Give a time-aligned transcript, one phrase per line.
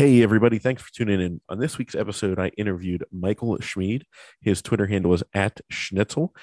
[0.00, 0.58] Hey, everybody.
[0.58, 1.42] Thanks for tuning in.
[1.50, 4.06] On this week's episode, I interviewed Michael Schmid.
[4.40, 6.34] His Twitter handle is at Schnitzel.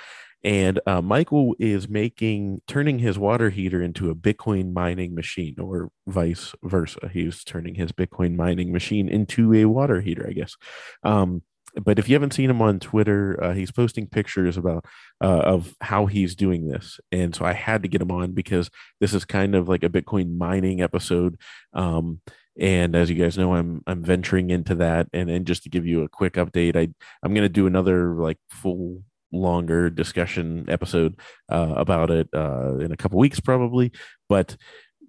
[0.43, 5.89] And uh, Michael is making, turning his water heater into a Bitcoin mining machine, or
[6.05, 7.09] vice versa.
[7.11, 10.55] He's turning his Bitcoin mining machine into a water heater, I guess.
[11.01, 11.41] Um,
[11.83, 14.85] but if you haven't seen him on Twitter, uh, he's posting pictures about
[15.19, 18.69] uh, of how he's doing this, and so I had to get him on because
[18.99, 21.39] this is kind of like a Bitcoin mining episode.
[21.73, 22.21] Um,
[22.59, 25.85] and as you guys know, I'm I'm venturing into that, and and just to give
[25.85, 26.89] you a quick update, I
[27.23, 32.91] I'm going to do another like full longer discussion episode uh, about it uh, in
[32.91, 33.91] a couple weeks probably,
[34.29, 34.57] but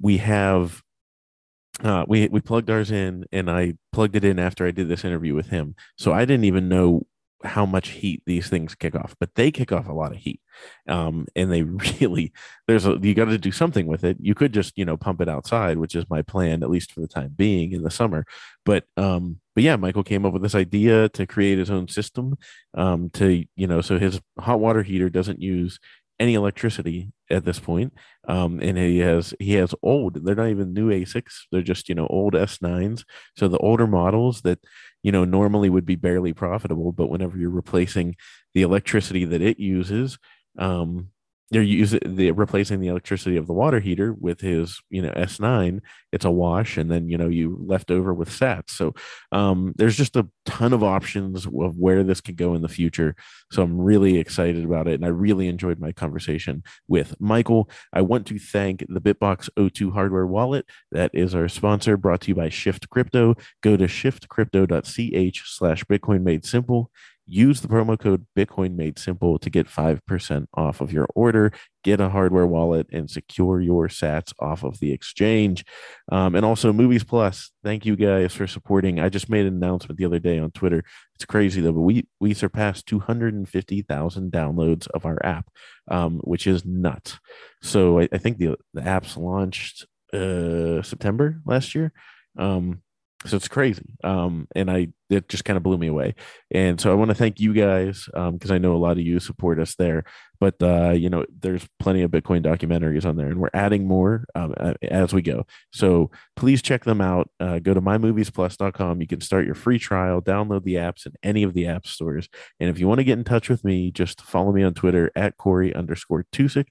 [0.01, 0.83] we have
[1.83, 5.05] uh, we we plugged ours in, and I plugged it in after I did this
[5.05, 5.75] interview with him.
[5.97, 7.07] So I didn't even know
[7.45, 10.41] how much heat these things kick off, but they kick off a lot of heat.
[10.89, 11.63] Um, and they
[12.01, 12.33] really
[12.67, 14.17] there's a you got to do something with it.
[14.21, 17.01] You could just you know pump it outside, which is my plan at least for
[17.01, 18.25] the time being in the summer.
[18.65, 22.37] But um, but yeah, Michael came up with this idea to create his own system
[22.75, 25.79] um, to you know so his hot water heater doesn't use
[26.21, 27.93] any electricity at this point.
[28.27, 30.25] Um, and he has he has old.
[30.25, 31.47] They're not even new ASICs.
[31.51, 33.05] They're just you know old S9s.
[33.37, 34.59] So the older models that
[35.03, 38.17] you know normally would be barely profitable, but whenever you're replacing
[38.55, 40.19] the electricity that it uses,
[40.59, 41.11] um,
[41.51, 45.81] they're using the replacing the electricity of the water heater with his you know s9
[46.13, 48.71] it's a wash and then you know you left over with sats.
[48.71, 48.95] So
[49.33, 53.15] um, there's just a ton of options of where this could go in the future.
[53.51, 57.71] So i'm really excited about it and i really enjoyed my conversation with michael.
[57.93, 60.67] I want to thank the BitBox02 hardware wallet.
[60.93, 63.35] That is our sponsor brought to you by shift crypto.
[63.63, 66.91] Go to shiftcrypto.ch slash bitcoin made simple
[67.31, 71.53] Use the promo code Bitcoin Made Simple to get 5% off of your order,
[71.85, 75.65] get a hardware wallet, and secure your sats off of the exchange.
[76.11, 78.99] Um, and also, Movies Plus, thank you guys for supporting.
[78.99, 80.83] I just made an announcement the other day on Twitter.
[81.17, 85.51] It's crazy though, but we, we surpassed 250,000 downloads of our app,
[85.91, 87.19] um, which is nuts.
[87.63, 91.93] So I, I think the, the app's launched uh, September last year.
[92.39, 92.83] Um,
[93.27, 93.97] so it's crazy.
[94.05, 96.15] Um and i it just kind of blew me away.
[96.51, 99.01] And so i want to thank you guys um because i know a lot of
[99.01, 100.05] you support us there.
[100.41, 104.25] But uh you know there's plenty of bitcoin documentaries on there and we're adding more
[104.35, 105.47] um, as we go.
[105.73, 107.31] So please check them out.
[107.41, 111.43] Uh, go to mymoviesplus.com you can start your free trial download the apps in any
[111.43, 112.29] of the app stores.
[112.61, 115.11] And if you want to get in touch with me just follow me on twitter
[115.17, 116.67] at Cory underscore tusick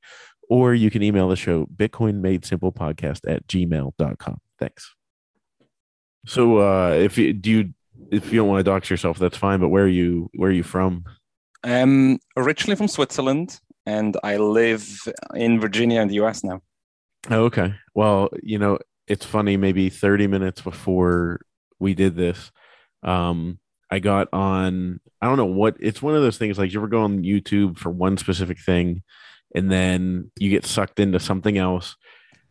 [0.49, 4.96] or you can email the show bitcoin made simple podcast at gmail.com thanks
[6.25, 7.73] so uh if you do you
[8.11, 9.59] if you don't want to dox yourself, that's fine.
[9.59, 11.05] But where are you where are you from?
[11.63, 16.61] I'm originally from Switzerland and I live in Virginia in the US now.
[17.29, 17.73] Oh, okay.
[17.93, 21.41] Well, you know, it's funny, maybe 30 minutes before
[21.79, 22.51] we did this,
[23.03, 26.79] um, I got on I don't know what it's one of those things like you
[26.79, 29.01] ever go on YouTube for one specific thing
[29.55, 31.95] and then you get sucked into something else.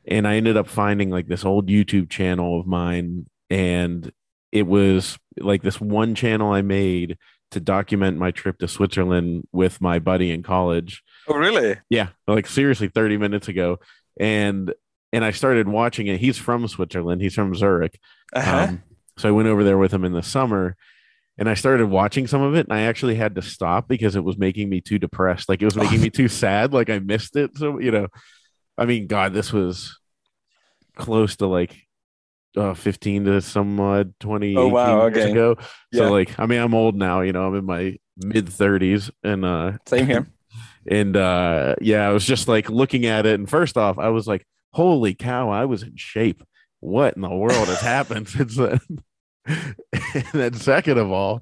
[0.09, 4.13] And I ended up finding like this old YouTube channel of mine and
[4.53, 7.19] it was like this one channel I made
[7.51, 11.03] to document my trip to Switzerland with my buddy in college.
[11.29, 11.77] Oh, really?
[11.89, 13.79] Yeah, like seriously, thirty minutes ago,
[14.19, 14.73] and
[15.13, 16.21] and I started watching it.
[16.21, 17.23] He's from Switzerland.
[17.23, 17.99] He's from Zurich.
[18.33, 18.67] Uh-huh.
[18.69, 18.83] Um,
[19.17, 20.77] so I went over there with him in the summer,
[21.39, 22.67] and I started watching some of it.
[22.69, 25.49] And I actually had to stop because it was making me too depressed.
[25.49, 26.73] Like it was making me too sad.
[26.73, 27.57] Like I missed it.
[27.57, 28.09] So you know,
[28.77, 29.99] I mean, God, this was
[30.97, 31.86] close to like
[32.57, 35.21] uh, 15 to some odd 20 oh, wow, okay.
[35.21, 35.57] years ago.
[35.93, 35.99] Yeah.
[35.99, 39.45] So like, I mean, I'm old now, you know, I'm in my mid 30s and
[39.45, 40.27] uh same here.
[40.89, 44.29] And uh yeah, I was just like looking at it and first off, I was
[44.29, 46.45] like, holy cow, I was in shape.
[46.79, 48.79] What in the world has happened since then?
[49.47, 51.41] and then second of all,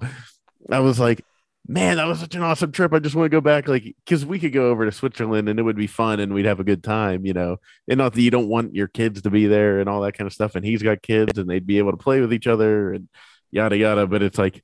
[0.71, 1.25] I was like,
[1.67, 2.93] man, that was such an awesome trip.
[2.93, 5.59] I just want to go back, like, because we could go over to Switzerland and
[5.59, 7.57] it would be fun and we'd have a good time, you know.
[7.89, 10.27] And not that you don't want your kids to be there and all that kind
[10.27, 10.55] of stuff.
[10.55, 13.09] And he's got kids and they'd be able to play with each other and
[13.51, 14.07] yada yada.
[14.07, 14.63] But it's like,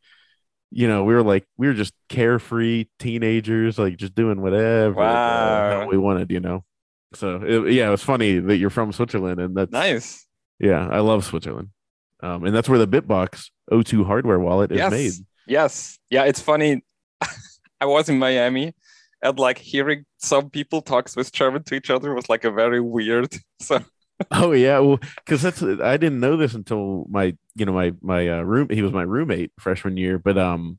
[0.71, 5.83] you know, we were like, we were just carefree teenagers, like just doing whatever wow.
[5.83, 6.65] uh, we wanted, you know.
[7.15, 10.27] So it, yeah, it was funny that you're from Switzerland and that's nice.
[10.59, 11.71] Yeah, I love Switzerland.
[12.23, 14.91] Um, and that's where the Bitbox O2 hardware wallet is yes.
[14.91, 15.13] made.
[15.47, 15.99] Yes.
[16.11, 16.83] Yeah, it's funny.
[17.81, 18.75] I was in Miami
[19.23, 22.81] and like hearing some people talk Swiss German to each other was like a very
[22.81, 23.37] weird.
[23.61, 23.85] So
[24.31, 28.29] oh yeah, well, because that's I didn't know this until my you know my my
[28.29, 30.79] uh, room he was my roommate freshman year, but um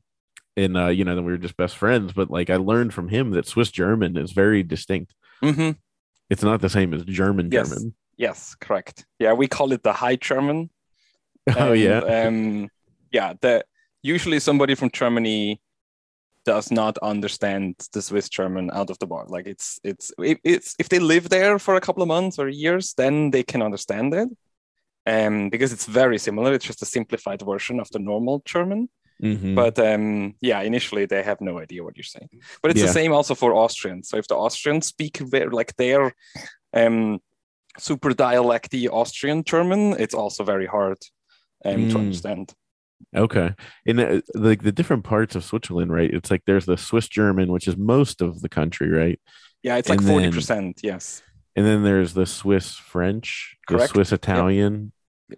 [0.56, 3.08] and uh you know then we were just best friends, but like I learned from
[3.08, 5.14] him that Swiss German is very distinct.
[5.44, 5.72] Mm-hmm.
[6.28, 7.68] It's not the same as German yes.
[7.68, 7.94] German.
[8.16, 9.06] Yes, correct.
[9.18, 10.70] Yeah, we call it the High German,
[11.56, 11.98] Oh And, yeah.
[12.26, 12.68] um,
[13.10, 13.34] yeah.
[13.40, 13.64] The
[14.02, 15.60] usually somebody from Germany
[16.44, 19.30] does not understand the Swiss German out of the box.
[19.30, 22.94] Like it's it's it's if they live there for a couple of months or years,
[22.94, 24.28] then they can understand it.
[25.04, 26.52] Um, because it's very similar.
[26.52, 28.88] It's just a simplified version of the normal German.
[29.22, 29.54] Mhm.
[29.54, 32.28] But um, yeah, initially they have no idea what you're saying.
[32.60, 32.86] But it's Yeah.
[32.86, 34.08] the same also for Austrians.
[34.08, 36.12] So if the Austrians speak very, like their
[36.74, 37.20] um,
[37.78, 40.98] super dialecty Austrian German, it's also very hard
[41.64, 42.00] um, to Mm.
[42.00, 42.52] understand.
[43.14, 43.54] Okay.
[43.86, 46.10] In the, like the different parts of Switzerland, right?
[46.12, 49.20] It's like there's the Swiss German, which is most of the country, right?
[49.62, 50.80] Yeah, it's like And forty then- percent.
[50.82, 51.22] Yes,
[51.56, 54.92] And then there's the Swiss French, the Swiss Italian.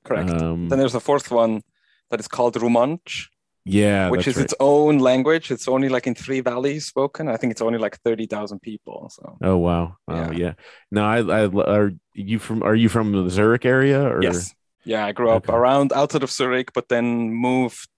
[0.04, 0.30] correct.
[0.30, 1.62] Um, then there's a fourth one
[2.10, 3.28] that is called Romansch,
[3.64, 4.44] yeah, which is right.
[4.44, 5.50] its own language.
[5.50, 7.28] It's only like in three valleys spoken.
[7.28, 9.10] I think it's only like thirty thousand people.
[9.12, 9.96] So Oh wow.
[10.06, 10.30] Wow.
[10.30, 10.30] Yeah.
[10.32, 10.52] Yeah.
[10.90, 15.06] No, I, I are you from are you from the Zurich area or yes, yeah,
[15.06, 15.52] I grew up Okay.
[15.56, 17.88] around outside of Zurich, but then moved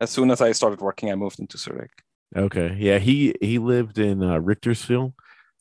[0.00, 1.10] as soon as I started working.
[1.10, 1.90] I moved into Zurich.
[2.34, 2.76] Okay.
[2.78, 5.12] Yeah, he he lived in uh, Richterswil.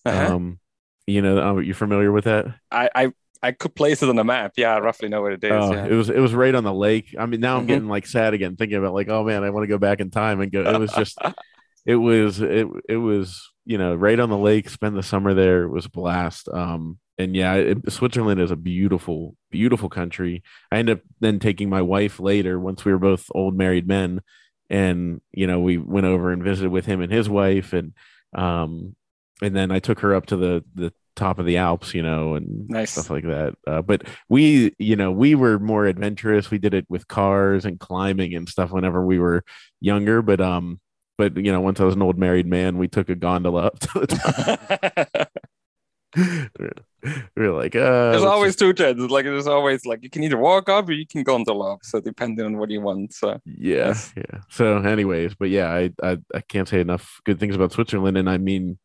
[0.06, 0.36] Uh-huh.
[0.36, 0.60] Um
[1.08, 2.46] you know, um, you familiar with that?
[2.72, 3.12] I, I
[3.44, 4.54] I could place it on the map.
[4.56, 5.52] Yeah, I roughly know where it is.
[5.52, 5.86] Oh, yeah.
[5.88, 7.16] it was it was right on the lake.
[7.20, 7.68] I mean, now I'm Mhm.
[7.68, 10.12] getting like sad again thinking about like, oh man, I want to go back in
[10.12, 10.62] time and go.
[10.62, 11.18] It was just,
[11.86, 14.70] it was it it was you know right on the lake.
[14.70, 15.64] Spend the summer there.
[15.64, 16.48] It was a blast.
[16.50, 20.44] Um, and yeah, it, Switzerland is a beautiful, beautiful country.
[20.72, 24.22] I ended up then taking my wife later once we were both old married men,
[24.70, 27.94] and you know we went over and visited with him and his wife, and
[28.36, 28.96] um,
[29.42, 32.36] and then I took her up to the the top of the Alps, you know,
[32.36, 32.92] and Nice.
[32.92, 33.54] stuff like that.
[33.68, 36.50] Uh, but we, you know, we were more adventurous.
[36.50, 39.44] We did it with cars and climbing and stuff whenever we were
[39.82, 40.22] younger.
[40.22, 40.80] But um,
[41.18, 43.80] but you know, once I was an old married man, we took a gondola up
[43.80, 45.28] to the top.
[47.04, 47.12] we
[47.48, 49.10] were like, uh, there's always just- two chances.
[49.10, 51.80] Like there's always like you can either walk up or you can gondola up.
[51.84, 53.14] So depending on what you want.
[53.14, 54.14] So yeah, Yes.
[54.16, 54.40] yeah.
[54.50, 58.18] So, anyways, but yeah, I, I I can't say enough good things about Switzerland.
[58.18, 58.78] And I mean,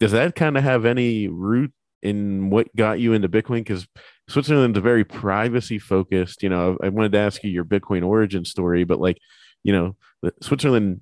[0.00, 1.72] does that kind of have any root
[2.02, 3.58] in what got you into Bitcoin?
[3.60, 3.86] Because
[4.28, 6.42] Switzerland's a very privacy focused.
[6.42, 9.18] You know, I wanted to ask you your Bitcoin origin story, but like,
[9.62, 9.96] you know,
[10.40, 11.00] Switzerland,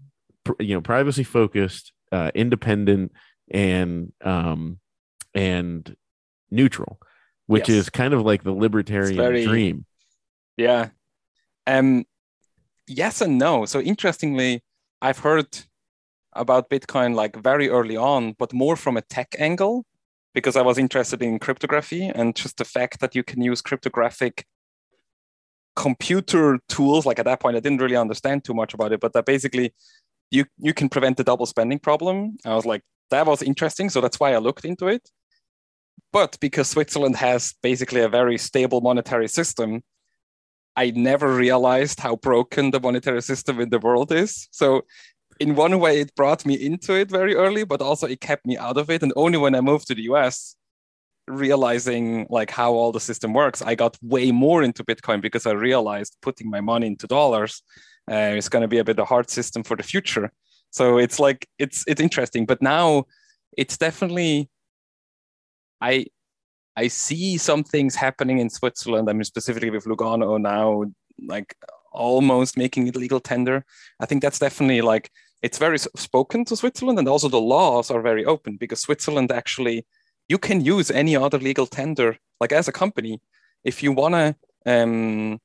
[0.59, 3.13] you know, privacy focused, uh, independent,
[3.51, 4.79] and um,
[5.35, 5.95] and
[6.51, 6.99] neutral,
[7.47, 7.77] which Yes.
[7.79, 9.87] is kind of like the libertarian very- dream.
[10.57, 10.91] yeah.
[11.67, 12.05] Um
[12.87, 13.65] yes and no.
[13.67, 14.63] So interestingly,
[15.03, 15.49] I've heard
[16.33, 19.85] about Bitcoin like very early on, but more from a tech angle
[20.35, 24.47] because I was interested in cryptography and just the fact that you can use cryptographic
[25.77, 27.07] computer tools.
[27.07, 29.73] Like at that point, I didn't really understand too much about it, but that basically
[30.31, 32.37] you you can prevent the double spending problem.
[32.45, 33.91] I was like, that was interesting.
[33.91, 35.11] So that's why I looked into it.
[36.13, 39.83] But because Switzerland has basically a very stable monetary system,
[40.77, 44.49] I never realized how broken the monetary system in the world is.
[44.51, 44.87] So,
[45.39, 48.59] in one way, it brought me into it very early, but also it kept me
[48.59, 49.03] out of it.
[49.03, 50.55] And only when I moved to the US,
[51.27, 55.53] realizing like how all the system works, I got way more into Bitcoin because I
[55.53, 57.63] realized putting my money into dollars
[58.11, 60.31] uh, is going to be a bit of a hard system for the future.
[60.71, 63.05] So it's like it's it's interesting, but now
[63.57, 64.49] it's definitely
[65.81, 66.07] I
[66.77, 69.11] I see some things happening in Switzerland.
[69.11, 70.85] I mean, specifically with Lugano now,
[71.27, 71.55] like
[71.93, 73.65] almost making it legal tender.
[74.01, 75.11] I think that's definitely like
[75.43, 79.87] it's very spoken to Switzerland, and also the laws are very open because Switzerland actually
[80.29, 83.21] you can use any other legal tender, like as a company,
[83.65, 85.41] if you wanna, um,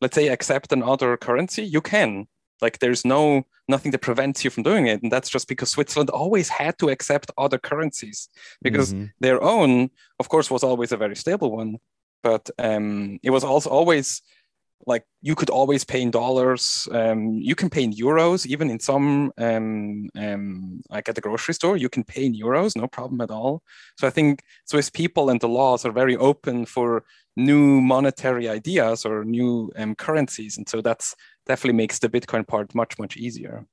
[0.00, 2.26] let's say, accept another currency, you can.
[2.60, 6.10] Like there's no nothing that prevents you from doing it, and that's just because Switzerland
[6.10, 8.28] always had to accept other currencies
[8.62, 9.10] because Mhm.
[9.20, 11.78] their own, of course, was always a very stable one,
[12.22, 14.22] but um, it was also always
[14.86, 16.88] like you could always pay in dollars.
[16.90, 21.54] Um, you can pay in euros, even in some um, um, like at the grocery
[21.54, 23.62] store, you can pay in euros, no problem at all.
[23.98, 27.04] So I think Swiss people and the laws are very open for
[27.36, 31.14] new monetary ideas or new um, currencies, and so that's
[31.46, 33.66] definitely makes the Bitcoin part much much easier.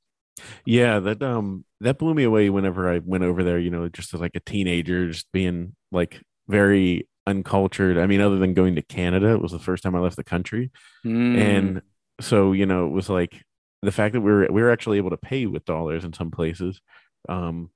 [0.65, 4.13] Yeah, that um that blew me away whenever I went over there, you know, just
[4.13, 7.97] as like a teenager, just being like very uncultured.
[7.97, 10.23] I mean, other than going to Canada, it was the first time I left the
[10.23, 10.71] country.
[11.05, 11.37] Mm.
[11.37, 11.81] And
[12.19, 13.43] so, you know, it was like
[13.81, 16.31] the fact that we were we were actually able to pay with dollars in some
[16.31, 16.81] places.
[17.27, 17.69] Um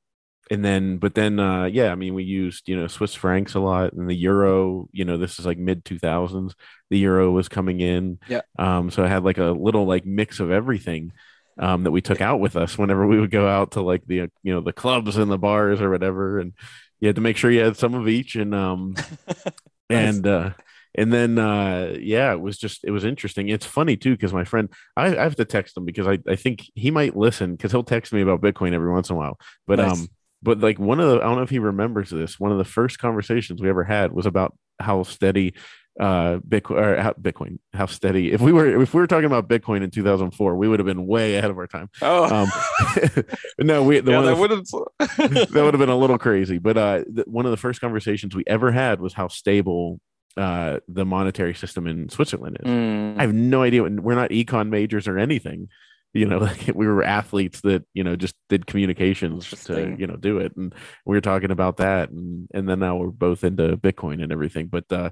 [0.52, 3.60] and then but then uh yeah, I mean we used, you know, Swiss francs a
[3.60, 6.54] lot and the euro, you know, this is like mid 2000s.
[6.90, 8.20] The euro was coming in.
[8.28, 8.42] Yeah.
[8.60, 11.14] Um so I had like a little like mix of everything
[11.58, 14.30] um, that we took out with us whenever we would go out to like the
[14.42, 16.54] you know the clubs and the bars or whatever, and
[17.04, 18.96] you had to make sure you had some of each, and um,
[19.90, 20.52] and uh,
[20.96, 23.50] and then uh yeah it was just it was interesting.
[23.50, 26.38] It's funny too because my friend I, I have to text him because i i
[26.38, 29.38] think he might listen because he'll text me about bitcoin every once in a while.
[29.68, 30.00] But Nice.
[30.00, 30.08] um
[30.42, 32.64] but like one of the i don't know if he remembers this one of the
[32.64, 35.56] first conversations we ever had was about how steady
[36.00, 39.48] uh bitcoin or how, bitcoin how steady if we were if we were talking about
[39.48, 42.50] bitcoin in 2004 we would have been way ahead of our time Oh, um
[43.60, 44.68] no we yeah, that wouldn't.
[45.00, 46.58] that would have been a little crazy.
[46.58, 50.00] But uh, th- one of the first conversations we ever had was how stable
[50.38, 52.68] uh, the monetary system in Switzerland is.
[52.68, 53.84] Mm, I have no idea.
[53.84, 55.70] We're not econ majors or anything.
[56.14, 60.16] You know, like we were athletes that you know just did communications to you know
[60.16, 60.74] do it, and
[61.06, 64.68] we were talking about that, and and then now we're both into Bitcoin and everything.
[64.68, 65.10] But uh,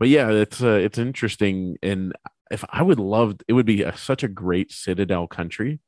[0.00, 2.14] but yeah, it's uh, it's interesting, and
[2.50, 5.78] if I would love, it would be a, such a great citadel country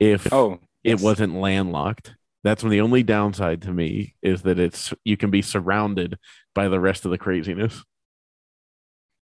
[0.00, 2.16] if oh, it wasn't landlocked.
[2.42, 6.18] That's when the only downside to me is that it's you can be surrounded
[6.56, 7.84] by the rest of the craziness.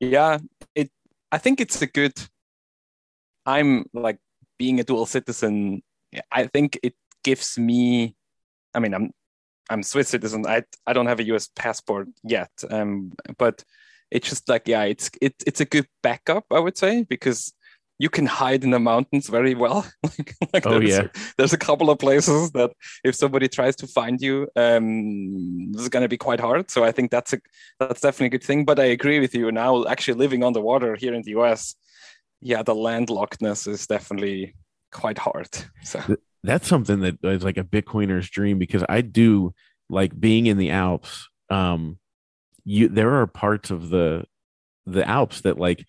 [0.01, 0.39] Yeah,
[0.75, 0.91] it.
[1.32, 2.13] I think it's a good.
[3.46, 4.20] I'm like
[4.60, 5.82] being a dual citizen.
[6.29, 8.17] I think it gives me.
[8.74, 9.13] I mean, I'm
[9.69, 10.45] I'm Swiss citizen.
[10.45, 11.50] I I don't have a U.S.
[11.55, 12.51] passport yet.
[12.69, 13.63] Um, but
[14.12, 16.45] it's just like yeah, it's it it's a good backup.
[16.51, 17.53] I would say because
[18.00, 19.86] you can hide in the mountains very well.
[20.03, 21.07] like, like Oh, there's, yeah.
[21.38, 22.71] there's a couple of places that
[23.03, 26.69] if somebody tries to find you, um, this is going to be quite hard.
[26.69, 27.39] So I think that's a
[27.79, 28.65] that's definitely a good thing.
[28.65, 29.51] But I agree with you.
[29.51, 31.75] Now, actually living on the water here in the US,
[32.41, 34.53] yeah, the landlockedness is definitely
[34.91, 35.50] quite hard.
[35.83, 36.01] So
[36.44, 39.53] That's something that is like a Bitcoiner's dream because I do
[39.89, 41.27] like being in the Alps.
[41.50, 41.98] Um,
[42.63, 44.25] you there are parts of the
[44.86, 45.86] the Alps that like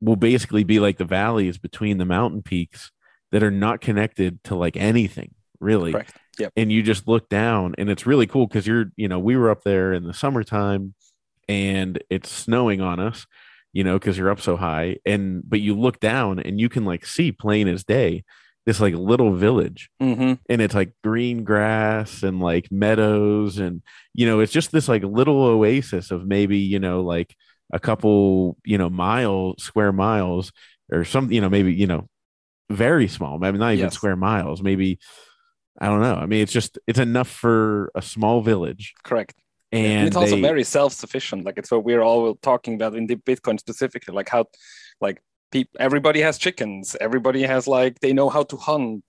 [0.00, 2.90] will basically be like the valleys between the mountain peaks
[3.32, 5.92] that are not connected to like anything really.
[5.92, 6.16] correct.
[6.38, 6.52] Yep.
[6.56, 9.50] and you just look down and it's really cool because you're you know we were
[9.50, 10.94] up there in the summertime
[11.48, 13.26] and it's snowing on us
[13.74, 16.86] you know because you're up so high and but you look down and you can
[16.86, 18.24] like see plain as day
[18.66, 23.82] this like little village hmm and it's like green grass and like meadows and
[24.14, 27.34] you know it's just this like little oasis of maybe you know like
[27.72, 30.52] a couple you know mile square miles
[30.92, 32.06] or some you know maybe you know
[32.70, 33.94] very small maybe not even Yes.
[33.94, 34.98] square miles maybe
[35.80, 39.34] i don't know i mean it's just it's enough for a small village Correct.
[39.72, 43.16] and, and it's also very self-sufficient like it's what we're all talking about in the
[43.16, 44.44] bitcoin specifically like how
[45.00, 46.96] like people everybody has chickens.
[47.00, 49.04] Everybody has like they know how to hunt.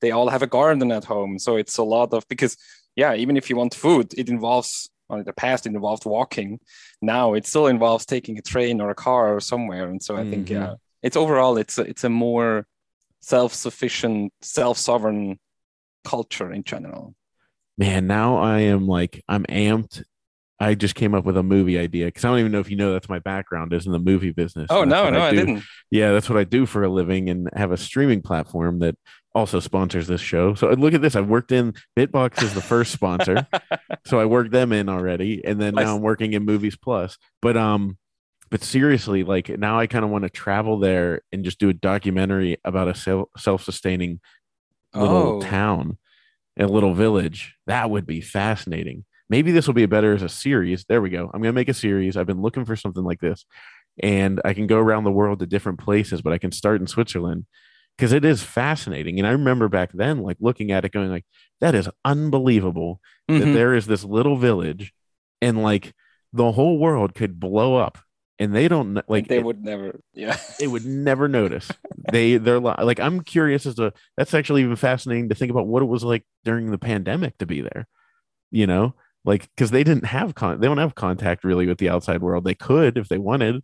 [0.00, 1.38] They all have a garden at home.
[1.38, 2.56] So it's a lot of because
[2.96, 6.60] yeah even if you want food it involves well, in the past it involved walking.
[7.00, 9.88] Now it still involves taking a train or a car or somewhere.
[9.88, 10.54] And so i think Mhm.
[10.58, 12.66] yeah it's overall it's a, it's a more
[13.20, 15.38] self-sufficient self-sovereign
[16.04, 17.14] culture in general.
[17.76, 20.02] Man now i am like i'm amped
[20.60, 22.76] i just came up with a movie idea because i don't even know if you
[22.76, 24.66] know that's my background is in the movie business.
[24.70, 25.36] Oh no no I, do.
[25.36, 25.62] didn't.
[25.90, 28.96] Yeah that's what i do for a living and have a streaming platform that
[29.34, 30.54] also sponsors this show.
[30.54, 33.46] So look at this i've worked in bitbox is the first sponsor.
[34.06, 35.84] So i worked them in already and then Nice.
[35.86, 37.18] now i'm working in movies plus.
[37.42, 37.98] But um
[38.50, 41.74] but seriously like now i kind of want to travel there and just do a
[41.74, 44.20] documentary about a self- self-sustaining
[44.94, 45.40] little Oh.
[45.42, 45.98] town
[46.58, 47.54] a little village.
[47.68, 51.24] That would be fascinating maybe this will be better as a series there we go
[51.32, 53.44] i'm going to make a series i've been looking for something like this
[54.02, 56.86] and i can go around the world to different places but i can start in
[56.86, 57.44] switzerland
[57.96, 61.26] because it is fascinating and i remember back then like looking at it going like
[61.60, 63.54] that is unbelievable that Mhm.
[63.54, 64.92] there is this little village
[65.42, 65.94] and like
[66.32, 67.98] the whole world could blow up
[68.38, 71.70] and they don't like they it- would never yeah they would never notice.
[72.12, 75.82] they they're like I'm curious as to that's actually even fascinating to think about what
[75.82, 77.88] it was like during the pandemic to be there.
[78.52, 78.94] You know,
[79.28, 82.42] like because they didn't have con they don't have contact really with the outside world.
[82.44, 83.56] They could if they wanted.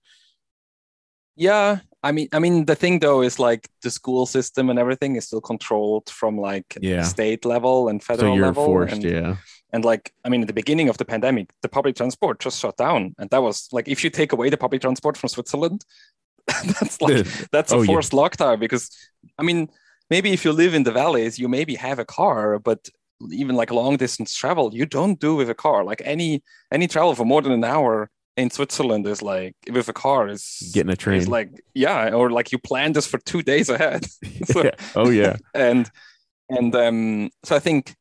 [1.37, 5.17] Yeah, I mean, I mean, the thing though is like the school system and everything
[5.17, 7.03] is still controlled from like Yeah.
[7.03, 8.67] state level and federal so you're level.
[8.67, 9.37] forced, and, yeah.
[9.73, 12.77] and like, I mean, at the beginning of the pandemic, the public transport just shut
[12.77, 15.81] down, and that was like, if you take away the public transport from Switzerland,
[16.81, 17.87] that's like that's a Oh, yeah.
[17.91, 18.85] forced lockdown because,
[19.41, 19.69] I mean,
[20.11, 22.81] maybe if you live in the valleys, you maybe have a car, but
[23.31, 25.85] even like long distance travel, you don't do with a car.
[25.85, 26.43] Like any
[26.73, 30.71] any travel for more than an hour in Switzerland is like with a car is
[30.75, 31.19] Getting a train.
[31.19, 34.05] is like yeah, or like you plan this for two days ahead.
[34.47, 34.75] So- Yeah.
[34.97, 35.37] Oh yeah.
[35.55, 35.91] and
[36.51, 37.95] and um so i think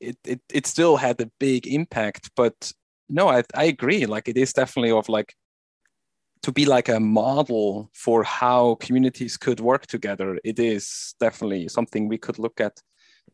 [0.00, 2.72] it, it it still had a big impact but
[3.10, 5.34] no i i agree like it is definitely of like
[6.42, 12.08] to be like a model for how communities could work together it is definitely something
[12.08, 12.72] we could look at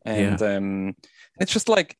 [0.05, 0.95] and um
[1.41, 1.97] it's just like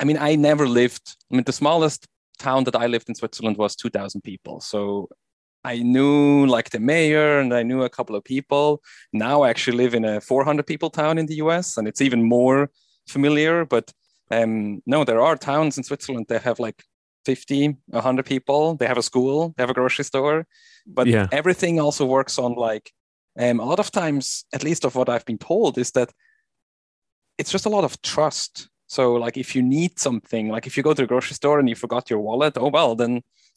[0.00, 2.06] i mean i never lived i mean the smallest
[2.38, 4.60] town that I lived in Switzerland was 2,000 people.
[4.60, 5.08] So
[5.64, 8.82] I knew like the mayor and I knew a couple of people.
[9.12, 12.22] Now I actually live in a 400 people town in the US and it's even
[12.22, 12.70] more
[13.08, 13.64] familiar.
[13.64, 13.92] But
[14.30, 16.82] um, no, there are towns in Switzerland that have like
[17.24, 18.74] 50, 100 people.
[18.76, 20.46] They have a school, they have a grocery store.
[20.86, 21.28] But Yeah.
[21.30, 22.90] everything also works on like
[23.38, 26.10] um, a lot of times, at least of what I've been told, is that
[27.42, 28.68] it's just a lot of trust.
[28.96, 31.68] So, like, if you need something, like if you go to the grocery store and
[31.68, 33.12] you forgot your wallet, oh well, then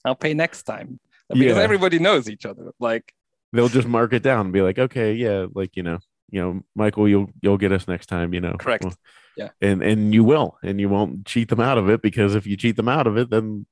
[0.05, 0.89] I'll pay next time
[1.29, 1.67] because Yeah.
[1.67, 2.65] everybody knows each other.
[2.79, 3.05] Like,
[3.53, 5.99] They'll just mark it down and be like, okay, yeah, like you know,
[6.33, 8.55] you know, Michael, you'll you'll get us next time, you know.
[8.65, 8.83] Correct.
[8.83, 8.95] Well,
[9.41, 9.49] Yeah.
[9.61, 12.55] And and you will, and you won't cheat them out of it because if you
[12.57, 13.65] cheat them out of it, then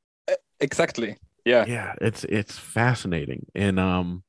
[0.60, 1.18] exactly.
[1.46, 1.66] Yeah.
[1.68, 3.42] yeah, it's it's fascinating.
[3.56, 4.24] And um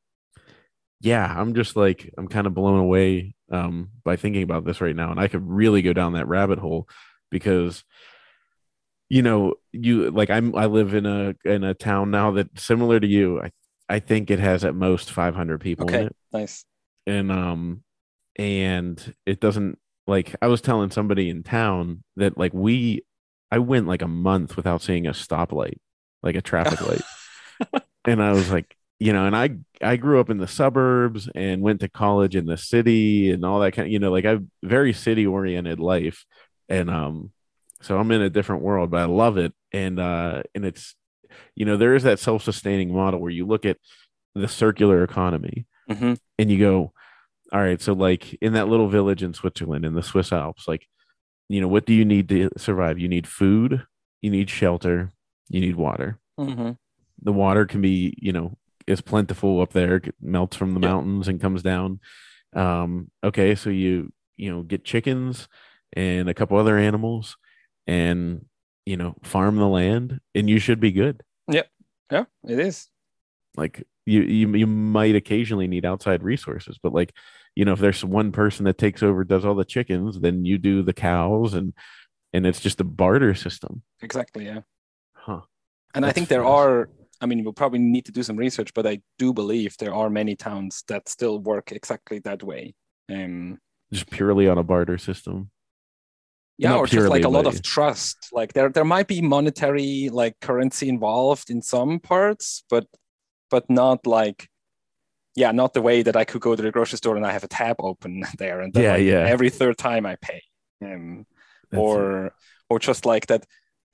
[1.05, 4.97] yeah, I'm just like I'm kind of blown away um by thinking about this right
[4.97, 5.11] now.
[5.11, 6.89] And I could really go down that rabbit hole
[7.31, 7.85] because
[9.11, 12.99] you know, you like I'm I live in a in a town now that similar
[12.99, 13.41] to you.
[13.43, 13.51] I
[13.87, 16.09] I think it has at most 500 people in Okay.
[16.33, 16.65] Nice.
[17.07, 17.83] And um
[18.37, 23.05] and it doesn't like I was telling somebody in town that like we
[23.51, 25.77] I went like a month without seeing a stoplight,
[26.23, 27.83] like a traffic light.
[28.07, 31.63] and I was like, you know, and I I grew up in the suburbs and
[31.63, 34.45] went to college in the city and all that kind of, you know, like I've
[34.63, 36.25] very city oriented life.
[36.69, 37.33] And um
[37.83, 39.53] so I'm in a different world, but I love it.
[39.73, 40.95] And uh and it's
[41.57, 43.79] you know, there is that self-sustaining model where you look at
[44.35, 46.93] the circular economy hmm and you go,
[47.53, 50.87] all right, so like in that little village in Switzerland, in the Swiss Alps, like,
[51.49, 52.99] you know, what do you need to survive?
[52.99, 53.85] You need food,
[54.23, 55.13] you need shelter,
[55.49, 56.19] you need water.
[56.39, 56.73] hmm
[57.23, 60.89] The water can be, you know, is plentiful up there, it melts from the Yeah.
[60.89, 62.01] mountains and comes down.
[62.55, 65.49] Um, okay, so you, you know, get chickens
[65.93, 67.37] and a couple other animals
[67.87, 68.45] and,
[68.87, 71.23] you know, farm the land and you should be good.
[71.49, 71.69] Yep.
[72.13, 72.89] Yeah, it is.
[73.57, 77.15] like you, you you might occasionally need outside resources but like
[77.55, 80.59] you know if there's one person that takes over does all the chickens then you
[80.59, 81.73] do the cows and
[82.35, 84.45] and it's just a barter system Exactly.
[84.45, 84.61] Yeah.
[85.15, 85.41] huh
[85.95, 88.87] And I think there are, I mean, we'll probably need to do some research, but
[88.87, 92.75] I do believe there are many towns that still work exactly that way.
[93.11, 93.59] Um,
[93.93, 95.51] just purely on a barter system
[96.57, 98.29] yeah, Not or just like a lot but- of trust.
[98.33, 102.87] Like there, there might be monetary like currency involved in some parts, but
[103.51, 104.49] but not like,
[105.35, 107.45] yeah, not the way that I could go to the grocery store and I have
[107.45, 109.27] a tab open there, and Yeah, like, yeah.
[109.27, 110.43] every third time I pay.
[110.81, 111.27] Um,
[111.73, 112.33] or
[112.71, 113.45] or just like that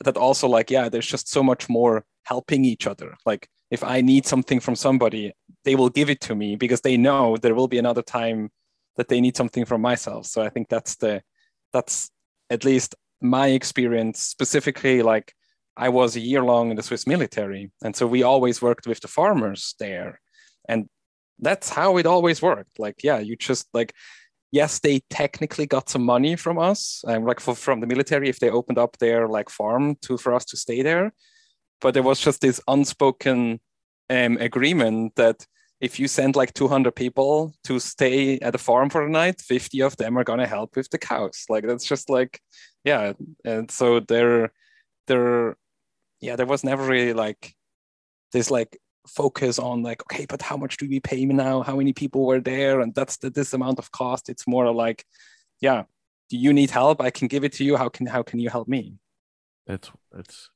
[0.05, 3.17] that also like yeah there's just so much more helping each other.
[3.27, 5.33] Like if i need something from somebody
[5.65, 8.51] they will give it to me because they know there will be another time
[8.97, 10.27] that they need something from myself.
[10.27, 11.23] So i think that's the
[11.73, 12.11] that's
[12.51, 14.21] at least my experience.
[14.21, 15.33] Specifically like
[15.77, 19.01] i was a year long in the swiss military and so we always worked with
[19.01, 20.21] the farmers there.
[20.69, 20.89] And
[21.39, 22.79] that's how it always worked.
[22.79, 23.95] Like yeah you just like
[24.53, 28.41] yes, they technically got some money from us, um, like for, from the military, if
[28.41, 31.13] they opened up their like farm to for us to stay there.
[31.81, 33.61] But there was just this unspoken
[34.09, 35.47] um, agreement that
[35.81, 39.81] if you send like 200 people to stay at a farm for the night, 50
[39.81, 41.45] of them are gonna help with the cows.
[41.49, 42.41] Like that's just like,
[42.85, 43.15] yeah.
[43.45, 44.53] And so there,
[45.07, 45.57] there,
[46.21, 47.55] yeah, there was never really like
[48.33, 51.63] this like focus on like okay but how much do we pay now?
[51.63, 52.81] How many people were there?
[52.81, 54.29] And that's the, this amount of cost.
[54.29, 55.05] It's more like
[55.61, 55.85] yeah
[56.29, 57.01] do you need help.
[57.01, 57.77] I can give it to you.
[57.77, 58.95] How can how can you help me?
[59.67, 60.51] That's that's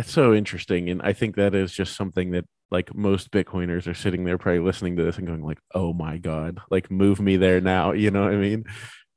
[0.00, 3.92] that's so interesting and i think that is just something that like most bitcoiners are
[3.92, 7.36] sitting there probably listening to this and going like oh my god like move me
[7.36, 8.64] there now you know what i mean?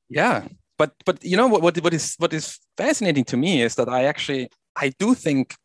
[0.10, 0.46] Yeah
[0.78, 3.88] but but you know what what, what is what is fascinating to me is that
[3.88, 5.56] i actually i do think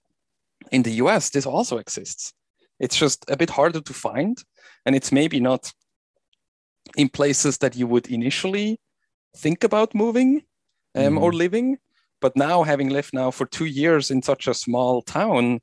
[0.71, 2.33] in the us this also exists.
[2.79, 4.37] It's just a bit harder to find
[4.87, 5.73] and it's maybe not
[6.97, 8.79] in places that you would initially
[9.37, 10.43] think about moving
[10.95, 11.79] um, or living
[12.21, 15.61] but now having lived now for two years in such a small town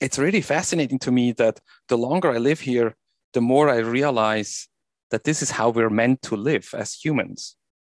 [0.00, 2.94] it's really fascinating to me that the longer i live here
[3.32, 4.68] the more i realize
[5.10, 7.56] that this is how we're meant to live as humans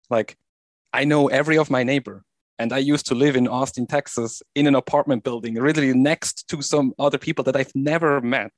[0.09, 0.37] like
[0.93, 2.23] i know every of my neighbor
[2.59, 6.61] and I used to live in Austin, Texas, in an apartment building, really next to
[6.63, 8.51] some other people that I've never met.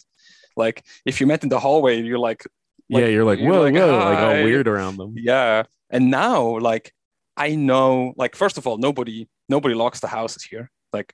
[0.55, 2.45] Like if you met in the hallway, you're like,
[2.88, 5.63] yeah you're like you're whoa like, whoa like all weird around them yeah.
[5.91, 6.93] And now, like,
[7.39, 10.69] I know, like, first of all, nobody nobody locks the houses here.
[10.93, 11.13] Like,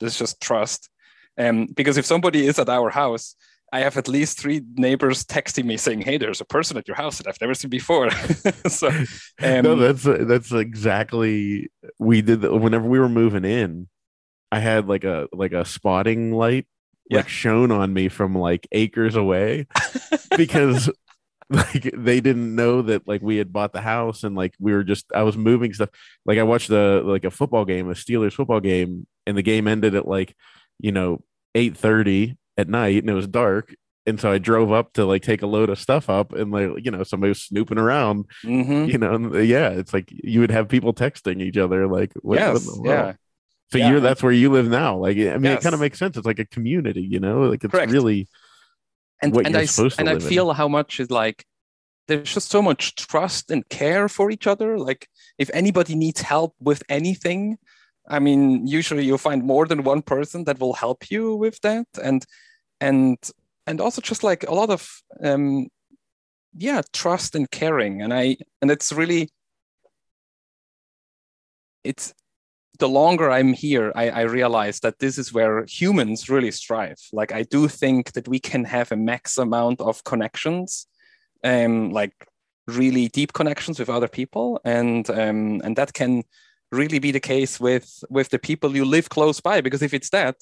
[0.00, 0.88] there's just trust.
[1.38, 3.36] Um, because if somebody is at our house,
[3.72, 6.96] I have at least three neighbors texting me saying, "Hey, there's a person at your
[6.96, 8.10] house that I've never seen before."
[8.66, 12.40] so, um, no, that's that's exactly we did.
[12.40, 13.88] The, whenever we were moving in,
[14.50, 16.66] I had like a like a spotting light
[17.10, 17.18] Yeah.
[17.18, 19.66] like shown on me from like acres away
[20.36, 20.90] because
[21.50, 24.84] like they didn't know that like we had bought the house and like we were
[24.84, 25.88] just I was moving stuff.
[26.26, 29.66] Like I watched the like a football game, a Steelers football game, and the game
[29.66, 30.34] ended at like
[30.78, 31.22] you know
[31.54, 33.74] eight thirty at night, and it was dark.
[34.06, 36.84] And so I drove up to like take a load of stuff up, and like
[36.84, 38.26] you know somebody was snooping around.
[38.42, 42.12] hmm You know, and, yeah, it's like you would have people texting each other like,
[42.16, 43.12] what, what yes, the yeah,
[43.72, 43.90] So Yeah.
[43.90, 44.96] you're that's where you live now.
[44.98, 46.16] Like I mean, it kind of makes sense.
[46.16, 47.42] It's like a community, you know.
[47.42, 47.90] Like it's Correct.
[47.92, 48.28] really
[49.22, 50.28] and what and I s- supposed to and I live in.
[50.28, 51.44] feel how much is like
[52.06, 54.78] there's just so much trust and care for each other.
[54.78, 57.58] Like if anybody needs help with anything,
[58.08, 61.86] I mean, usually you'll find more than one person that will help you with that,
[62.02, 62.24] and
[62.80, 63.18] and
[63.66, 64.88] and also just like a lot of
[65.22, 65.68] um,
[66.56, 69.28] yeah, trust and caring, and I and it's really
[71.84, 72.14] it's
[72.78, 76.98] the longer I'm here, I, I realize that this is where humans really strive.
[77.12, 80.86] Like I do think that we can have a max amount of connections,
[81.42, 82.14] um, like
[82.66, 86.22] really deep connections with other people, and um, and that can
[86.70, 89.60] really be the case with with the people you live close by.
[89.60, 90.36] Because if it's that,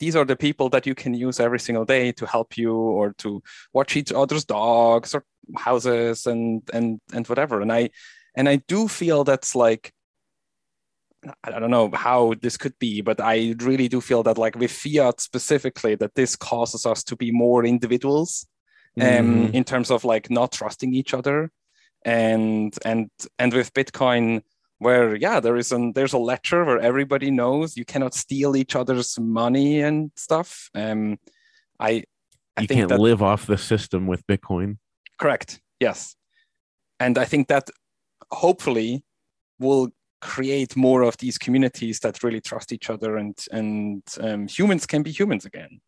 [0.00, 3.14] these are the people that you can use every single day to help you or
[3.18, 5.24] to watch each other's dogs or
[5.56, 7.62] houses and and and whatever.
[7.62, 7.90] And I
[8.34, 9.92] and I do feel that's like
[11.44, 14.70] I don't know how this could be, but I really do feel that, like with
[14.72, 18.46] fiat specifically, that this causes us to be more individuals,
[18.98, 19.54] um, Mhm.
[19.54, 21.50] in terms of like not trusting each other,
[22.04, 24.42] and and and with Bitcoin,
[24.78, 28.74] where yeah, there is an there's a ledger where everybody knows you cannot steal each
[28.74, 30.70] other's money and stuff.
[30.74, 31.18] Um,
[31.78, 32.04] I
[32.56, 34.78] I you can't that live off the system with Bitcoin.
[35.18, 35.60] Correct.
[35.80, 36.16] Yes.
[36.98, 37.68] And I think that
[38.30, 39.04] hopefully
[39.58, 44.86] will create more of these communities that really trust each other and and um, humans
[44.86, 45.80] can be humans again.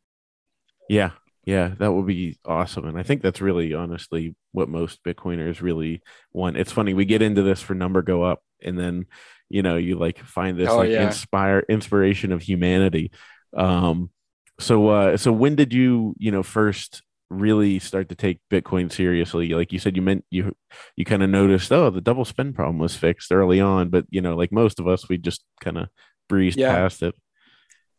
[0.89, 1.11] Yeah,
[1.45, 2.87] yeah, that would be awesome.
[2.87, 6.57] And I think that's really honestly what most Bitcoiners really want.
[6.57, 9.07] It's funny, we get into this for number go up, and then
[9.49, 11.05] you know, you like find this Oh, like yeah.
[11.07, 13.11] inspire inspiration of humanity.
[13.57, 14.11] Um
[14.59, 19.49] so uh so when did you, you know, first really start to take Bitcoin seriously?
[19.49, 20.55] Like you said, you meant you
[20.97, 24.21] you kind of noticed, oh, the double spend problem was fixed early on, but you
[24.21, 25.89] know, like most of us, we just kind of
[26.29, 26.75] breezed Yeah.
[26.75, 27.15] past it.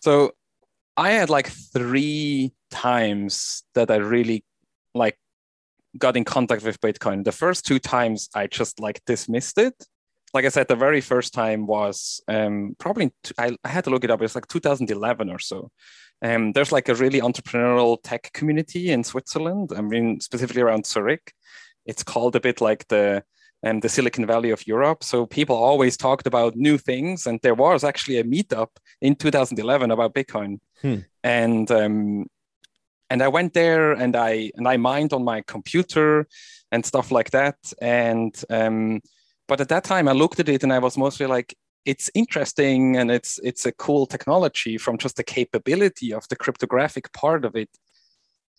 [0.01, 0.31] So
[0.95, 4.43] I had like three times that I really
[4.93, 5.17] like
[5.97, 7.23] got in contact with Bitcoin.
[7.23, 9.73] The first two times I just like dismissed it.
[10.33, 13.91] Like I said, the very first time was um, probably t- I, I had to
[13.91, 14.21] look it up.
[14.21, 15.69] It's like 2011 or so.
[16.23, 19.71] Um, there's like a really entrepreneurial tech community in Switzerland.
[19.75, 21.33] I mean, specifically around Zurich.
[21.85, 23.23] It's called a bit like the
[23.65, 25.03] um, the Silicon Valley of Europe.
[25.03, 28.69] So people always talked about new things, and there was actually a meetup
[29.01, 30.99] in 2011 about Bitcoin, Hmm.
[31.23, 32.27] and um,
[33.09, 36.27] and I went there and I and I mined on my computer
[36.71, 37.57] and stuff like that.
[37.81, 39.01] And um,
[39.47, 41.55] but at that time, I looked at it and I was mostly like,
[41.85, 47.11] it's interesting and it's it's a cool technology from just the capability of the cryptographic
[47.13, 47.69] part of it.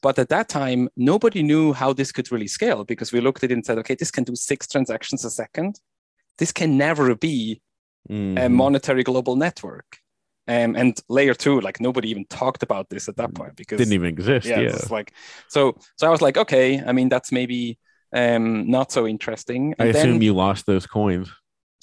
[0.02, 3.50] But at that time, nobody knew how this could really scale because we looked at
[3.50, 5.80] it and said, okay, this can do six transactions a second.
[6.38, 7.62] This can never be
[8.36, 8.50] a Mhm.
[8.50, 9.98] monetary global network.
[10.46, 13.94] Um, and layer two, like nobody even talked about this at that point because Didn't
[13.94, 14.46] even exist.
[14.46, 14.76] yeah, Yeah.
[14.76, 15.12] it's like
[15.48, 15.78] so.
[15.96, 17.78] So I was like, okay, I mean that's maybe
[18.12, 19.74] um, not so interesting.
[19.78, 21.30] I And assume then you lost those coins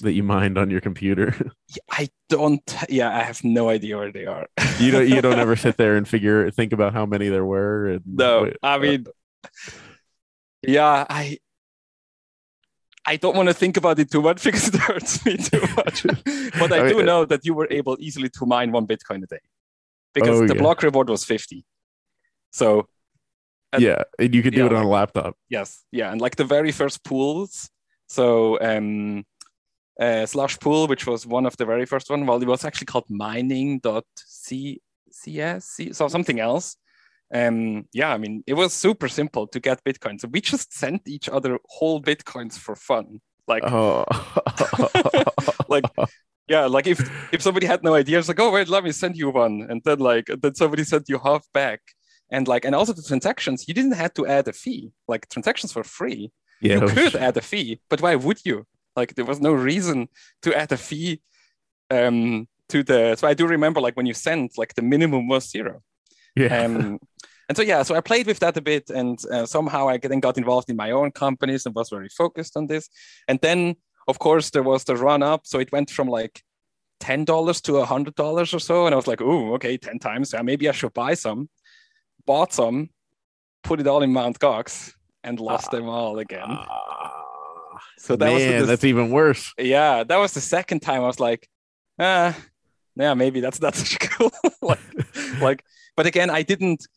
[0.01, 1.35] that you mined on your computer.
[1.91, 2.61] I don't.
[2.89, 4.47] Yeah, I have no idea where they are.
[4.79, 7.87] you don't you don't ever sit there and figure think about how many there were
[7.87, 9.05] and No, wait, I uh, mean,
[10.61, 11.37] yeah, I.
[13.03, 16.03] I don't want to think about it too much because it hurts me too much.
[16.03, 19.23] but I, I do mean, know that you were able easily to mine one Bitcoin
[19.23, 19.39] a day
[20.13, 20.61] because Oh, the yeah.
[20.61, 21.65] block reward was 50.
[22.51, 22.87] So
[23.73, 26.35] and- yeah and you could do yeah, it on a laptop Yes, yeah, and like
[26.35, 27.69] the very first pools.
[28.07, 29.23] So um,
[30.01, 32.87] uh, Slush Pool, which was one of the very first one, well, it was actually
[32.87, 34.79] called mining.ccs,
[35.95, 36.75] so something else.
[37.33, 40.19] Um, yeah, I mean, it was super simple to get Bitcoin.
[40.19, 43.21] So we just sent each other whole Bitcoins for fun.
[43.47, 44.05] Like, oh
[45.67, 45.85] like
[46.47, 46.99] yeah, like if
[47.33, 49.81] if somebody had no idea, it's like, oh wait, let me send you one, and
[49.85, 51.79] then like then somebody sent you half back,
[52.29, 54.91] and like and also the transactions, you didn't have to add a fee.
[55.07, 56.31] Like transactions were free.
[56.61, 58.65] yeah you could add a fee, but why would you?
[59.01, 59.97] Like there was no reason
[60.43, 61.21] to add a fee
[61.97, 62.99] um, to the.
[63.19, 65.75] So I do remember like when you sent, like the minimum was zero.
[66.35, 66.99] yeah Um,
[67.47, 70.21] and so yeah, so I played with that a bit, and uh, somehow I then
[70.21, 72.89] got involved in my own companies and was very focused on this.
[73.27, 73.75] And then,
[74.07, 75.41] of course, there was the run up.
[75.45, 76.35] So it went from like
[77.01, 79.99] ten dollars to a hundred dollars or so, and I was like, oh, okay, ten
[79.99, 80.31] times.
[80.33, 81.49] Yeah, maybe I should buy some.
[82.25, 82.89] Bought some,
[83.63, 86.49] put it all in Mount Gox, and lost uh, them all again.
[86.49, 87.20] Uh,
[88.01, 89.53] so that man, was the, that's even worse.
[89.59, 91.47] Yeah, that was the second time I was like,
[91.99, 92.35] ah,
[92.95, 94.31] yeah, maybe that's not such cool.
[94.61, 94.79] like,
[95.39, 95.63] like,
[95.95, 96.87] but again, I didn't.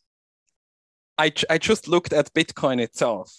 [1.19, 3.31] I I just looked at Bitcoin itself,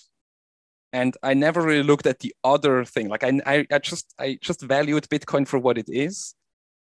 [0.94, 3.10] and I never really looked at the other thing.
[3.10, 6.36] Like I I, I just I just valued Bitcoin for what it is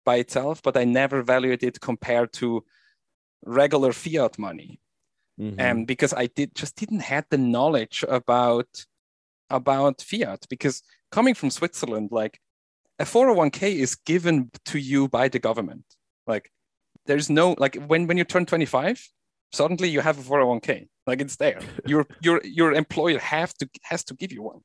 [0.04, 2.64] by itself, but I never valued it compared to
[3.44, 4.80] regular fiat money.
[5.40, 5.60] Mm-hmm.
[5.60, 8.84] Um, because I did just didn't have the knowledge about
[9.52, 10.46] about fiat.
[10.48, 12.40] Because coming from Switzerland, like
[12.98, 15.84] a 401k is given to you by the government.
[16.26, 16.50] Like
[17.06, 19.08] there's no like when when you turn 25,
[19.52, 20.88] suddenly you have a 401k.
[21.06, 21.60] Like it's there.
[21.86, 24.60] your your your employer have to has to give you one.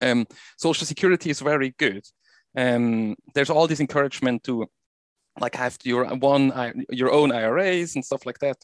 [0.00, 2.04] Um, social security is very good.
[2.56, 4.66] Um, there's all this encouragement to
[5.40, 6.52] like have your one
[6.90, 8.56] your own IRAs and stuff like that.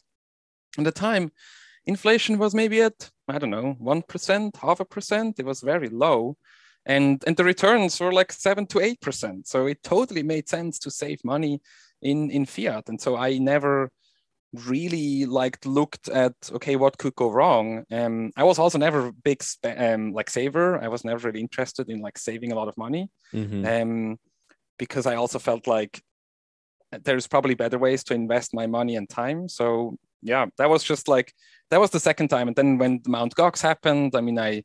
[0.77, 1.31] At the time,
[1.87, 5.39] inflation was maybe at I don't know one percent, half a percent.
[5.39, 6.37] It was very low,
[6.85, 9.47] and and the returns were like seven to eight percent.
[9.47, 11.61] So it totally made sense to save money
[12.01, 12.89] in in fiat.
[12.89, 13.89] And so I never
[14.67, 19.43] really like looked at okay what could go wrong um i was also never big
[19.77, 23.09] um like saver i was never really interested in like saving a lot of money
[23.33, 23.65] mm-hmm.
[23.65, 24.17] um
[24.77, 26.01] because i also felt like
[27.03, 31.07] there's probably better ways to invest my money and time so yeah that was just
[31.07, 31.33] like
[31.69, 34.63] that was the second time and then when the mount gox happened i mean i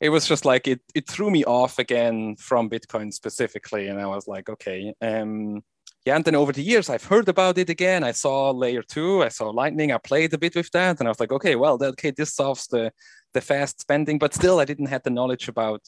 [0.00, 4.06] it was just like it it threw me off again from bitcoin specifically and i
[4.06, 5.62] was like okay um
[6.06, 8.04] yeah, and then over the years, I've heard about it again.
[8.04, 11.10] I saw layer two, I saw lightning, I played a bit with that, and I
[11.10, 12.92] was like, okay, well, okay, this solves the
[13.32, 15.80] the fast spending, but still, I didn't have the knowledge about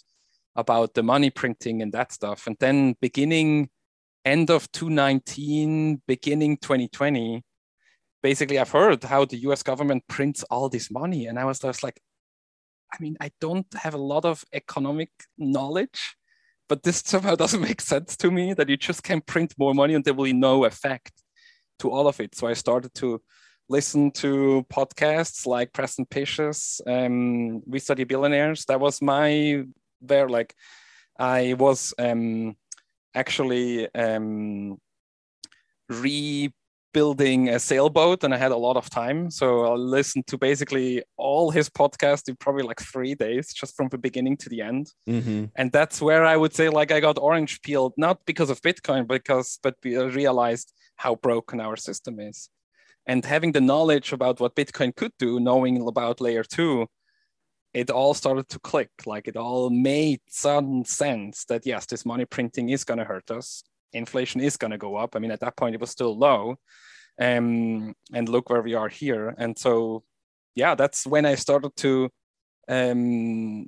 [0.56, 2.46] about the money printing and that stuff.
[2.46, 3.68] And then beginning
[4.24, 7.44] end of 2019, beginning 2020,
[8.30, 9.62] basically, I've heard how the U.S.
[9.62, 11.98] government prints all this money, and I was just like,
[12.94, 16.00] I mean, I don't have a lot of economic knowledge
[16.68, 19.94] but this somehow doesn't make sense to me that you just can print more money
[19.94, 21.12] and there will be no effect
[21.78, 22.34] to all of it.
[22.34, 23.20] So I started to
[23.68, 28.64] listen to podcasts like Preston Pysh's um, We Study Billionaires.
[28.66, 29.64] That was my
[30.00, 30.54] there like
[31.18, 32.56] I was um,
[33.14, 34.78] actually um,
[35.88, 36.52] re
[36.96, 39.30] building a sailboat and I had a lot of time.
[39.30, 43.88] So I listened to basically all his podcasts in probably like three days, just from
[43.90, 44.84] the beginning to the end.
[45.06, 45.44] Mm-hmm.
[45.56, 49.06] And that's where I would say like I got orange peeled, not because of Bitcoin,
[49.06, 52.48] because but we realized how broken our system is.
[53.06, 56.86] And having the knowledge about what Bitcoin could do, knowing about layer two,
[57.74, 58.92] it all started to click.
[59.04, 63.30] Like it all made some sense that yes, this money printing is going to hurt
[63.30, 65.16] us inflation is going to go up.
[65.16, 66.56] I mean, at that point, it was still low.
[67.18, 69.34] Um, and look where we are here.
[69.38, 70.04] And so,
[70.54, 72.10] yeah, that's when I started to
[72.68, 73.66] um,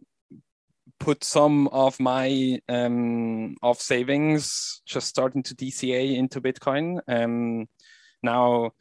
[1.01, 7.01] put some of my um, of savings just starting to DCA into Bitcoin.
[7.09, 7.69] Um,
[8.23, 8.73] now,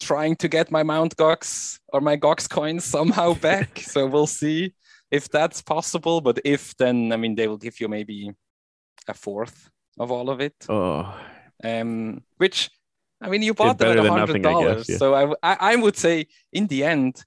[0.00, 3.80] trying to get my Mount Gox or my Gox coins somehow back.
[3.80, 4.74] so we'll see
[5.10, 6.20] if that's possible.
[6.20, 8.30] But if, then I mean, they will give you maybe
[9.08, 10.54] a fourth of all of it.
[10.68, 11.14] Oh.
[11.62, 12.70] Um, which
[13.20, 14.96] I mean, you bought them at hundred dollars, yeah.
[14.98, 17.22] so I, I, I would say in the end,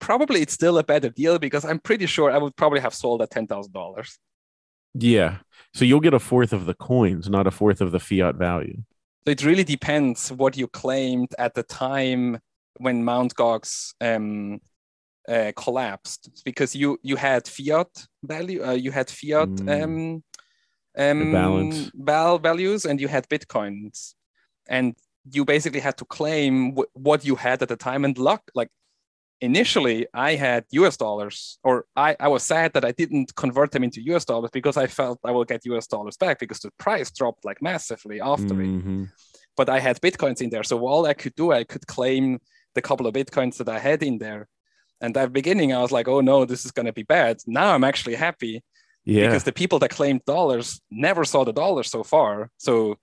[0.00, 3.22] probably it's still a better deal because I'm pretty sure I would probably have sold
[3.22, 4.18] at ten thousand dollars.
[4.94, 5.38] Yeah,
[5.72, 8.82] so you'll get a fourth of the coins, not a fourth of the fiat value.
[9.24, 12.40] So it really depends what you claimed at the time
[12.78, 14.60] when Mount Gox um,
[15.28, 17.88] uh, collapsed, because you you had fiat
[18.24, 19.82] value, uh, you had fiat mm.
[19.82, 20.24] um,
[20.96, 21.90] um, balance.
[21.94, 24.14] Val values and you had bitcoins.
[24.68, 24.94] And
[25.30, 28.04] you basically had to claim what you had at the time.
[28.04, 28.68] And luck like
[29.42, 33.82] initially i had us dollars or I, I was sad that i didn't convert them
[33.82, 37.10] into us dollars because i felt i will get us dollars back because the price
[37.10, 39.02] dropped like massively after mm-hmm.
[39.02, 39.08] it
[39.56, 40.62] but i had bitcoins in there.
[40.62, 42.38] So all i could do i could claim
[42.74, 44.48] the couple of bitcoins that i had in there.
[45.00, 47.38] And at the beginning i was like oh no this is going to be bad.
[47.46, 48.62] Now i'm actually happy
[49.04, 49.26] yeah.
[49.26, 52.50] Because the people that claimed dollars never saw the dollar so far.
[52.58, 52.98] So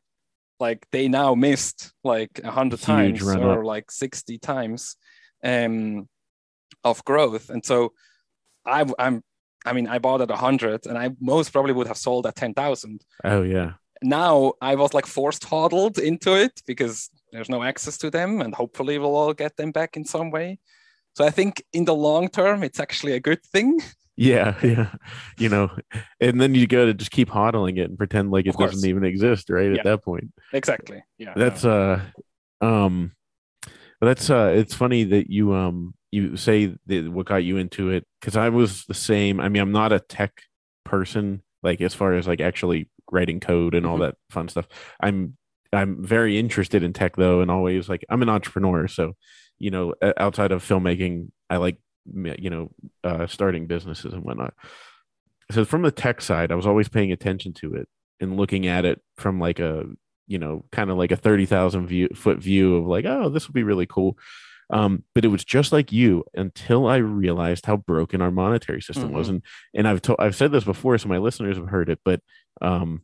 [0.59, 3.65] like they now missed like a hundred times or up.
[3.65, 4.95] like 60 times
[5.43, 6.07] um
[6.83, 7.49] of growth.
[7.49, 7.93] And so
[8.65, 9.23] I I'm
[9.65, 12.35] I mean I bought at a hundred and I most probably would have sold at
[12.35, 13.03] ten thousand.
[13.23, 13.73] Oh yeah.
[14.01, 18.55] Now I was like forced hodled into it because there's no access to them and
[18.55, 20.59] hopefully we'll all get them back in some way.
[21.15, 23.81] So I think in the long term it's actually a good thing
[24.21, 24.91] Yeah, yeah.
[25.37, 25.71] You know,
[26.19, 29.05] and then you go to just keep hodling it and pretend like it doesn't even
[29.05, 29.71] exist, right?
[29.71, 29.77] Yeah.
[29.79, 30.33] At that point.
[30.51, 31.01] Exactly.
[31.17, 31.33] Yeah.
[31.37, 32.01] That's uh
[32.59, 33.13] um
[34.01, 38.05] that's uh it's funny that you um you say that what got you into it
[38.19, 39.39] because I was the same.
[39.39, 40.41] I mean, I'm not a tech
[40.83, 44.01] person, like as far as like actually writing code and all Mhm.
[44.01, 44.67] that fun stuff.
[44.99, 45.37] I'm
[45.71, 49.13] I'm very interested in tech though, and always like I'm an entrepreneur, so
[49.59, 52.71] you know, outside of filmmaking, I like you know
[53.03, 54.53] uh, starting businesses and whatnot.
[55.51, 57.87] So from the tech side, I was always paying attention to it
[58.19, 59.85] and looking at it from like a
[60.27, 63.47] you know kind of like a thirty thousand view foot view of like, oh, this
[63.47, 64.17] would be really cool.
[64.71, 69.11] Um, but it was just like you until I realized how broken our monetary system
[69.11, 69.29] was, Mhm.
[69.31, 69.41] and
[69.73, 72.21] and I've told I've said this before, so my listeners have heard it, but
[72.61, 73.01] um,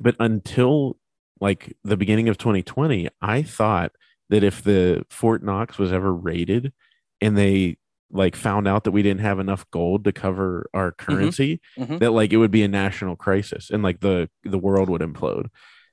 [0.00, 0.98] but until
[1.40, 3.92] like the beginning of 2020, I thought
[4.28, 6.72] that if the Fort Knox was ever raided
[7.20, 7.78] and they
[8.14, 11.98] like found out that we didn't have enough gold to cover our currency, Mhm.
[11.98, 15.48] that like it would be a national crisis and like the the world would implode.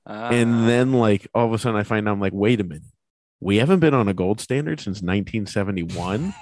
[0.06, 2.64] Ah, And then like all of a sudden I find out I'm like, wait a
[2.64, 2.84] minute,
[3.40, 6.30] we haven't been on a gold standard since 1971.
[6.30, 6.34] I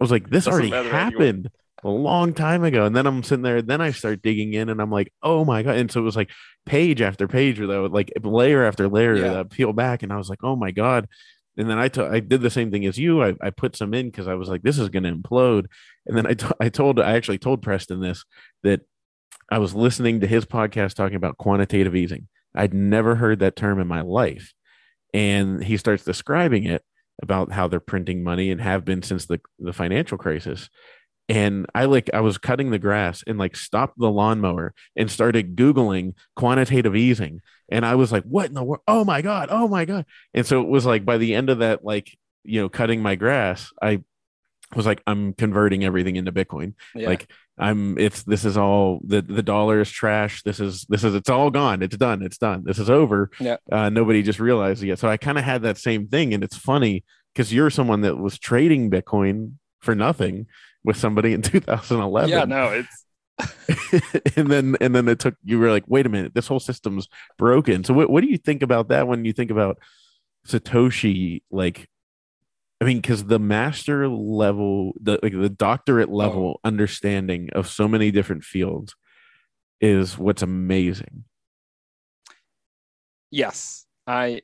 [0.00, 1.50] was like, this already happened
[1.82, 2.86] a long time ago.
[2.86, 5.62] And then I'm sitting there, then I start digging in and I'm like, oh my
[5.62, 5.76] God.
[5.76, 6.30] And so it was like
[6.66, 9.32] page after page or though, like layer after layer Yeah.
[9.34, 10.02] that peel back.
[10.02, 11.06] And I was like, oh my God.
[11.56, 13.22] And then I I did the same thing as you.
[13.22, 15.66] I, I put some in because I was like, this is going to implode.
[16.06, 18.24] And then I, I told, I actually told Preston this
[18.62, 18.80] that
[19.50, 22.28] I was listening to his podcast talking about quantitative easing.
[22.54, 24.52] I'd never heard that term in my life.
[25.12, 26.82] And he starts describing it
[27.22, 30.68] about how they're printing money and have been since the, the financial crisis.
[31.28, 35.56] And I like I was cutting the grass and like stopped the lawnmower and started
[35.56, 37.40] Googling quantitative easing.
[37.70, 38.82] And I was like, what in the world?
[38.86, 39.48] Oh my God.
[39.50, 40.04] Oh my God.
[40.34, 43.14] And so it was like by the end of that, like, you know, cutting my
[43.14, 44.02] grass, I
[44.76, 46.74] was like, I'm converting everything into Bitcoin.
[46.94, 47.08] yeah.
[47.08, 50.42] Like I'm it's this is all the the dollar is trash.
[50.42, 51.82] This is this is it's all gone.
[51.82, 52.22] It's done.
[52.22, 52.64] It's done.
[52.64, 53.30] This is over.
[53.38, 53.56] Yeah.
[53.70, 54.98] Uh, nobody just realized it yet.
[54.98, 58.18] So I kind of had that same thing, and it's funny because you're someone that
[58.18, 60.46] was trading Bitcoin for nothing
[60.84, 62.30] with somebody in 2011.
[62.30, 62.44] yeah.
[62.44, 63.04] No, it's
[64.36, 67.08] and then and then it took you were like, wait a minute, this whole system's
[67.38, 67.82] broken.
[67.84, 69.78] So what what do you think about that when you think about
[70.46, 71.42] Satoshi?
[71.50, 71.88] Like,
[72.80, 76.16] I mean, because the master level, the like the doctorate oh.
[76.16, 78.94] level understanding of so many different fields
[79.80, 81.24] is what's amazing.
[83.30, 83.84] yes.
[84.06, 84.42] I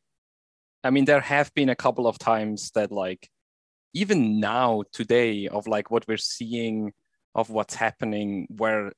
[0.82, 3.28] I mean, there have been a couple of times that like
[3.92, 6.92] even now today of like what we're seeing
[7.34, 8.92] of what's happening where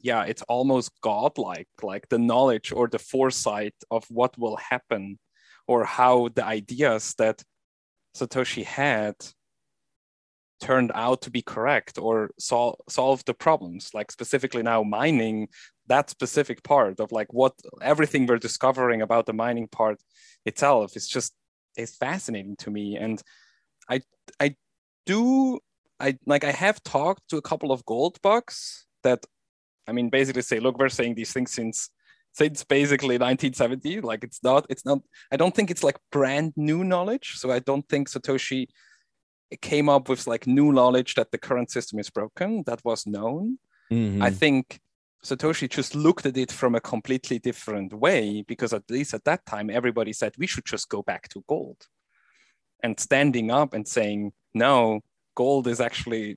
[0.00, 5.18] yeah it's almost godlike like the knowledge or the foresight of what will happen
[5.66, 7.42] or how the ideas that
[8.16, 9.14] satoshi had
[10.64, 13.90] turned out to be correct or sol- solve the problems.
[13.92, 15.48] Like specifically now mining
[15.86, 19.98] that specific part of like what everything we're discovering about the mining part
[20.46, 21.34] itself is just
[21.76, 22.96] is fascinating to me.
[22.96, 23.22] And
[23.88, 24.00] i
[24.40, 24.54] i
[25.06, 25.58] do
[26.00, 29.24] i like i have talked to a couple of gold bugs that
[29.88, 31.90] i mean basically say look we're saying these things since
[32.32, 34.98] since basically 1970 like it's not it's not
[35.30, 38.66] i don't think it's like brand new knowledge so i don't think satoshi
[39.60, 43.58] came up with like new knowledge that the current system is broken that was known
[43.92, 44.22] Mm-hmm.
[44.22, 44.80] I think
[45.24, 49.46] Satoshi just looked at it from a completely different way because at least at that
[49.46, 51.86] time everybody said we should just go back to gold.
[52.84, 55.00] And standing up and saying no,
[55.34, 56.36] gold is actually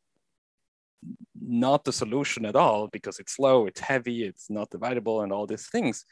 [1.39, 5.45] not the solution at all because it's slow, it's heavy, it's not dividable, and all
[5.45, 6.05] these things.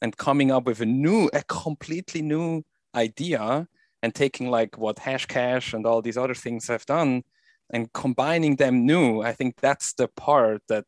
[0.00, 3.68] And coming up with a new, a completely new idea
[4.02, 7.22] and taking like what Hashcash and all these other things have done
[7.70, 10.86] and combining them new, I think that's the part that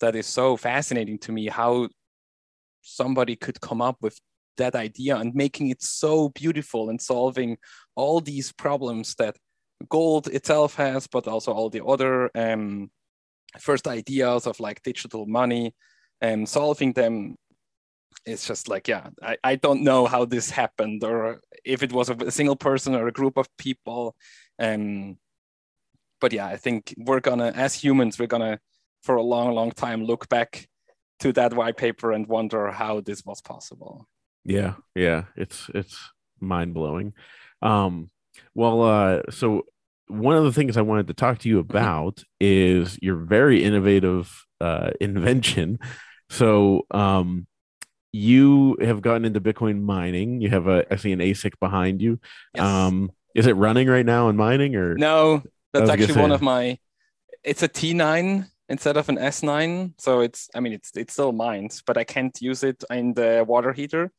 [0.00, 1.88] that is so fascinating to me how
[2.80, 4.18] somebody could come up with
[4.56, 7.58] that idea and making it so beautiful and solving
[8.00, 9.36] all these problems that
[9.88, 12.90] gold itself has but also all the other um,
[13.58, 15.74] first ideas of like digital money
[16.20, 17.36] and solving them
[18.26, 22.10] it's just like yeah I, I don't know how this happened or if it was
[22.10, 24.14] a single person or a group of people
[24.58, 25.16] um,
[26.20, 28.58] but yeah i think we're gonna as humans we're gonna
[29.02, 30.68] for a long, long time look back
[31.20, 34.06] to that white paper and wonder how this was possible.
[34.44, 35.98] Yeah, yeah, it's it's
[36.40, 37.12] mind blowing.
[37.62, 38.10] Um,
[38.54, 39.64] well, uh, so
[40.08, 44.44] one of the things I wanted to talk to you about is your very innovative
[44.60, 45.78] uh, invention.
[46.28, 47.46] So, um,
[48.12, 50.40] you have gotten into Bitcoin mining.
[50.40, 52.18] You have a I see an ASIC behind you.
[52.54, 52.64] Yes.
[52.64, 56.78] Um, is it running right now in mining or no, that's actually one of my.
[57.44, 59.94] it's a T9 instead of an S9.
[59.98, 63.44] So it's, I mean, it's it's still mines, but I can't use it in the
[63.46, 64.10] water heater.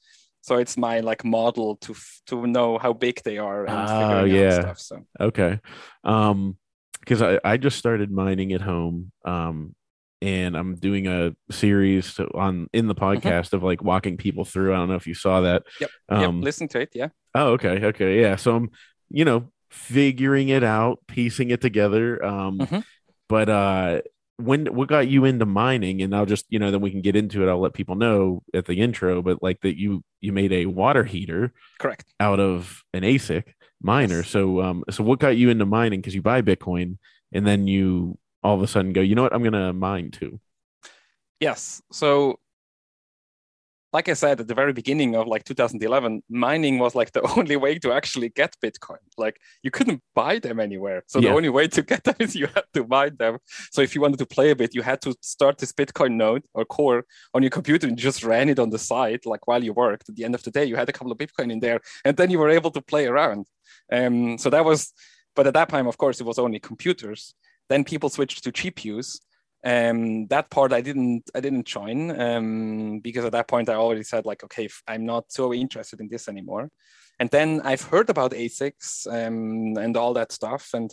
[0.41, 1.95] So it's my like model to
[2.27, 3.65] to know how big they are.
[3.65, 4.61] And oh yeah.
[4.61, 5.59] Stuff, so okay,
[6.03, 6.57] um,
[6.99, 9.11] because I I just started mining at home.
[9.23, 9.75] Um,
[10.21, 13.03] and I'm doing a series on in the mm-hmm.
[13.03, 13.55] podcast mm-hmm.
[13.55, 14.73] of like walking people through.
[14.73, 15.63] I don't know if you saw that.
[15.79, 15.89] Yep.
[16.09, 16.43] Um, yep.
[16.43, 16.89] Listen to it.
[16.93, 17.07] Yeah.
[17.33, 17.85] Oh, okay.
[17.85, 18.21] Okay.
[18.21, 18.35] Yeah.
[18.35, 18.69] So I'm,
[19.09, 22.23] you know, figuring it out, piecing it together.
[22.23, 22.79] Um, mm-hmm.
[23.27, 24.01] but uh,
[24.43, 26.01] when what got you into mining?
[26.01, 27.49] And I'll just, you know, then we can get into it.
[27.49, 31.03] I'll let people know at the intro, but like that you you made a water
[31.03, 33.43] heater, correct, out of an ASIC
[33.81, 34.17] miner.
[34.17, 34.27] Yes.
[34.27, 36.01] So um, so what got you into mining?
[36.01, 36.97] Because you buy Bitcoin
[37.31, 40.11] and then you all of a sudden go, you know what, I'm going to mine
[40.11, 40.39] too.
[41.39, 41.81] Yes.
[41.91, 42.39] So,
[43.93, 47.55] like I said at the very beginning of like 2011, mining was like the only
[47.55, 48.97] way to actually get Bitcoin.
[49.17, 51.03] Like you couldn't buy them anywhere.
[51.07, 51.29] So yeah.
[51.29, 53.39] the only way to get them is you had to mine them.
[53.71, 56.43] So if you wanted to play a bit, you had to start this Bitcoin node
[56.53, 59.73] or core on your computer and just ran it on the side, like while you
[59.73, 60.09] worked.
[60.09, 62.15] At the end of the day, you had a couple of Bitcoin in there, and
[62.17, 63.47] then you were able to play around.
[63.91, 64.93] Um, so that was,
[65.35, 67.33] but at that time, of course, it was only computers.
[67.69, 69.19] Then people switched to GPUs.
[69.63, 74.03] Um, that part I didn't I didn't join um, because at that point I already
[74.03, 76.69] said like okay I'm not so interested in this anymore.
[77.19, 80.91] And then I've heard about ASICs um, and all that stuff and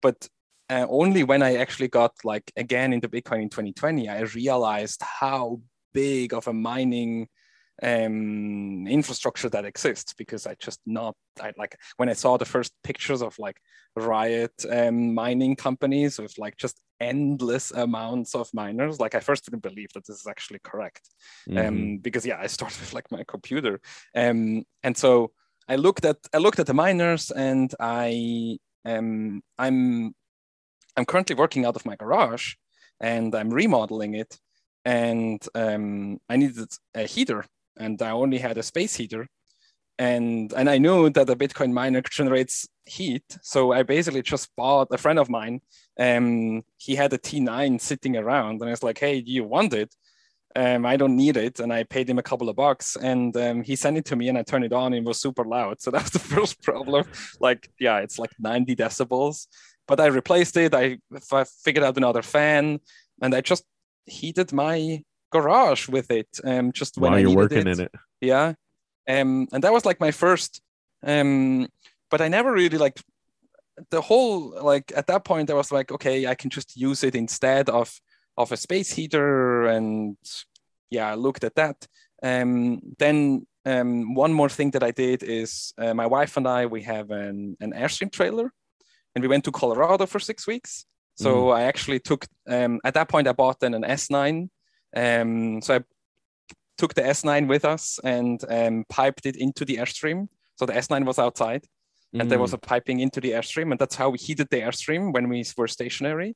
[0.00, 0.28] but
[0.70, 5.60] uh, only when I actually got like again into Bitcoin in 2020 I realized how
[5.92, 7.28] big of a mining
[7.82, 12.72] um, infrastructure that exists because I just not I like when I saw the first
[12.82, 13.58] pictures of like
[13.96, 19.62] Riot um, mining companies with like just endless amounts of miners like I first didn't
[19.62, 21.02] believe that this is actually correct.
[21.50, 21.68] Um, mm-hmm.
[21.68, 23.80] um, because yeah I started with like my computer.
[24.14, 25.32] Um, and so
[25.68, 30.14] I looked at I looked at the miners and I um, I'm
[30.96, 32.54] I'm currently working out of my garage
[33.00, 34.38] and I'm remodeling it.
[34.84, 37.44] And um, I needed a heater
[37.76, 39.28] and I only had a space heater.
[39.98, 43.24] And, and I knew that a Bitcoin miner generates heat.
[43.42, 45.60] So I basically just bought a friend of mine.
[45.98, 49.72] Um, he had a T9 sitting around, and I was like, hey, do you want
[49.72, 49.94] it?
[50.56, 51.60] Um, I don't need it.
[51.60, 54.30] And I paid him a couple of bucks and um, he sent it to me
[54.30, 55.76] and I turned it on and it was super loud.
[55.82, 57.04] So that was the first problem.
[57.40, 59.48] like, yeah, it's like 90 decibels.
[59.86, 60.74] But I replaced it.
[60.74, 60.96] I,
[61.30, 62.80] I figured out another fan
[63.20, 63.64] and I just
[64.06, 65.02] heated my
[65.32, 67.66] garage with it um just when I you're working it.
[67.66, 68.54] in it yeah
[69.08, 70.60] um and that was like my first
[71.02, 71.68] um
[72.10, 73.00] but I never really like
[73.90, 77.14] the whole like at that point I was like okay I can just use it
[77.14, 77.92] instead of
[78.36, 80.16] of a space heater and
[80.90, 81.86] yeah I looked at that
[82.22, 86.66] um then um one more thing that I did is uh, my wife and I
[86.66, 88.52] we have an an airstream trailer
[89.14, 91.56] and we went to Colorado for six weeks so mm.
[91.56, 94.48] I actually took um, at that point I bought then an S9
[94.96, 95.80] um, so I
[96.78, 100.28] took the S9 with us and um, piped it into the Airstream.
[100.56, 101.64] So the S9 was outside
[102.14, 102.20] mm.
[102.20, 102.54] and there was mm.
[102.54, 103.70] a piping into the Airstream.
[103.70, 106.34] And that's how we heated the Airstream when we were stationary.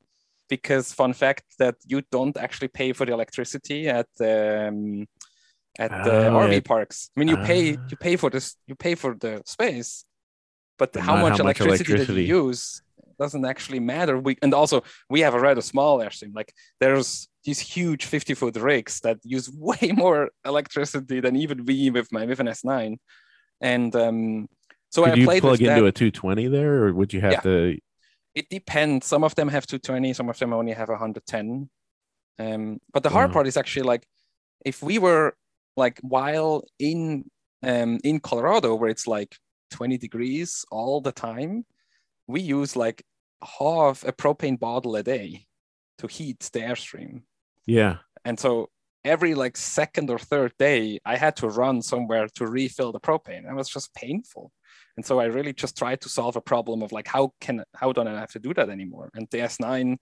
[0.49, 5.07] Because fun fact that you don't actually pay for the electricity at um,
[5.79, 7.09] at the oh, RV parks.
[7.17, 10.05] I mean, you uh, pay you pay for this you pay for the space,
[10.77, 12.83] but how much, how much electricity, electricity, that you use
[13.21, 14.19] doesn't actually matter.
[14.19, 16.35] We and also we have a rather small airstream.
[16.35, 21.91] Like there's these huge 50 foot rigs that use way more electricity than even we
[21.91, 22.97] with my with an S9.
[23.61, 24.49] And um,
[24.91, 25.85] so Could I you plug into that.
[25.85, 27.41] a 220 there, or would you have yeah.
[27.41, 27.79] to?
[28.35, 29.07] It depends.
[29.07, 31.69] Some of them have 220, some of them only have 110.
[32.39, 34.07] Um, but the hard part is actually like
[34.65, 35.35] if we were
[35.77, 37.25] like while in
[37.63, 39.37] um, in Colorado where it's like
[39.73, 41.67] 20 degrees all the time,
[42.31, 43.05] we use like
[43.43, 45.47] half a propane bottle a day
[45.99, 47.23] to heat the airstream.
[47.67, 47.99] Yeah.
[48.25, 48.69] And so
[49.05, 53.49] every like second or third day, I had to run somewhere to refill the propane.
[53.51, 54.53] It was just painful.
[54.97, 57.93] And so I really just tried to solve a problem of like how can how
[57.93, 59.11] don't I have to do that anymore?
[59.15, 59.97] And the S9,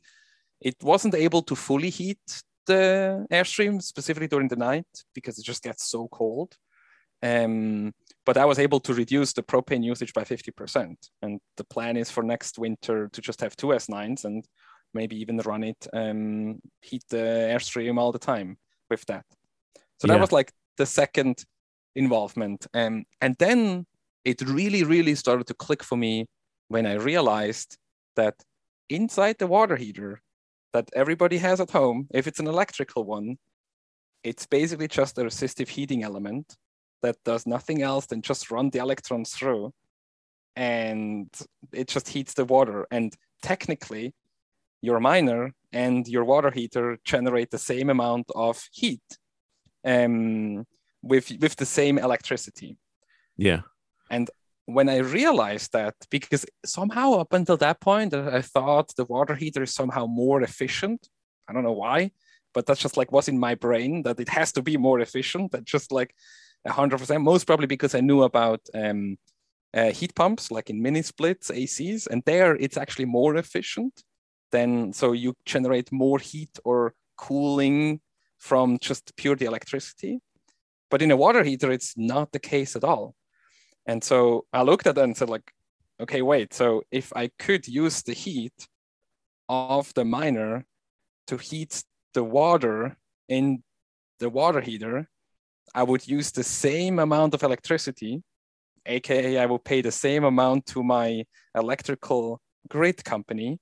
[0.61, 5.62] it wasn't able to fully heat the airstream specifically during the night because it just
[5.62, 6.57] gets so cold.
[7.22, 7.93] Um,
[8.29, 10.97] but I was able to reduce the propane usage by 50%.
[11.22, 14.45] And the plan is for next winter to just have two S9s and
[14.93, 17.24] maybe even run it, um, heat the
[17.55, 18.59] airstream all the time
[18.91, 19.24] with that.
[19.99, 20.12] So yeah.
[20.12, 21.43] that was like the second
[21.97, 22.66] involvement.
[22.74, 23.87] Um, and then
[24.26, 26.26] it really, really started to click for me
[26.68, 27.79] when I realized
[28.16, 28.35] that
[28.91, 30.20] inside the water heater
[30.74, 33.39] that everybody has at home, if it's an electrical one,
[34.22, 36.59] it's basically just a resistive heating element
[37.03, 39.72] that does nothing else than just run the electrons through
[40.59, 41.30] and
[41.72, 42.86] it just heats the water.
[42.90, 44.12] And technically,
[44.82, 49.09] your miner and your water heater generate the same amount of heat
[49.84, 50.66] um,
[51.01, 52.76] with with the same electricity.
[53.36, 53.61] Yeah.
[54.11, 54.28] And
[54.66, 59.62] when I realized that, because somehow up until that point, I thought the water heater
[59.62, 61.09] is somehow more efficient.
[61.49, 62.11] I don't know why,
[62.53, 65.53] but that's just like was in my brain that it has to be more efficient.
[65.53, 66.16] That just like
[66.67, 69.17] 100%, most probably because I knew about um,
[69.75, 74.03] uh, heat pumps, like in mini splits, ACs, and there it's actually more efficient.
[74.51, 78.01] Then so you generate more heat or cooling
[78.39, 80.21] from just pure the electricity.
[80.91, 83.15] But in a water heater, it's not the case at all.
[83.85, 85.53] And so I looked at that and said, like,
[86.01, 86.55] okay, wait.
[86.55, 88.69] So if I could use the heat
[89.49, 90.65] of the miner
[91.27, 91.83] to heat
[92.15, 92.97] the water
[93.29, 93.63] in
[94.19, 95.09] the water heater,
[95.75, 98.23] I would use the same amount of electricity,
[98.87, 103.59] aka I will pay the same amount to my electrical grid company.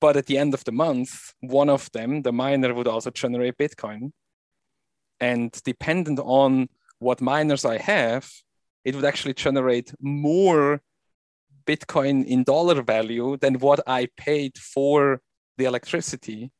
[0.00, 3.58] But at the end of the month, one of them, the miner, would also generate
[3.58, 4.12] Bitcoin.
[5.20, 6.68] And dependent on
[7.00, 8.30] what miners I have,
[8.84, 10.80] it would actually generate more
[11.66, 15.20] Bitcoin in dollar value than what I paid for
[15.56, 16.50] the electricity.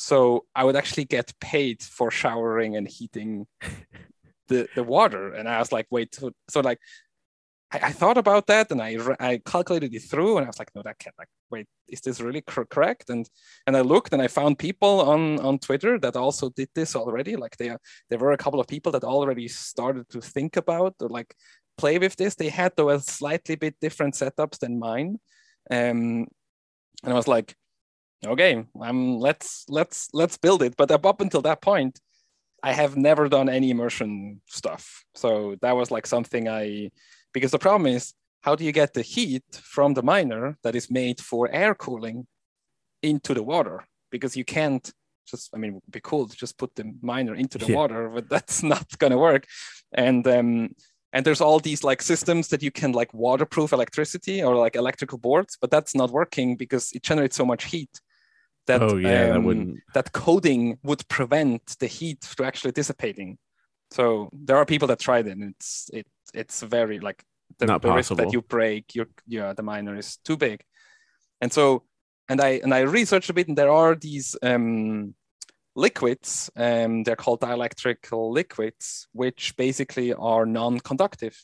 [0.00, 3.46] So I would actually get paid for showering and heating
[4.48, 5.34] the, the water.
[5.34, 6.78] And I was like, wait, so, so like
[7.70, 10.70] I, I, thought about that and I, I calculated it through and I was like,
[10.74, 13.10] no, that can't like, wait, is this really correct?
[13.10, 13.28] And
[13.66, 17.36] and I looked and I found people on on Twitter that also did this already.
[17.36, 17.76] Like they
[18.08, 21.34] there were a couple of people that already started to think about or like
[21.76, 22.36] play with this.
[22.36, 25.18] They had though a slightly bit different setups than mine.
[25.70, 26.26] Um,
[27.04, 27.54] and I was like,
[28.26, 30.76] okay, um, let's let's let's build it.
[30.76, 32.00] But up until that point,
[32.62, 35.04] I have never done any immersion stuff.
[35.14, 36.90] So that was like something I
[37.32, 40.90] because the problem is how do you get the heat from the miner that is
[40.90, 42.26] made for air cooling
[43.02, 43.84] into the water?
[44.10, 44.92] Because you can't
[45.28, 47.76] just, I mean, it would be cool to just put the miner into the yeah.
[47.76, 49.46] water, but that's not going to work.
[49.92, 50.70] And um,
[51.12, 55.18] and there's all these like systems that you can like waterproof electricity or like electrical
[55.18, 58.00] boards, but that's not working because it generates so much heat
[58.66, 63.38] that oh, yeah, um, that, that coding would prevent the heat to actually dissipating.
[63.90, 67.24] So there are people that tried it, and it's it it's very like
[67.58, 70.62] the, Not the risk that you break your yeah the miner is too big,
[71.40, 71.84] and so
[72.28, 75.14] and I and I researched a bit, and there are these um,
[75.74, 81.36] liquids, um, they're called dielectric liquids, which basically are non-conductive.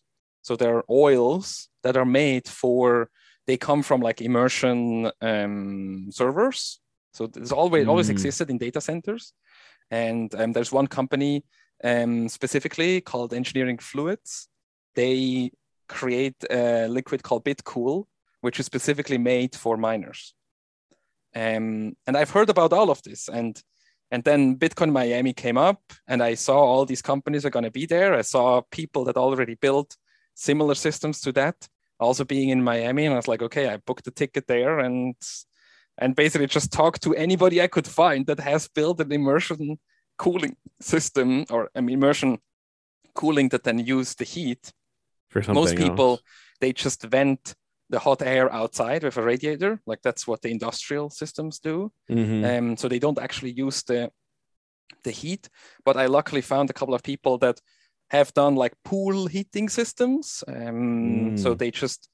[0.43, 3.11] So they're oils that are made for
[3.47, 6.81] they come from like immersion um, servers.
[7.17, 7.89] So there's always mm.
[7.89, 9.33] always existed in data centers,
[9.91, 11.45] and um, there's one company
[11.83, 14.49] um, specifically called Engineering Fluids.
[14.95, 15.51] They
[15.89, 18.05] create a liquid called BitCool,
[18.43, 20.35] which is specifically made for miners.
[21.35, 23.29] Um, and I've heard about all of this.
[23.29, 23.63] And,
[24.11, 27.71] and then Bitcoin Miami came up, and I saw all these companies are going to
[27.71, 28.15] be there.
[28.15, 29.97] I saw people that already built
[30.35, 33.07] similar systems to that also being in Miami.
[33.07, 35.15] And I was like, okay, I booked a ticket there and
[35.99, 39.79] and basically just talked to anybody I could find that has built an immersion
[40.19, 42.39] cooling system or an immersion
[43.15, 44.73] cooling that then use the heat.
[45.29, 46.23] For something Most people else.
[46.61, 47.55] they just vent
[47.89, 51.93] the hot air outside with a radiator, like that's what the industrial systems do.
[52.11, 52.45] Mm-hmm.
[52.45, 54.11] Um, so they don't actually use the
[55.05, 55.49] the heat.
[55.85, 57.61] But I luckily found a couple of people that
[58.11, 60.45] have done like pool heating systems.
[60.49, 61.39] Um, mm.
[61.39, 62.09] So they just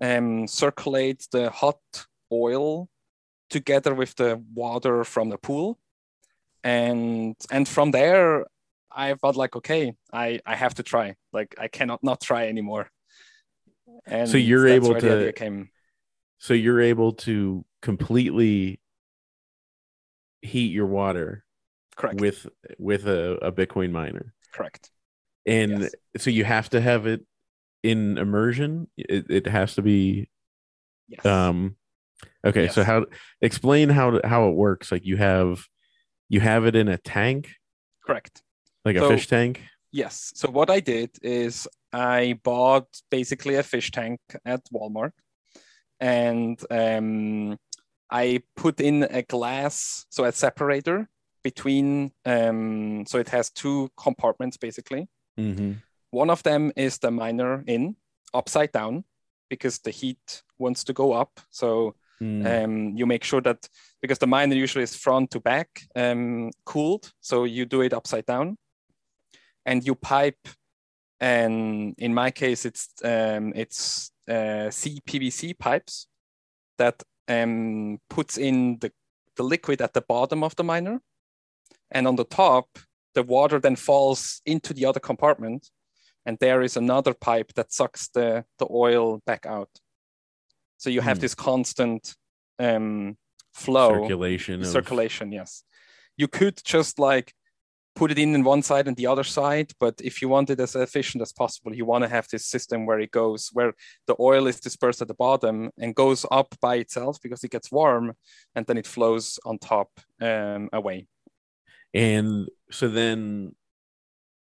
[0.00, 1.80] um, circulate the hot
[2.32, 2.88] oil
[3.50, 5.78] together with the water from the pool.
[6.64, 8.46] And and from there
[8.90, 11.14] i felt like okay i i have to try.
[11.32, 12.90] Like i cannot not try anymore.
[14.06, 15.70] And so you're able to came.
[16.38, 18.80] so you're able to completely
[20.42, 21.44] heat your water
[21.96, 22.20] correct.
[22.20, 22.46] with
[22.78, 24.34] with a, a bitcoin miner.
[24.52, 24.90] Correct.
[25.46, 25.94] And yes.
[26.18, 27.24] so you have to have it
[27.82, 28.88] in immersion.
[28.96, 30.28] It, it has to be
[31.08, 31.24] yes.
[31.24, 31.76] um
[32.46, 32.74] okay yes.
[32.74, 33.04] so how
[33.40, 34.92] explain how how it works.
[34.92, 35.64] Like you have
[36.28, 37.52] you have it in a tank?
[38.04, 38.42] Correct.
[38.84, 39.62] Like so, a fish tank?
[39.92, 40.32] Yes.
[40.34, 45.12] So what i did is i bought basically a fish tank at walmart
[46.00, 47.56] and um,
[48.10, 51.08] i put in a glass so a separator
[51.42, 55.08] between um, so it has two compartments basically.
[55.38, 55.72] Mm-hmm.
[56.10, 57.94] one of them is the miner in
[58.32, 59.04] upside down
[59.48, 61.40] because the heat wants to go up.
[61.50, 62.64] So Mm.
[62.64, 63.68] Um, you make sure that
[64.00, 68.26] because the miner usually is front to back um, cooled, so you do it upside
[68.26, 68.56] down,
[69.64, 70.48] and you pipe.
[71.20, 76.06] And in my case, it's um, it's uh, CPVC pipes
[76.78, 78.92] that um, puts in the,
[79.36, 81.00] the liquid at the bottom of the miner.
[81.90, 82.78] And on the top,
[83.14, 85.70] the water then falls into the other compartment.
[86.24, 89.70] And there is another pipe that sucks the, the oil back out.
[90.76, 91.22] So you have Hmm.
[91.22, 92.14] this constant
[92.58, 93.16] um,
[93.54, 94.60] flow circulation.
[94.62, 95.64] of- circulation yes
[96.16, 97.32] you could just like
[97.94, 100.60] put it in in one side and the other side but if you want it
[100.60, 103.72] as efficient as possible you want to have this system where it goes where
[104.06, 107.70] the oil is dispersed at the bottom and goes up by itself because it gets
[107.72, 108.12] warm
[108.54, 109.88] and then it flows on top
[110.20, 111.06] um, away
[111.94, 113.54] And so then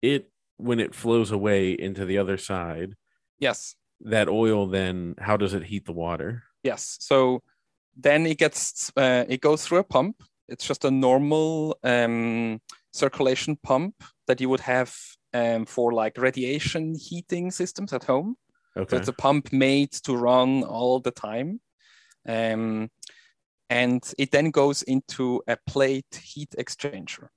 [0.01, 2.95] it when it flows away into the other side,
[3.39, 6.44] yes that oil then how does it heat the water?
[6.62, 7.42] yes so
[7.96, 12.61] then it gets uh, it goes through a pump it's just a normal um,
[12.92, 13.94] circulation pump
[14.26, 14.94] that you would have
[15.34, 18.36] um, for like radiation heating systems at home
[18.76, 18.90] Okay.
[18.90, 21.61] So it's a pump made to run all the time.
[22.26, 22.90] Um,
[23.68, 27.28] and it then goes into a plate heat exchanger.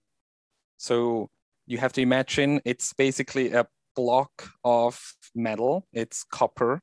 [0.78, 1.30] So
[1.66, 6.82] you have to imagine it's basically a block of metal, it's copper,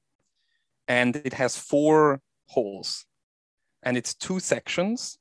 [0.88, 3.06] and it has four holes.
[3.82, 5.18] And it's two sections.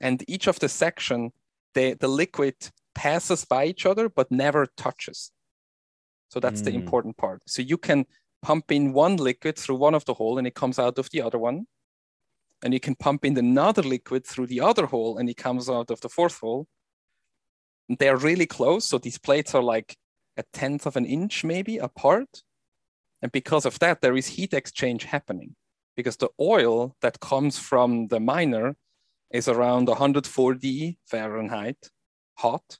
[0.00, 1.32] And each of the section,
[1.74, 2.54] the, the liquid
[2.94, 5.32] passes by each other but never touches.
[6.28, 6.76] So that's the Mm.
[6.76, 7.42] important part.
[7.46, 8.06] So you can
[8.42, 11.22] pump in one liquid through one of the hole and it comes out of the
[11.22, 11.66] other one.
[12.62, 15.90] And you can pump in another liquid through the other hole and it comes out
[15.90, 16.66] of the fourth hole.
[17.88, 18.84] And they're really close.
[18.84, 19.96] So these plates are like
[20.36, 22.42] a tenth of an inch maybe apart.
[23.20, 25.54] And because of that, there is heat exchange happening
[25.96, 28.76] because the oil that comes from the miner
[29.30, 31.90] is around 140 Fahrenheit
[32.34, 32.78] hot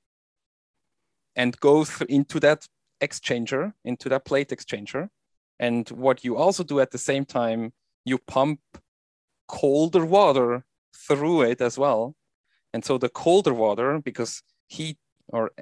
[1.36, 2.66] and goes into that
[3.02, 5.08] exchanger, into that plate exchanger.
[5.58, 7.72] And what you also do at the same time,
[8.04, 8.60] you pump
[9.48, 12.14] colder water through it as well.
[12.72, 14.98] And so the colder water, because heat
[15.28, 15.52] or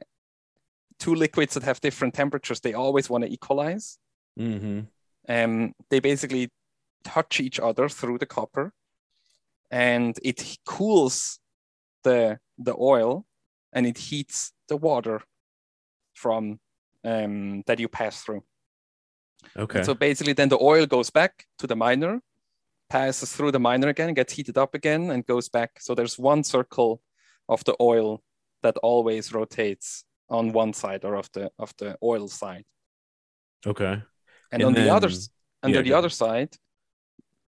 [1.01, 3.99] two liquids that have different temperatures, they always want to equalize.
[4.39, 4.81] mm-hmm.
[5.29, 6.51] Um, they basically
[7.05, 8.73] touch each other through the copper,
[9.71, 11.41] and it cools
[12.05, 13.27] the the oil,
[13.73, 15.23] and it heats the water
[16.15, 16.59] from
[17.05, 18.45] um, that you pass through.
[19.57, 19.83] Okay.
[19.83, 22.21] So basically, then the oil goes back to the miner,
[22.89, 25.81] passes through the miner again, gets heated up again, and goes back.
[25.81, 27.03] So there's one circle
[27.49, 28.23] of the oil
[28.63, 32.65] that always rotates on one side or of the of the oil side.
[33.67, 34.03] okay.
[34.53, 35.11] And, And on the other
[35.63, 36.57] under yeah, the go other side,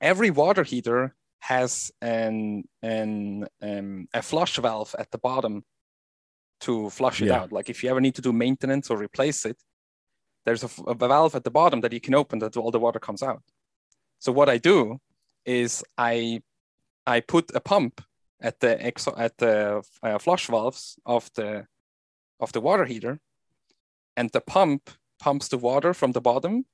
[0.02, 5.64] every water heater has an an um, a flush valve at the bottom
[6.60, 7.42] to flush it Yeah.
[7.44, 7.52] out.
[7.52, 9.58] Like if you ever need to do maintenance or replace it,
[10.46, 13.22] there's a valve at the bottom that you can open that all the water comes
[13.22, 13.44] out.
[14.20, 14.98] So what I do
[15.46, 16.42] is I
[17.06, 18.02] I put a pump
[18.42, 21.68] at the exo- at the uh, flush valves of the
[22.40, 23.20] of the water heater,
[24.16, 26.66] and the pump pumps the water from the bottom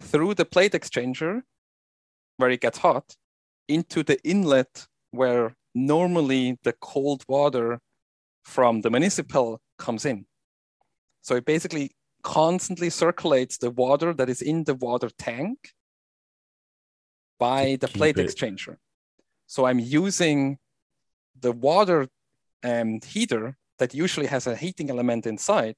[0.00, 1.42] through the plate exchanger
[2.36, 3.16] where it gets hot
[3.68, 7.80] into the inlet where normally the cold water
[8.44, 10.26] from the municipal comes in.
[11.22, 11.92] So it basically
[12.22, 15.72] constantly circulates the water that is in the water tank
[17.38, 18.76] by the plate it- exchanger.
[19.46, 20.58] So I'm using
[21.38, 22.08] the water
[22.62, 25.76] um, heater that usually has a heating element inside.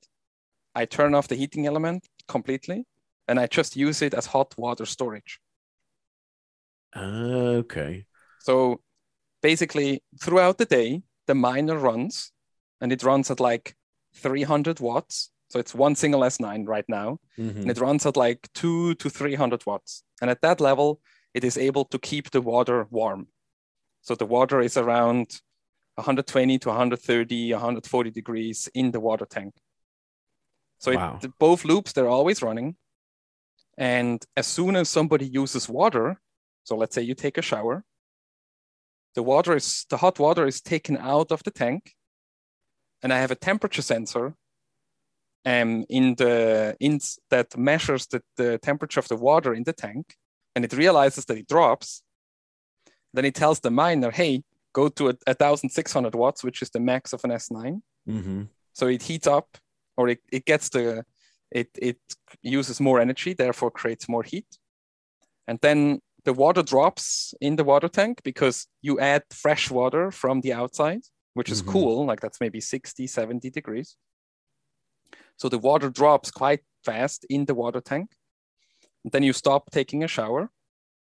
[0.74, 2.86] I turn off the heating element completely
[3.28, 5.40] and I just use it as hot water storage.
[6.96, 8.06] Okay.
[8.40, 8.80] So
[9.42, 12.32] basically, throughout the day, the miner runs
[12.80, 13.76] and it runs at like
[14.14, 15.30] 300 watts.
[15.48, 17.62] So it's one single S9 right now, Mhm.
[17.62, 20.04] and it runs at like two to 300 watts.
[20.20, 21.00] And at that level,
[21.34, 23.28] it is able to keep the water warm.
[24.02, 25.40] So the water is around
[25.96, 29.54] 120 to 130, 140 degrees in the water tank.
[30.78, 31.18] So Wow.
[31.22, 32.76] it, both loops, they're always running.
[33.76, 36.20] And as soon as somebody uses water,
[36.64, 37.84] so let's say you take a shower,
[39.14, 41.94] the water is the hot water is taken out of the tank,
[43.02, 44.34] and I have a temperature sensor
[45.44, 50.14] um, in the in that measures the, the temperature of the water in the tank,
[50.54, 52.02] and it realizes that it drops.
[53.12, 54.42] Then it tells the miner, "Hey,
[54.72, 58.48] go to a, a 1,600 watts, which is the max of an S9." Mhm.
[58.72, 59.58] So it heats up,
[59.96, 61.04] or it, it gets the
[61.50, 61.98] it it
[62.42, 64.58] uses more energy, therefore creates more heat,
[65.46, 70.40] and then the water drops in the water tank because you add fresh water from
[70.42, 71.02] the outside,
[71.34, 71.72] which is Mhm.
[71.72, 73.96] cool, like that's maybe 60, 70 degrees.
[75.36, 78.10] So the water drops quite fast in the water tank.
[79.02, 80.50] And then you stop taking a shower,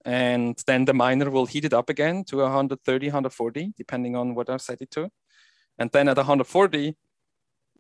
[0.05, 4.49] and then the miner will heat it up again to 130, 140, depending on what
[4.49, 5.09] I've set it to.
[5.77, 6.95] And then at 140,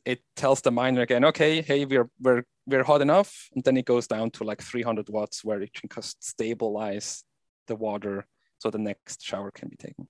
[0.05, 3.85] it tells the miner again, okay, hey, we're we're we're hot enough, and then it
[3.85, 7.23] goes down to like 300 watts, where it can just stabilize
[7.67, 8.25] the water
[8.57, 10.07] so the next shower can be taken.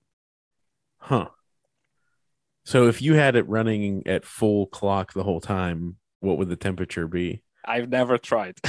[0.98, 1.28] Huh.
[2.64, 6.56] So if you had it running at full clock the whole time, what would the
[6.56, 7.42] temperature be?
[7.64, 8.58] I've never tried.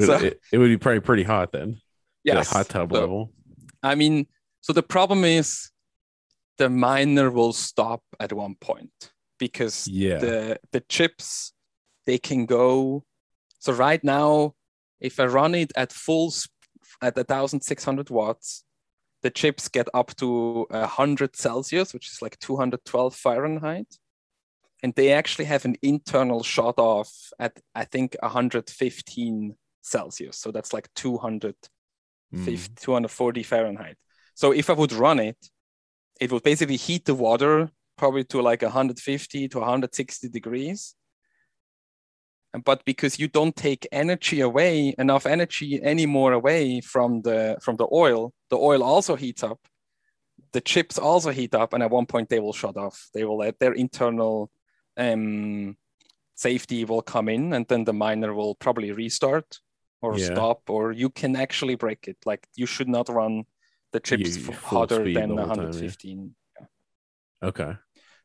[0.00, 1.78] So- it, it would be probably pretty hot then.
[2.24, 3.32] Yes, Like hot tub So, level.
[3.82, 4.26] I mean,
[4.60, 5.70] so the problem is
[6.58, 10.18] the miner will stop at one point because Yeah.
[10.18, 11.52] the the chips
[12.06, 13.04] they can go.
[13.58, 14.54] So right now,
[15.00, 16.32] if I run it at full
[17.02, 18.64] at 1600 watts,
[19.22, 23.98] the chips get up to 100 Celsius, which is like 212 Fahrenheit.
[24.82, 30.36] And they actually have an internal shut off at, I think, 115 Celsius.
[30.36, 31.54] So that's like 200
[32.34, 32.74] Mm.
[32.76, 33.96] 240 Fahrenheit.
[34.34, 35.36] So if I would run it,
[36.20, 40.94] it would basically heat the water probably to like 150 to 160 degrees.
[42.64, 47.88] But because you don't take energy away, enough energy anymore away from the from the
[47.92, 49.58] oil, the oil also heats up.
[50.52, 53.08] The chips also heat up, and at one point they will shut off.
[53.12, 54.52] They will let their internal
[54.96, 55.76] um,
[56.36, 59.58] safety will come in, and then the miner will probably restart
[60.04, 60.26] or Yeah.
[60.32, 62.18] stop, or you can actually break it.
[62.30, 63.44] Like you should not run
[63.92, 65.70] the chips You- hotter than the whole time, yeah.
[65.70, 66.34] 115.
[67.42, 67.72] Okay.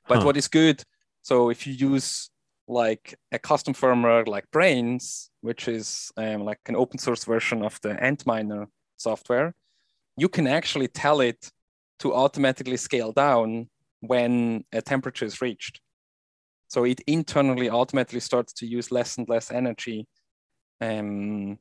[0.09, 0.25] But Huh.
[0.25, 0.84] what is good?
[1.21, 2.30] So if you use
[2.67, 7.80] like a custom firmware like Braiins, which is um, like an open source version of
[7.82, 8.67] the Antminer
[8.97, 9.53] software,
[10.17, 11.51] you can actually tell it
[11.99, 13.69] to automatically scale down
[14.01, 15.82] when a temperature is reached.
[16.67, 20.07] So it internally automatically starts to use less and less energy
[20.82, 21.57] um,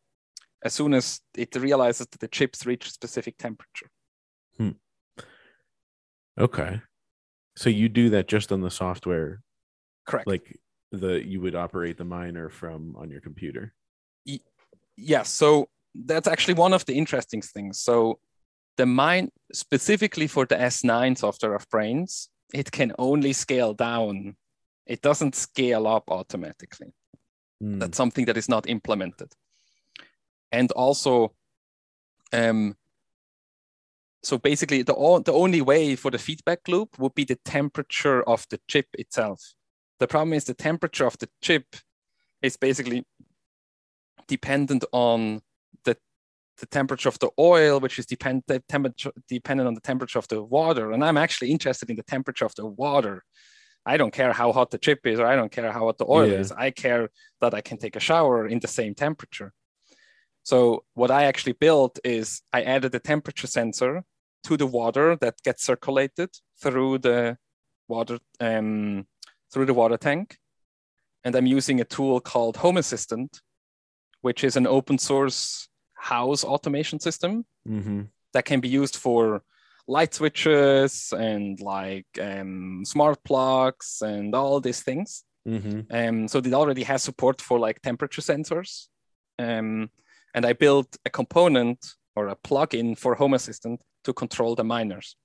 [0.64, 3.88] as soon as it realizes that the chips reach a specific temperature.
[6.38, 6.80] Okay.
[7.56, 9.40] So you do that just on the software,
[10.06, 10.28] Correct.
[10.28, 10.58] like
[10.92, 13.74] the you would operate the miner from on your computer.
[14.96, 17.80] Yes, so that's actually one of the interesting things.
[17.80, 18.20] So
[18.76, 24.36] the mine specifically for the S9 software of Braiins, it can only scale down.
[24.86, 26.92] It doesn't scale up automatically.
[27.62, 27.80] Mm.
[27.80, 29.32] That's something that is not implemented.
[30.50, 31.34] And also,
[32.32, 32.76] um,
[34.22, 38.22] so basically the, o- the only way for the feedback loop would be the temperature
[38.22, 39.54] of the chip itself.
[40.00, 41.64] The problem is the temperature of the chip
[42.42, 43.04] is basically
[44.26, 45.40] dependent on
[45.84, 45.96] the,
[46.58, 50.42] the temperature of the oil, which is depend, temperature, dependent on the temperature of the
[50.42, 50.92] water.
[50.92, 53.24] And I'm actually interested in the temperature of the water.
[53.86, 56.06] I don't care how hot the chip is, or I don't care how hot the
[56.06, 56.40] oil Yeah.
[56.40, 56.52] is.
[56.52, 57.08] I care
[57.40, 59.52] that I can take a shower in the same temperature.
[60.48, 64.02] So what I actually built is I added a temperature sensor
[64.44, 66.30] to the water that gets circulated
[66.62, 67.36] through the
[67.86, 69.06] water um,
[69.52, 70.38] through the water tank,
[71.22, 73.42] and I'm using a tool called Home Assistant,
[74.22, 79.42] which is an open source house automation system hmm that can be used for
[79.86, 85.24] light switches and like um, smart plugs and all these things.
[85.44, 88.88] hmm Um, so it already has support for like temperature sensors.
[89.38, 89.90] Um,
[90.34, 95.16] and I built a component or a plugin for Home Assistant to control the miners.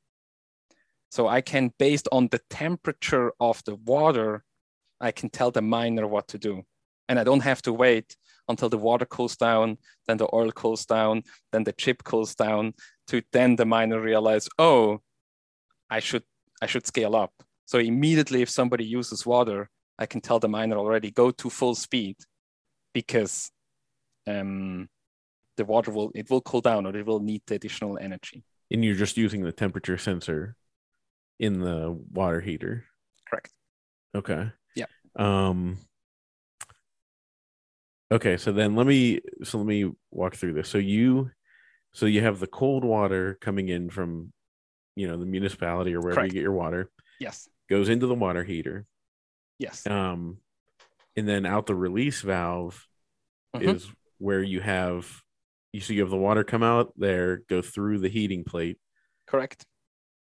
[1.10, 4.44] So I can, based on the temperature of the water,
[5.00, 6.64] I can tell the miner what to do.
[7.08, 8.16] And I don't have to wait
[8.48, 9.78] until the water cools down,
[10.08, 12.74] then the oil cools down, then the chip cools down,
[13.08, 15.02] to then the miner realize, oh,
[15.90, 16.24] I should
[16.62, 17.34] I should scale up.
[17.66, 21.76] So immediately if somebody uses water, I can tell the miner already go to full
[21.76, 22.18] speed
[22.94, 23.52] because
[24.26, 24.90] um,
[25.58, 28.44] the water will it will cool down or it will need the additional energy.
[28.72, 30.56] And you're just using the temperature sensor
[31.40, 32.86] in the water heater.
[33.30, 33.52] Correct.
[34.16, 34.52] Okay.
[34.76, 34.86] Yeah.
[35.16, 35.78] Um
[38.12, 40.70] Okay, so then let me so let me walk through this.
[40.70, 41.32] So you
[41.94, 44.32] so you have the cold water coming in from
[44.96, 46.34] you know the municipality or wherever Correct.
[46.34, 47.48] you get your water Yes.
[47.70, 48.86] goes into the water heater.
[49.60, 49.86] Yes.
[49.88, 50.38] Um
[51.16, 52.88] and then out the release valve
[53.56, 53.76] Mhm.
[53.76, 53.88] is
[54.18, 55.22] where you have
[55.74, 58.78] you so you have the water come out there, go through the heating plate,
[59.28, 59.66] Correct.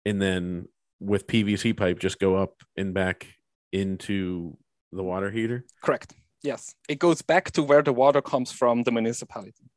[0.04, 0.66] and then
[1.00, 3.26] with PVC pipe just go up and back
[3.72, 4.56] into
[4.92, 5.64] the water heater.
[5.82, 6.12] Correct.
[6.42, 6.74] Yes.
[6.88, 9.70] It goes back to where the water comes from the municipality.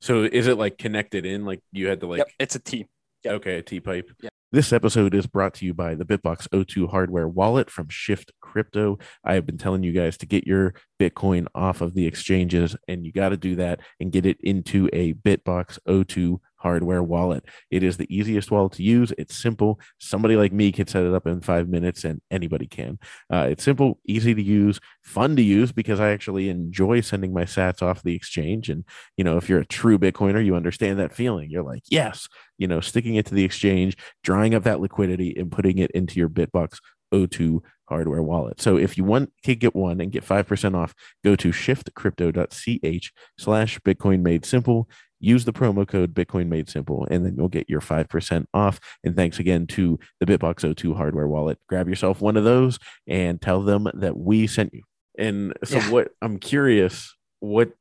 [0.00, 1.44] So is it like connected in?
[1.44, 2.28] Like you had to like yep.
[2.38, 2.86] It's a T.
[3.24, 3.34] Yep.
[3.34, 4.10] okay, a T pipe.
[4.22, 4.30] Yeah.
[4.52, 8.98] This episode is brought to you by the BitBox02 hardware wallet from Shift Crypto.
[9.24, 13.04] I have been telling you guys to get your Bitcoin off of the exchanges, and
[13.04, 17.44] you got to do that and get it into a Bitbox O2 hardware wallet.
[17.70, 19.12] It is the easiest wallet to use.
[19.18, 19.78] It's simple.
[19.98, 22.98] Somebody like me can set it up in five minutes, and anybody can.
[23.32, 27.44] Uh, it's simple, easy to use, fun to use because I actually enjoy sending my
[27.44, 28.68] sats off the exchange.
[28.68, 28.84] And,
[29.16, 31.50] you know, if you're a true Bitcoiner, you understand that feeling.
[31.50, 32.28] You're like, yes,
[32.58, 36.18] you know, sticking it to the exchange, drawing up that liquidity, and putting it into
[36.18, 36.78] your Bitbox
[37.12, 38.60] O2 hardware wallet.
[38.60, 43.78] So if you want to get one and get 5% off, go to shiftcrypto.ch slash
[43.80, 47.80] Bitcoin made simple use the promo code Bitcoin Made Simple, and then you'll get your
[47.80, 48.80] 5% off.
[49.04, 51.58] And thanks again to the BitBox02 hardware wallet.
[51.68, 54.82] Grab yourself one of those and tell them that we sent you.
[55.18, 55.90] And so, yeah.
[55.90, 57.72] what I'm curious, what,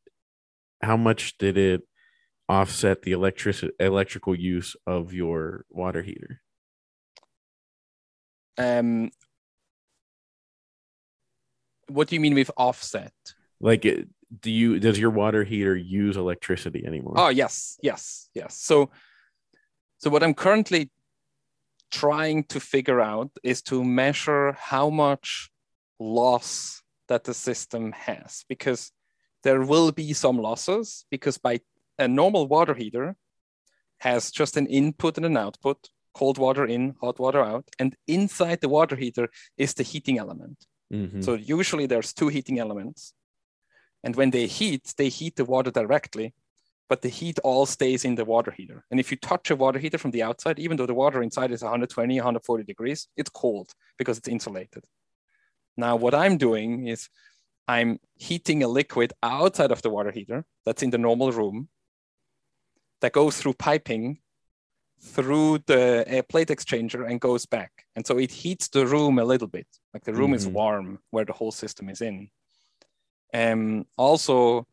[0.82, 1.82] how much did it
[2.47, 6.41] offset the electric electrical use of your water heater?
[8.58, 9.12] Um,
[11.88, 13.13] what do you mean with offset?
[13.59, 17.13] Like, do you does your water heater use electricity anymore?
[17.17, 18.57] Oh yes, yes, yes.
[18.59, 18.89] So
[19.97, 20.91] so what I'm currently
[21.91, 25.49] trying to figure out is to measure how much
[25.99, 28.91] loss that the system has because
[29.43, 31.59] there will be some losses because by
[31.99, 33.15] a normal water heater
[33.99, 38.59] has just an input and an output cold water in hot water out and inside
[38.61, 41.21] the water heater is the heating element mm-hmm.
[41.21, 43.13] so usually there's two heating elements
[44.05, 46.36] and when they heat, they heat the water directly,
[46.88, 48.86] but the heat all stays in the water heater.
[48.91, 51.51] And if you touch a water heater from the outside, even though the water inside
[51.51, 54.83] is 120, 140 degrees, it's cold because it's insulated.
[55.75, 57.09] Now, what I'm doing is
[57.67, 61.67] I'm heating a liquid outside of the water heater that's in the normal room
[63.01, 64.19] that goes through piping
[65.01, 67.71] through the plate exchanger and goes back.
[67.95, 70.35] And so it heats the room a little bit, like the room mm-hmm.
[70.35, 72.29] is warm where the whole system is in.
[73.33, 74.67] Um, also,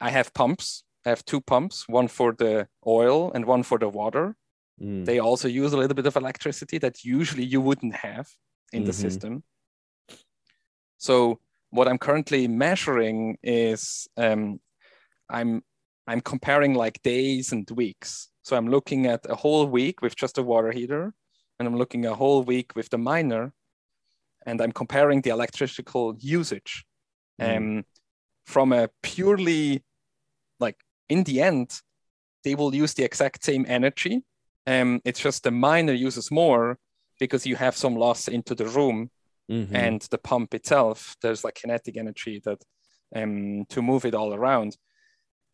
[0.00, 0.84] I have pumps.
[1.04, 4.36] I have two pumps, one for the oil and one for the water.
[4.82, 5.04] Mm.
[5.04, 8.28] They also use a little bit of electricity that usually you wouldn't have
[8.72, 8.86] in mm-hmm.
[8.88, 9.44] the system.
[10.98, 11.38] So
[11.70, 14.60] what I'm currently measuring is um,
[15.28, 15.62] I'm
[16.06, 18.28] I'm comparing like days and weeks.
[18.46, 21.12] So I'm looking at a whole week with just a water heater,
[21.58, 23.52] and I'm looking a whole week with the miner,
[24.46, 26.84] and I'm comparing the electrical usage
[27.40, 27.56] mm.
[27.56, 27.84] um,
[28.44, 29.82] from a purely
[30.60, 30.76] like
[31.08, 31.80] in the end
[32.44, 34.22] they will use the exact same energy
[34.68, 36.78] um, it's just the miner uses more
[37.18, 39.10] because you have some loss into the room
[39.50, 39.74] mm-hmm.
[39.74, 42.62] and the pump itself there's like kinetic energy that
[43.16, 44.76] um, to move it all around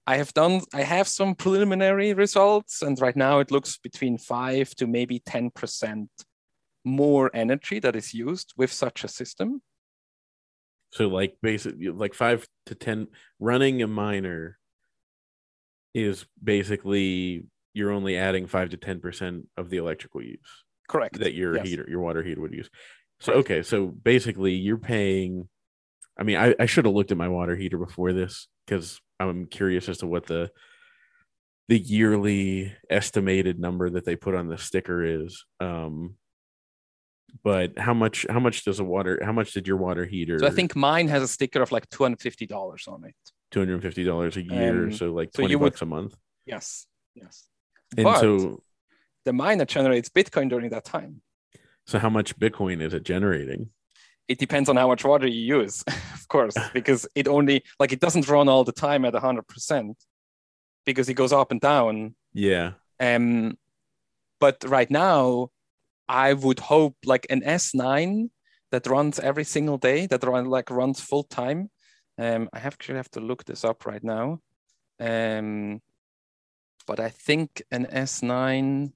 [0.07, 4.75] i have done i have some preliminary results and right now it looks between 5
[4.77, 6.09] to maybe 10%
[6.85, 9.63] more energy that is used with such a system
[10.93, 13.09] so like basically like five to ten
[13.41, 14.59] running a miner
[15.95, 20.65] is basically you're only adding five to ten percent of the electrical use.
[20.89, 21.19] Correct.
[21.19, 21.67] That your yes.
[21.67, 22.69] heater, your water heater would use.
[23.21, 25.49] So okay, so basically you're paying.
[26.19, 29.47] I mean, I, I should have looked at my water heater before this because I'm
[29.47, 30.51] curious as to what the
[31.69, 35.45] the yearly estimated number that they put on the sticker is.
[35.61, 36.17] Um,
[37.43, 40.47] but how much how much does a water how much did your water heater so
[40.47, 43.15] i think mine has a sticker of like $250 on it.
[43.55, 46.15] $250 a year um, so like 20 so bucks would, a month?
[46.45, 47.49] Yes yes.
[47.97, 48.63] And but so
[49.25, 51.23] the miner generates bitcoin during that time.
[51.87, 53.71] So how much bitcoin is it generating
[54.29, 55.83] it depends on how much water you use
[56.15, 59.95] of course because it only like it doesn't run all the time at 100%
[60.85, 63.57] because it goes up and down yeah um
[64.41, 65.51] but right now
[66.09, 68.29] I would hope like an S9
[68.71, 71.71] that runs every single day, that run like runs full time.
[72.19, 74.41] Um, I actually have to look this up right now.
[75.01, 75.81] Um,
[76.87, 78.93] but I think an S9.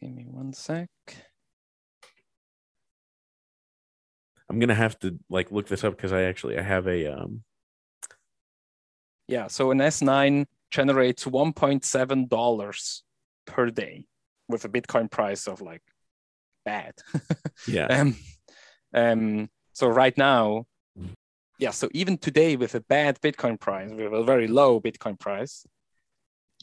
[0.00, 0.88] Give me one sec.
[4.52, 7.42] I'm gonna have to like look this up because I actually I have a um.
[9.26, 13.02] Yeah, so an S9 generates 1.7 dollars
[13.46, 14.04] per day
[14.48, 15.80] with a Bitcoin price of like
[16.66, 16.92] bad.
[17.66, 17.86] yeah.
[17.86, 18.16] Um,
[18.92, 20.66] um, so right now,
[21.58, 21.70] yeah.
[21.70, 25.64] So even today, with a bad Bitcoin price, with a very low Bitcoin price,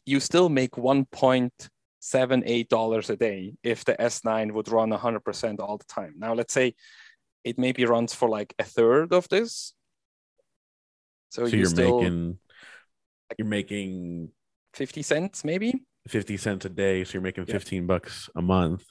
[0.06, 1.70] you still make one point
[2.02, 6.14] seven eight dollars a day if the S9 would run hundred percent all the time.
[6.18, 6.76] Now let's say
[7.44, 9.74] it maybe runs for like a third of this.
[11.30, 12.40] So, so you are making
[13.38, 14.30] you're making
[14.74, 15.84] 50 cents maybe?
[16.08, 18.86] 50 cents a day so you're making 15 bucks a month.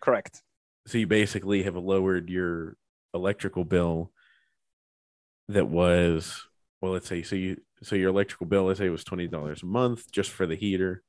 [0.00, 0.42] Correct.
[0.86, 2.76] So you basically have lowered your
[3.12, 4.12] electrical bill
[5.48, 6.42] that was
[6.80, 9.66] well let's say so you so your electrical bill let's say it was $20 a
[9.66, 11.02] month just for the heater.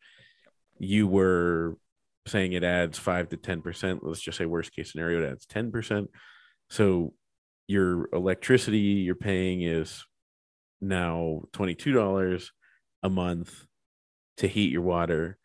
[0.79, 1.77] You were
[2.27, 6.07] saying it adds 5 to 10% let's just say worst case scenario it adds 10%
[6.69, 7.13] so
[7.67, 10.05] your electricity you're paying is
[10.81, 12.49] now $22
[13.03, 13.65] a month
[14.37, 15.37] to heat your water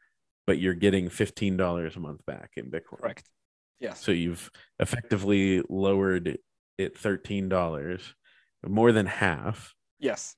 [0.46, 3.28] but you're getting $15 a month back in bitcoin Correct.
[3.80, 4.00] Yes.
[4.00, 6.38] so you've effectively lowered
[6.78, 8.02] it $13
[8.66, 10.36] more than half yes.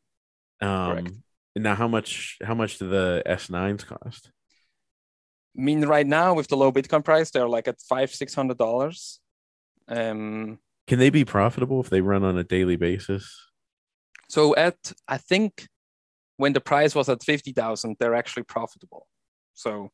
[0.61, 1.13] um Correct.
[1.57, 4.31] now how much how much do the s9s cost
[5.57, 8.59] I mean, right now with the low Bitcoin price, they're like at five, six hundred
[8.59, 9.21] dollars.
[9.87, 13.25] Um, can they be profitable if they run on a daily basis
[14.29, 15.67] so at I think
[16.37, 19.07] when the price was at fifty thousand, they're actually profitable.
[19.55, 19.91] So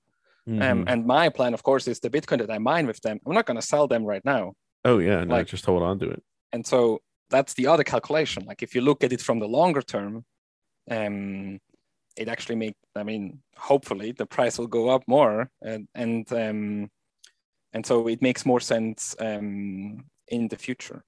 [0.49, 0.85] um, Mhm.
[0.87, 3.19] and my plan, of course, is the Bitcoin that I mine with them.
[3.27, 5.99] I'm not going to sell them right now, oh yeah no like- just hold on
[5.99, 6.23] to it
[6.53, 8.45] and so that's the other calculation.
[8.47, 10.25] Like if you look at it from the longer term,
[10.91, 11.59] um,
[12.17, 12.77] it actually make.
[12.97, 16.91] I mean, hopefully the price will go up more, and and um,
[17.75, 21.03] and so it makes more sense um, in the future.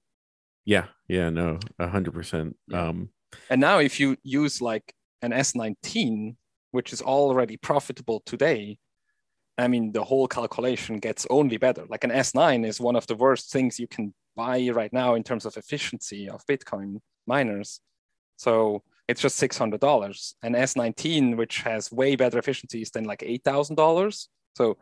[0.65, 2.89] yeah yeah no a hundred percent Yeah.
[2.89, 3.09] um
[3.51, 4.87] And now if you use like
[5.23, 6.37] an S19,
[6.77, 8.79] which is already profitable today,
[9.65, 11.85] I mean the whole calculation gets only better.
[11.93, 15.23] Like an S9 is one of the worst things you can buy right now in
[15.23, 17.81] terms of efficiency of Bitcoin miners.
[18.37, 20.19] So it's just six hundred dollars.
[20.43, 24.29] An S19, which has way better efficiencies than like eight thousand dollars.
[24.59, 24.77] So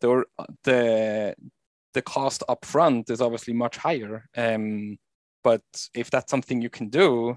[0.00, 0.24] the
[0.64, 1.34] the
[1.94, 4.28] the cost upfront is obviously much higher.
[4.36, 4.98] Um,
[5.44, 5.62] but
[5.94, 7.36] if that's something you can do,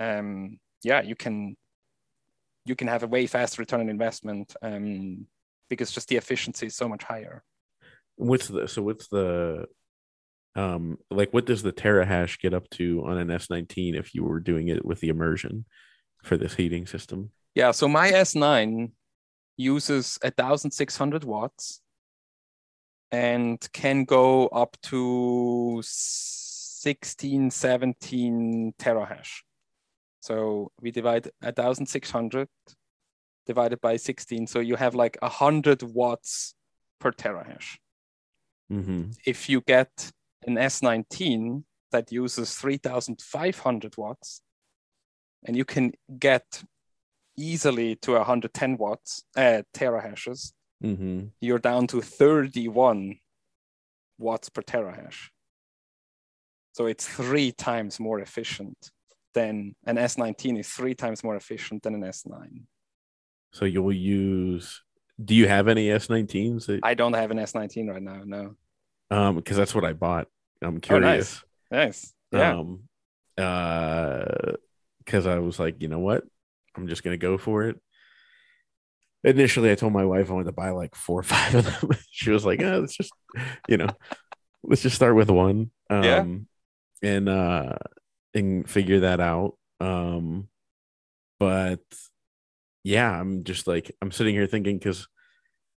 [0.00, 1.56] um, yeah, you can
[2.64, 5.26] you can have a way faster return on investment um,
[5.70, 7.42] because just the efficiency is so much higher.
[8.16, 9.66] what's the so what's the
[10.56, 14.40] um like what does the terahash get up to on an s19 if you were
[14.40, 15.64] doing it with the immersion
[16.24, 18.90] for this heating system Yeah, so my S9
[19.56, 21.80] uses 1600 watts
[23.10, 29.42] and can go up to 16, 17 terahash.
[30.20, 32.48] So we divide 1600
[33.46, 34.46] divided by 16.
[34.48, 36.54] So you have like 100 watts
[36.98, 37.78] per terahash.
[38.70, 39.10] mm-hmm.
[39.24, 40.10] If you get
[40.46, 44.42] an S19 that uses 3500 watts,
[45.44, 46.64] and you can get
[47.36, 50.52] easily to 110 watts, uh, terahashes,
[50.84, 51.28] Mm-hmm.
[51.40, 53.18] you're down to 31
[54.18, 55.28] watts per terahash.
[56.72, 58.90] So it's three times more efficient
[59.32, 62.62] than an S19 is three times more efficient than an S9.
[63.52, 64.82] so you'll use
[65.24, 68.20] do you have any s19s that, I don't have an S19 right now.
[68.26, 68.54] No.
[69.10, 70.28] um because that's what i bought
[70.62, 71.40] i'm Oh, nice.
[71.40, 72.14] curious Nice.
[72.32, 72.58] Yeah.
[72.58, 72.82] um
[73.38, 74.52] uh
[74.98, 76.24] because i was like you know what
[76.74, 77.80] i'm just gonna go for it
[79.24, 81.90] initially i told my wife i wanted to buy like four or five of them.
[82.10, 83.12] She was like oh, let's just
[83.68, 83.88] you know
[84.62, 85.70] let's just start with one.
[85.90, 86.24] Um Yeah.
[87.02, 87.76] and uh
[88.34, 89.56] and figure that out.
[89.80, 90.48] Um
[91.38, 91.80] but
[92.82, 95.06] yeah i'm just like i'm sitting here thinking because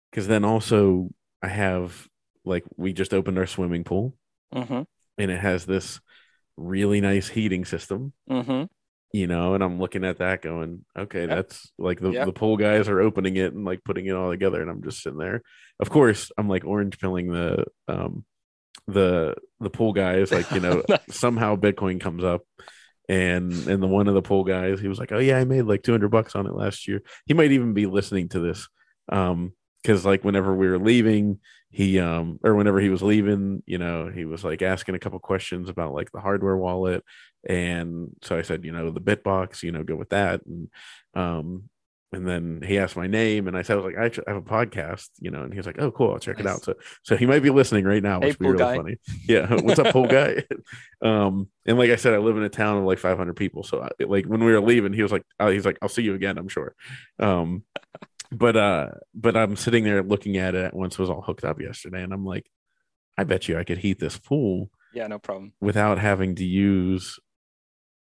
[0.09, 1.09] because then also
[1.41, 2.07] i have
[2.45, 4.15] like we just opened our swimming pool.
[4.53, 4.83] Hmm
[5.17, 5.99] and it has this
[6.55, 8.13] really nice heating system.
[8.27, 8.63] Hmm
[9.11, 12.87] you know and i'm looking at that going okay that's like the, the pool guys
[12.87, 15.41] are opening it and like putting it all together and i'm just sitting there.
[15.79, 18.25] Of course i'm like orange pilling the um
[18.87, 22.41] the the pool guys like you know somehow bitcoin comes up
[23.07, 25.63] and and the one of the pool guys he was like oh yeah i made
[25.63, 27.01] like 200 bucks on it last year.
[27.25, 28.67] He might even be listening to this
[29.11, 31.39] um because like whenever we were leaving
[31.71, 35.19] he um or whenever he was leaving you know he was like asking a couple
[35.19, 37.03] questions about like the hardware wallet.
[37.47, 40.41] And so i said you know the bitbox you know go with that.
[40.45, 40.69] And
[41.13, 41.69] um
[42.11, 44.41] and then he asked my name and i said i was like i have a
[44.41, 45.43] podcast you know.
[45.43, 46.63] And he was like oh cool i'll check it out.
[46.63, 48.75] So so he might be listening right now Hey, which would be really guy.
[48.75, 48.97] funny.
[49.27, 50.43] Yeah what's up pool guy?
[51.03, 53.63] Um and like i said i live in a town of like 500 people.
[53.63, 56.01] So I, like when we were leaving he was like oh, he's like i'll see
[56.01, 56.73] you again i'm sure.
[57.19, 57.63] Um
[58.31, 61.59] but uh but i'm sitting there looking at it once it was all hooked up
[61.59, 62.49] yesterday and i'm like
[63.17, 65.53] i bet you i could heat this pool Yeah, no problem.
[65.59, 67.19] without having to use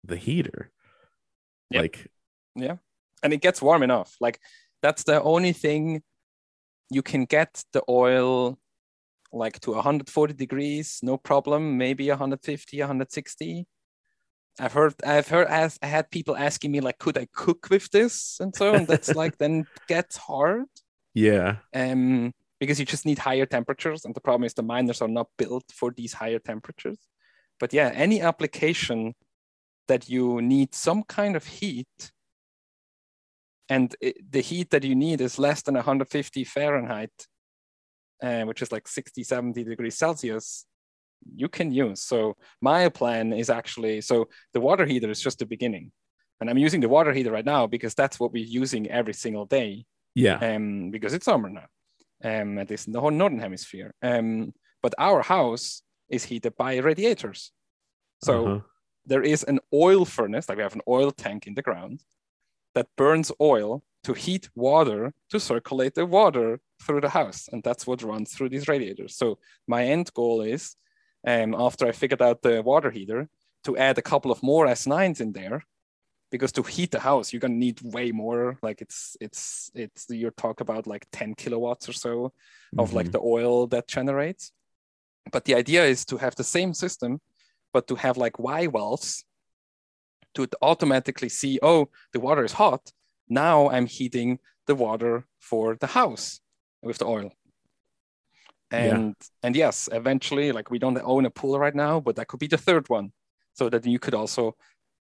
[0.04, 0.70] the heater
[1.70, 1.80] Yep.
[1.82, 2.06] like
[3.22, 4.16] and it gets warm enough.
[4.20, 4.40] Like
[4.82, 6.02] that's the only thing
[6.90, 8.58] you can get the oil
[9.32, 11.78] like to 140 degrees, no problem.
[11.78, 13.66] Maybe 150, 160.
[14.60, 17.90] I've heard, I've heard, as I had people asking me like, could I cook with
[17.90, 20.66] this and so, and that's like then gets hard.
[21.14, 24.04] yeah Um, because you just need higher temperatures.
[24.04, 26.98] And the problem is the miners are not built for these higher temperatures.
[27.58, 29.14] But yeah, any application
[29.88, 32.12] that you need some kind of heat
[33.68, 37.26] and it, the heat that you need is less than 150 Fahrenheit,
[38.22, 40.66] uh, which is like 60, 70 degrees Celsius,
[41.34, 42.02] you can use.
[42.02, 45.92] So my plan is actually, so the water heater is just the beginning.
[46.40, 49.46] And I'm using the water heater right now because that's what we're using every single
[49.46, 49.84] day.
[50.14, 50.36] Yeah.
[50.36, 51.66] Um, because it's summer now,
[52.24, 53.94] um, at least in the whole northern hemisphere.
[54.02, 54.52] Um,
[54.82, 57.52] but our house is heated by radiators.
[58.24, 58.60] So Uh-huh.
[59.06, 62.02] there is an oil furnace, like we have an oil tank in the ground
[62.74, 67.48] that burns oil to heat water to circulate the water through the house.
[67.52, 69.16] And that's what runs through these radiators.
[69.16, 70.74] So my end goal is,
[71.26, 73.28] um, after I figured out the water heater,
[73.64, 75.64] to add a couple of more S9s in there.
[76.30, 78.58] Because to heat the house, you're gonna need way more.
[78.62, 82.32] Like it's it's it's you're talk about like 10 kilowatts or so
[82.78, 83.12] of like Mhm.
[83.12, 84.50] the oil that generates.
[85.30, 87.20] But the idea is to have the same system,
[87.74, 89.24] but to have like Y valves
[90.34, 92.92] to automatically see, oh, the water is hot.
[93.28, 96.40] Now I'm heating the water for the house
[96.82, 97.30] with the oil.
[98.76, 98.96] Yeah.
[98.96, 102.40] And and yes, eventually, like we don't own a pool right now, but that could
[102.40, 103.12] be the third one.
[103.54, 104.56] So that you could also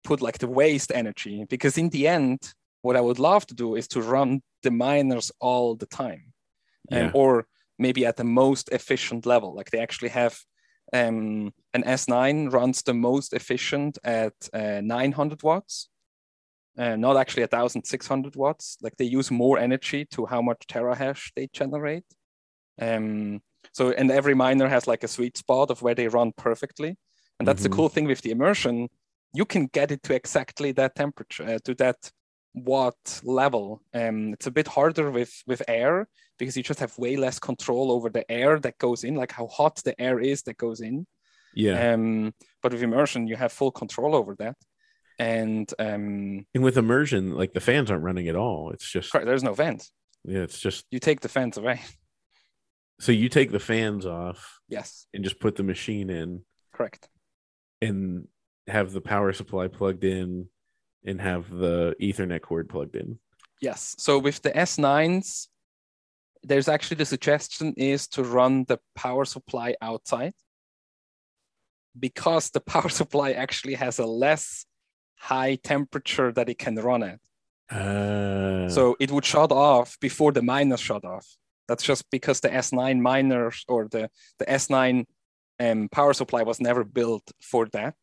[0.04, 1.44] put like the waste energy.
[1.48, 5.30] Because in the end, what I would love to do is to run the miners
[5.40, 6.32] all the time.
[6.92, 7.10] Um, Yeah.
[7.14, 7.46] or
[7.78, 9.54] maybe at the most efficient level.
[9.54, 10.38] Like they actually have
[10.92, 15.88] um, an S9 runs the most efficient at uh, 900 watts,
[16.78, 18.76] uh, not actually 1,600 watts.
[18.82, 22.04] Like they use more energy to how much terahash they generate.
[22.80, 23.40] Um,
[23.72, 26.96] so, and every miner has like a sweet spot of where they run perfectly.
[27.38, 27.70] And that's Mhm.
[27.70, 28.88] the cool thing with the immersion.
[29.32, 32.10] You can get it to exactly that temperature, uh, to that
[32.54, 33.80] watt level.
[33.94, 36.08] Um, it's a bit harder with with air
[36.38, 39.46] because you just have way less control over the air that goes in, like how
[39.46, 41.06] hot the air is that goes in.
[41.54, 41.92] Yeah.
[41.94, 44.56] Um, but with immersion, you have full control over that.
[45.18, 48.70] And um, and with immersion, like the fans aren't running at all.
[48.72, 49.90] It's just there's no vent.
[50.24, 51.80] yeah, it's just You take the fans away.
[53.00, 57.08] so you take the fans off Yes, and just put the machine in correct.
[57.82, 58.28] and
[58.68, 60.46] have the power supply plugged in
[61.04, 63.18] and have the ethernet cord plugged in.
[63.60, 63.94] Yes.
[63.98, 65.48] So with the S9s,
[66.42, 70.34] there's actually the suggestion is to run the power supply outside
[71.98, 74.64] because the power supply actually has a less
[75.16, 77.18] high temperature that it can run at.
[77.70, 81.26] Uh, So it would shut off before the miners shut off.
[81.70, 84.10] That's just because the S9 miners or the,
[84.40, 85.04] the S9
[85.60, 87.94] um, power supply was never built for that.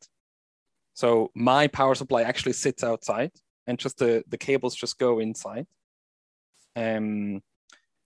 [0.94, 3.32] So my power supply actually sits outside
[3.68, 5.66] and just the, the cables just go inside.
[6.78, 7.42] Um,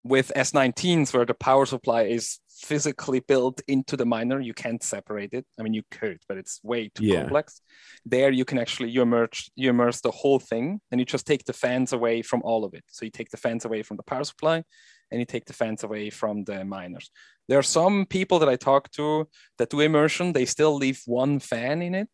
[0.04, 5.32] with S19s, where the power supply is physically built into the miner, you can't separate
[5.34, 5.46] it.
[5.60, 7.20] I mean, you could, but it's way too Yeah.
[7.20, 7.62] complex.
[8.04, 11.46] There, you can actually you immerse you immerse the whole thing, and you just take
[11.46, 12.84] the fans away from all of it.
[12.88, 14.64] So you take the fans away from the power supply,
[15.12, 17.12] and you take the fans away from the miners.
[17.48, 20.34] There are some people that I talk to that do immersion.
[20.34, 22.10] They still leave one fan in it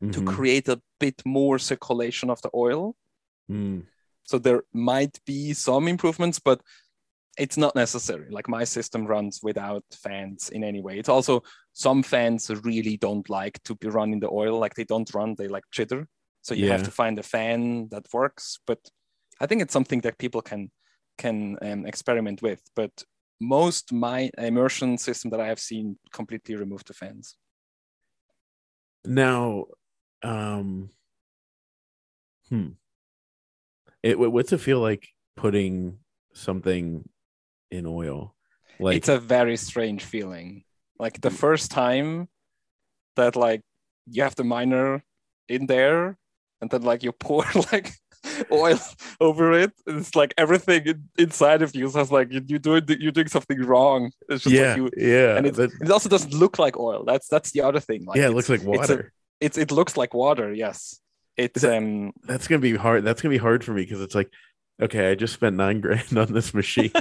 [0.00, 0.26] to mhm.
[0.26, 2.94] create a bit more circulation of the oil.
[3.50, 3.84] Mm.
[4.24, 6.60] So there might be some improvements, but
[7.38, 8.26] it's not necessary.
[8.30, 10.98] Like my system runs without fans in any way.
[10.98, 11.42] It's also
[11.72, 14.58] some fans really don't like to be running the oil.
[14.58, 16.06] Like they don't run, they like jitter.
[16.42, 18.58] So you have to find a fan that works.
[18.66, 18.78] But
[19.40, 20.70] I think it's something that people can
[21.18, 22.62] can um, experiment with.
[22.74, 23.04] But
[23.40, 27.36] most my immersion system that I have seen completely remove the fans.
[29.04, 29.66] Now,
[30.22, 30.90] um,
[32.48, 32.68] hmm,
[34.02, 35.98] it what's it feel like putting
[36.32, 37.08] something
[37.70, 38.34] in oil?
[38.80, 40.64] Like, it's a very strange feeling.
[40.98, 42.28] Like the first time
[43.16, 43.62] that like
[44.06, 45.04] you have the miner
[45.48, 46.18] in there
[46.60, 47.92] and then like you pour like
[48.52, 48.78] oil
[49.20, 49.72] over it.
[49.86, 54.10] It's like everything inside of you says like you, you doing you're doing something wrong.
[54.28, 57.04] It's just yeah, like you yeah, and it's, that- it also doesn't look like oil.
[57.04, 58.04] That's that's the other thing.
[58.04, 59.12] Like yeah, it looks like it's a- water.
[59.40, 60.52] It's it looks like water.
[60.52, 61.00] Yes,
[61.36, 63.04] it's that- um That's gonna be hard.
[63.04, 64.30] That's gonna be hard for me because it's like,
[64.82, 66.92] okay, I just spent nine grand on this machine,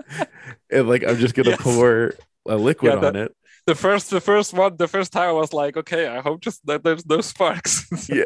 [0.70, 1.60] and like I'm just gonna Yes.
[1.62, 2.14] pour
[2.46, 3.36] a liquid Yeah, that- on it.
[3.66, 6.64] the first the first one the first time I was like okay I hope just
[6.66, 7.86] that there's no sparks.
[8.08, 8.24] Yeah.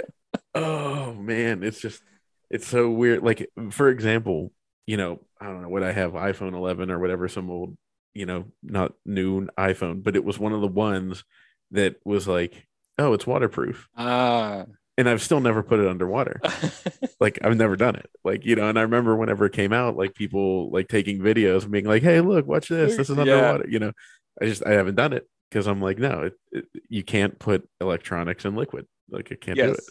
[0.54, 2.02] Oh man, it's just
[2.50, 3.22] it's so weird.
[3.22, 4.52] Like for example,
[4.86, 7.76] you know, I don't know what I have iPhone 11 or whatever, some old,
[8.14, 11.24] you know, not new iPhone, but it was one of the ones
[11.72, 12.66] that was like,
[12.98, 13.88] oh, it's waterproof.
[13.96, 14.64] ah
[14.98, 16.40] and I've still never put it underwater.
[17.20, 18.08] like I've never done it.
[18.24, 21.62] Like you know, and I remember whenever it came out, like people like taking videos
[21.64, 22.96] and being like, "Hey, look, watch this.
[22.96, 23.22] This is Yeah.
[23.22, 23.92] underwater." You know,
[24.40, 27.68] I just I haven't done it because I'm like, no, it, it, you can't put
[27.80, 28.86] electronics in liquid.
[29.10, 29.84] Like it can't do it.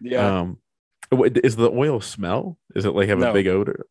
[0.00, 0.40] Yeah.
[0.40, 0.58] Um,
[1.12, 2.58] is the oil smell?
[2.74, 3.86] Is it like have a big odor?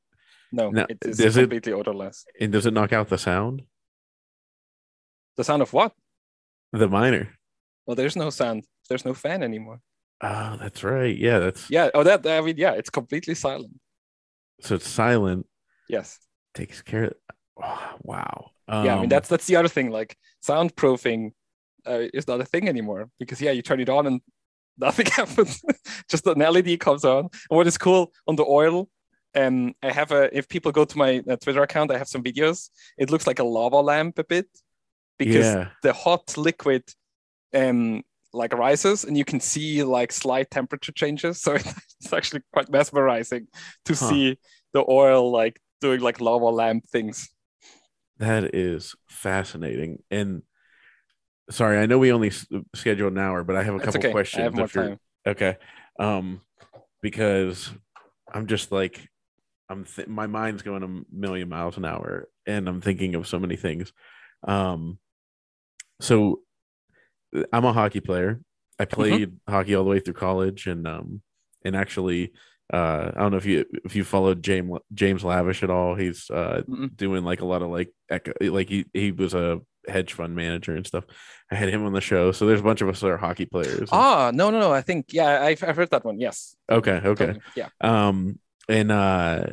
[0.51, 2.25] no, now, it is does it- completely odorless.
[2.39, 3.63] And does it knock out the sound?
[5.37, 5.93] The sound of what?
[6.73, 7.29] The miner.
[7.85, 8.65] Well, there's no sound.
[8.89, 9.79] There's no fan anymore.
[10.21, 11.17] Oh, that's right.
[11.17, 11.89] Yeah, that's Yeah.
[11.93, 12.25] Oh, that.
[12.27, 12.73] I mean, yeah.
[12.73, 13.79] It's completely silent.
[14.61, 15.47] so it's silent.
[15.89, 16.19] Yes.
[16.53, 17.05] Takes care.
[17.05, 17.13] Of,
[17.63, 18.51] oh, wow.
[18.67, 18.75] yeah.
[18.75, 19.89] I mean, Um, that's that's the other thing.
[19.89, 20.15] Like
[20.45, 21.31] soundproofing
[21.87, 24.21] uh, is not a thing anymore because yeah, you turn it on and
[24.81, 25.61] nothing happens.
[26.09, 27.19] Just an LED comes on.
[27.49, 28.89] And what is cool on the oil?
[29.35, 30.35] Um, I have a.
[30.37, 32.69] If people go to my uh, Twitter account, I have some videos.
[32.97, 34.47] It looks like a lava lamp a bit
[35.17, 35.69] because yeah.
[35.83, 36.83] the hot liquid
[37.53, 38.01] um
[38.33, 43.47] like rises and you can see like slight temperature changes so it's actually quite mesmerizing
[43.85, 44.09] to Huh.
[44.09, 44.39] see
[44.73, 47.29] the oil like doing like lava lamp things
[48.17, 50.03] That is fascinating.
[50.11, 50.43] And
[51.49, 52.31] sorry, I know we only
[52.75, 54.41] scheduled an hour, but I have a couple okay questions.
[54.41, 54.97] i have more time
[55.27, 55.57] Okay.
[55.99, 56.41] Um,
[57.01, 57.71] because
[58.31, 59.07] I'm just like,
[59.69, 63.39] I'm th- my mind's going a million miles an hour, and I'm thinking of so
[63.39, 63.93] many things.
[64.47, 64.99] Um,
[65.99, 66.41] so
[67.53, 68.41] I'm a hockey player.
[68.79, 71.21] I played hockey all the way through college, and um,
[71.63, 72.33] and actually,
[72.73, 75.95] uh, I don't know if you if you followed James James Lavish at all.
[75.95, 76.95] He's uh Mm-mm.
[76.97, 80.75] doing like a lot of like echo, like he he was a hedge fund manager
[80.75, 81.05] and stuff.
[81.51, 83.45] I had him on the show, so there's a bunch of us that are hockey
[83.45, 83.89] players.
[83.91, 87.25] ah no no no i think yeah i've, I've heard that one yes Okay, okay.
[87.27, 87.41] Totally.
[87.55, 88.39] yeah Um,
[88.69, 89.43] and uh,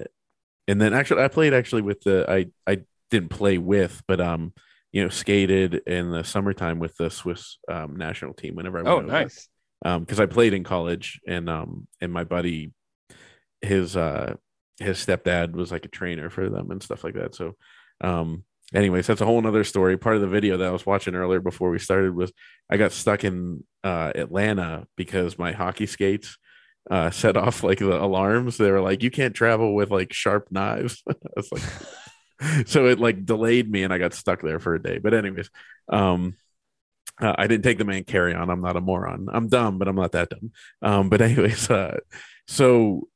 [0.69, 4.53] and then actually, I played actually with the I I didn't play with, but um,
[4.93, 8.95] you know, skated in the summertime with the Swiss um national team whenever I went
[8.95, 9.07] oh over.
[9.07, 9.49] nice
[9.85, 12.73] Um, because I played in college, and um, and my buddy,
[13.63, 14.35] his uh,
[14.79, 17.35] his stepdad was like a trainer for them and stuff like that.
[17.35, 17.57] So,
[18.03, 19.97] um, anyways, that's a whole nother story.
[19.97, 22.33] Part of the video that I was watching earlier before we started was
[22.71, 26.37] I got stuck in uh Atlanta because my hockey skates
[26.91, 28.57] uh set off like the alarms.
[28.57, 31.03] They were like, you can't travel with like sharp knives.
[31.37, 31.63] Was like
[32.67, 34.99] so it like delayed me and I got stuck there for a day.
[34.99, 35.51] But anyways,
[35.89, 36.35] um
[37.21, 38.51] uh, I didn't take the man carry on.
[38.51, 39.29] I'm not a moron.
[39.33, 40.53] I'm dumb, but I'm not that dumb.
[40.83, 41.99] Um, but anyways, uh,
[42.47, 43.09] so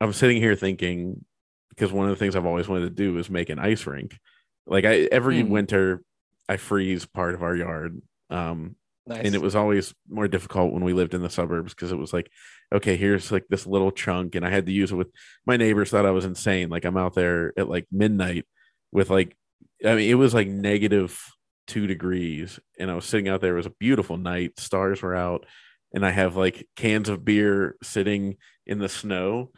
[0.00, 1.24] I'm sitting here thinking
[1.70, 4.18] because one of the things I've always wanted to do is make an ice rink.
[4.66, 5.50] Like I every Hmm.
[5.50, 6.02] winter,
[6.48, 8.00] I freeze part of our yard.
[8.30, 8.76] Um,
[9.06, 9.24] nice.
[9.24, 12.12] and it was always more difficult when we lived in the suburbs because it was
[12.12, 12.30] like
[12.74, 15.08] okay here's like this little chunk and i had to use it with
[15.44, 16.70] my neighbors thought i was insane.
[16.70, 18.46] Like i'm out there at like midnight
[18.92, 19.36] with like
[19.84, 21.20] i mean it was like negative
[21.66, 23.52] two degrees and i was sitting out there.
[23.54, 24.58] It was a beautiful night.
[24.58, 25.44] Stars were out
[25.92, 28.36] and i have like cans of beer sitting
[28.66, 29.50] in the snow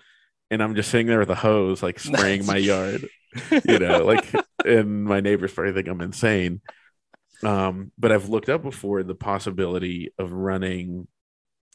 [0.51, 3.07] and i'm just sitting there with a hose like spraying my yard.
[3.69, 4.33] You know like
[4.65, 6.61] and my neighbors probably think i'm insane.
[7.43, 11.07] Um but i've looked up before the possibility of running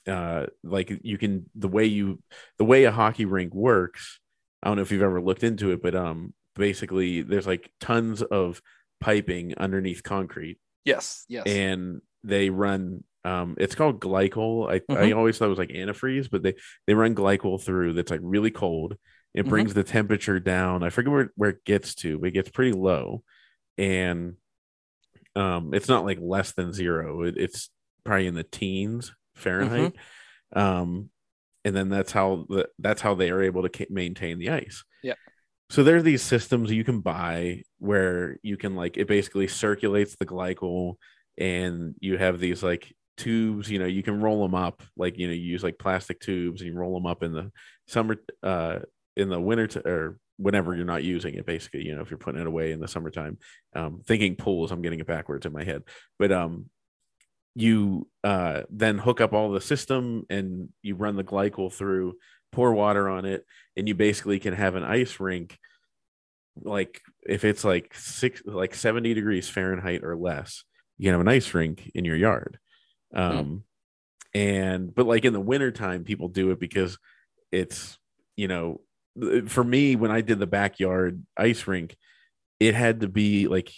[0.08, 2.20] uh like you can the way you
[2.58, 4.20] the way a hockey rink works
[4.64, 8.22] i don't know if you've ever looked into it but um basically there's like tons
[8.22, 8.62] of
[9.00, 10.58] piping underneath concrete.
[10.84, 11.44] Yes yes.
[11.46, 14.70] And they run um it's called glycol.
[14.70, 15.16] I, I Mhm.
[15.18, 16.56] always thought it was like antifreeze but they
[16.88, 18.96] they run glycol through that's like really cold
[19.34, 19.50] it Mhm.
[19.50, 20.84] brings the temperature down.
[20.84, 23.24] I forget where, where it gets to but it gets pretty low.
[23.78, 24.36] And
[25.36, 27.24] um it's not like less than zero.
[27.24, 27.70] It, it's
[28.04, 29.96] probably in the teens fahrenheit.
[30.54, 31.10] Um
[31.66, 34.84] and then that's how the, that's how they are able to maintain the ice.
[35.04, 35.14] Yeah.
[35.70, 40.16] so there are these systems you can buy where you can like it basically circulates
[40.16, 40.96] the glycol
[41.38, 45.28] and you have these like tubes you know you can roll them up like you
[45.28, 47.52] know you use like plastic tubes and you roll them up in the
[47.88, 48.80] summer uh
[49.20, 52.18] in the winter t- or whenever you're not using it basically you know if you're
[52.18, 53.38] putting it away in the summertime
[53.76, 55.84] um thinking pools i'm getting it backwards in my head.
[56.18, 56.70] But um
[57.56, 62.16] you uh then hook up all the system and you run the glycol through
[62.52, 65.58] pour water on it and you basically can have an ice rink
[66.62, 70.64] like if it's like six like 70 degrees fahrenheit or less
[70.98, 72.60] you can have an ice rink in your yard.
[73.14, 73.64] Um
[74.34, 76.98] and but like in the wintertime people do it because
[77.52, 77.98] it's
[78.36, 78.80] you know
[79.48, 81.96] for me when i did the backyard ice rink
[82.60, 83.72] it had to be like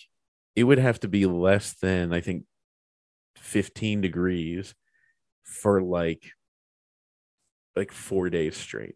[0.56, 2.44] it would have to be less than i think
[3.38, 4.76] 15 degrees
[5.44, 6.32] for like
[7.76, 8.96] like four days straight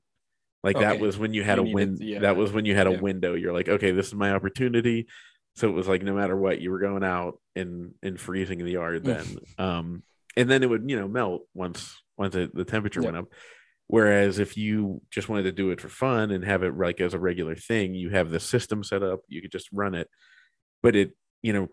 [0.64, 2.20] like that was when you had You a win yeah.
[2.20, 3.00] that was when you had a Yeah.
[3.00, 5.08] window you're like okay this is my opportunity
[5.56, 8.66] so it was like no matter what you were going out and and freezing in
[8.66, 9.06] the yard Mm.
[9.06, 10.04] then um
[10.36, 13.26] and then it would you know melt once once the, the temperature went up.
[13.88, 17.14] Whereas if you just wanted to do it for fun and have it like as
[17.14, 20.10] a regular thing, you have the system set up, you could just run it.
[20.82, 21.12] But it,
[21.44, 21.68] you know,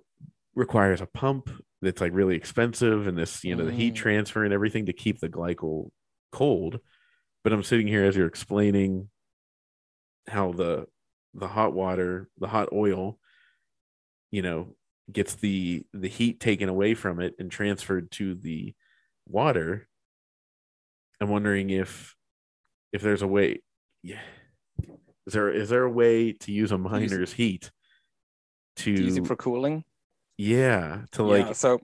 [0.55, 1.49] requires a pump
[1.81, 3.97] that's like really expensive and this, you know, the heat Mm.
[3.97, 5.91] transfer and everything to keep the glycol
[6.31, 6.81] cold.
[7.43, 9.09] But I'm sitting here as you're explaining
[10.29, 10.87] how the
[11.35, 13.19] the hot water, the hot oil,
[14.31, 14.77] you know,
[15.11, 18.75] gets the the heat taken away from it and transferred to the
[19.27, 19.89] water.
[21.23, 22.17] I'm wondering if
[22.93, 23.63] if there's a way
[24.03, 24.21] yeah.
[25.27, 27.71] Is there is there a way to use a miner's heat
[28.77, 29.85] to It's easy for cooling.
[30.37, 31.79] yeah, to like yeah, so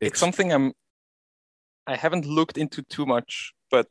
[0.00, 0.72] it's something I'm
[1.86, 3.86] I haven't looked into too much, but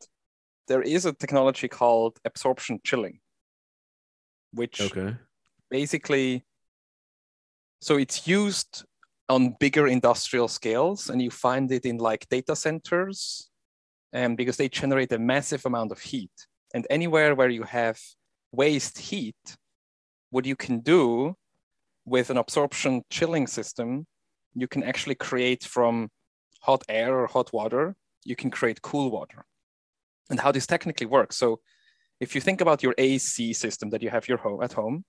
[0.68, 3.19] there is a technology called absorption chilling,
[4.52, 5.15] which okay.
[5.69, 6.44] basically
[7.82, 8.84] so it's used
[9.30, 13.49] on bigger industrial scales and you find it in like data centers
[14.14, 16.32] and because they generate a massive amount of heat.
[16.74, 18.00] And anywhere where you have
[18.52, 19.58] waste heat
[20.30, 21.36] what you can do
[22.06, 24.06] with an absorption chilling system
[24.54, 26.10] you can actually create from
[26.62, 29.46] hot air or hot water you can create cool water.
[30.30, 31.60] And how this technically works so
[32.20, 35.04] if you think about your ac system that you have your home at home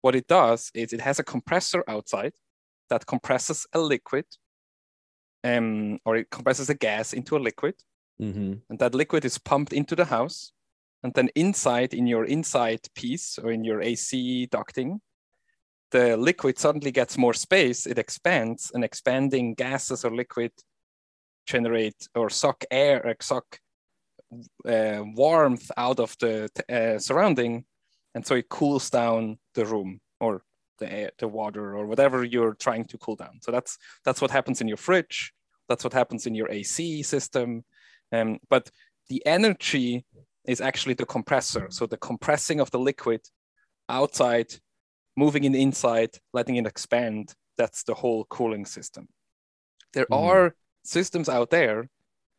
[0.00, 2.32] what it does is it has a compressor outside
[2.90, 4.24] that compresses a liquid
[5.44, 7.74] um, or it compresses a gas into a liquid
[8.20, 8.54] Mm-hmm.
[8.68, 10.52] and that liquid is pumped into the house
[11.04, 14.98] and then inside in your inside piece or in your ac ducting
[15.92, 20.50] the liquid suddenly gets more space it expands and expanding gases or liquid
[21.46, 23.60] generate or suck air or suck
[24.66, 27.64] uh, warmth out of the uh, surrounding
[28.14, 30.42] and so it cools down the room or
[30.78, 33.38] the air, the water or whatever you're trying to cool down.
[33.42, 35.32] So that's that's what happens in your fridge.
[35.68, 37.64] That's what happens in your ac system
[38.12, 38.70] um, but
[39.08, 40.04] the energy
[40.46, 41.68] is actually the compressor.
[41.70, 43.20] So the compressing of the liquid
[43.88, 44.54] outside,
[45.16, 47.34] moving it inside, letting it expand.
[47.56, 49.08] That's the whole cooling system.
[49.92, 50.26] There Mm.
[50.26, 51.88] are systems out there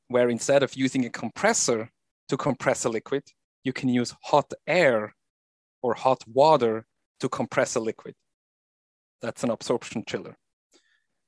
[0.08, 1.92] where instead of using a compressor
[2.30, 3.24] to compress a liquid,
[3.64, 5.16] you can use hot air
[5.82, 6.86] or hot water
[7.20, 8.16] to compress a liquid.
[9.22, 10.38] That's an absorption chiller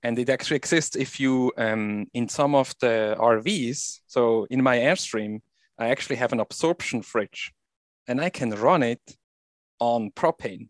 [0.03, 4.77] and it actually exists if you um, in some of the rvs so in my
[4.77, 5.39] airstream
[5.77, 7.51] i actually have an absorption fridge
[8.07, 9.17] and i can run it
[9.81, 10.69] on propane.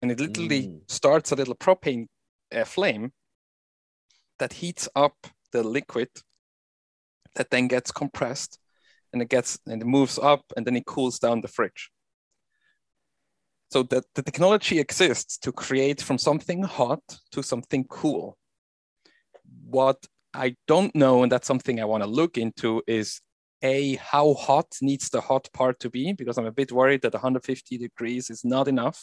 [0.00, 0.80] And it literally Mm.
[0.88, 2.06] starts a little propane
[2.54, 3.12] uh, flame
[4.38, 6.08] that heats up the liquid
[7.34, 8.58] that then gets compressed
[9.12, 11.90] and it gets and it moves up and then it cools down the fridge.
[13.70, 17.02] So that the technology exists to create from something hot
[17.32, 18.36] to something cool
[19.72, 19.98] what
[20.34, 23.20] I don't know, and that's something I want to look into, is
[23.62, 27.14] a how hot needs the hot part to be because I'm a bit worried that
[27.14, 28.98] 150 degrees is not enough,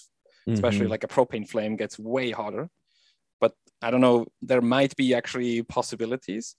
[0.55, 0.93] especially Mhm.
[0.93, 2.65] like a propane flame gets way hotter.
[3.41, 6.55] But I don't know, there might be actually possibilities.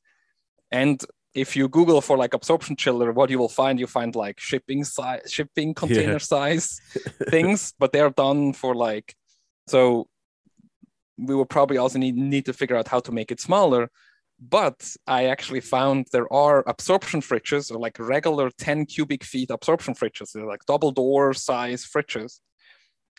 [0.70, 0.98] And
[1.34, 4.82] if you Google for like absorption chiller, what you will find, you find like shipping
[4.84, 6.80] size, shipping container size
[7.34, 9.08] things, but they're done for like
[9.66, 10.08] so
[11.26, 13.90] we will probably also need, need to figure out how to make it smaller.
[14.40, 19.94] But I actually found there are absorption fridges or like regular 10 cubic feet absorption
[19.94, 20.32] fridges.
[20.32, 22.40] They're like double door size fridges.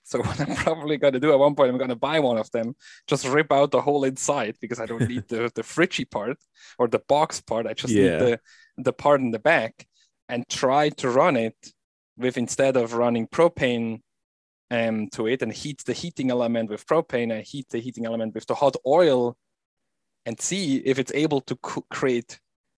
[0.03, 2.37] So what I'm probably going to do at one point, I'm going to buy one
[2.37, 2.75] of them,
[3.07, 6.37] just rip out the whole inside because I don't need the the fridgy part
[6.79, 7.67] or the box part.
[7.67, 8.03] I just Yeah.
[8.03, 8.39] need the
[8.77, 9.85] the part in the back
[10.27, 11.55] and try to run it
[12.17, 14.01] with instead of running propane
[14.71, 18.33] um, to it and heat the heating element with propane and heat the heating element
[18.33, 19.37] with the hot oil
[20.25, 22.39] and see if it's able to co- create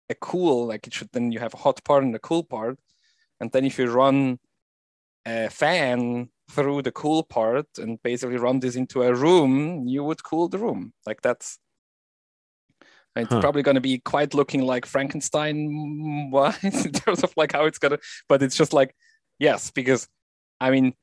[0.10, 2.80] a cool like it should then you have a hot part and a cool part
[3.40, 4.40] and then if you run
[5.26, 10.24] a fan through the cool part and basically run this into a room you would
[10.24, 11.60] cool the room like that's
[13.16, 13.42] it's Huh.
[13.42, 17.78] probably going to be quite looking like frankenstein wise in terms of like how it's
[17.80, 18.00] going to
[18.30, 18.96] but it's just like
[19.40, 20.08] yes because
[20.62, 20.94] i mean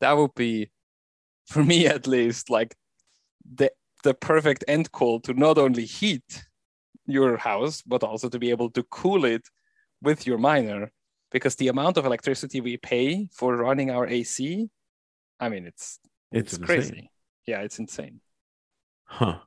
[0.00, 0.70] that would be
[1.46, 2.74] for me at least like
[3.54, 3.70] the
[4.04, 6.44] the perfect end call to not only heat
[7.06, 9.42] your house but also to be able to cool it
[10.02, 10.92] with your miner.
[11.30, 14.68] Because the amount of electricity we pay for running our AC
[15.40, 15.98] I mean it's
[16.32, 17.10] It's, it's crazy.
[17.46, 18.20] yeah it's insane.
[19.04, 19.38] Huh.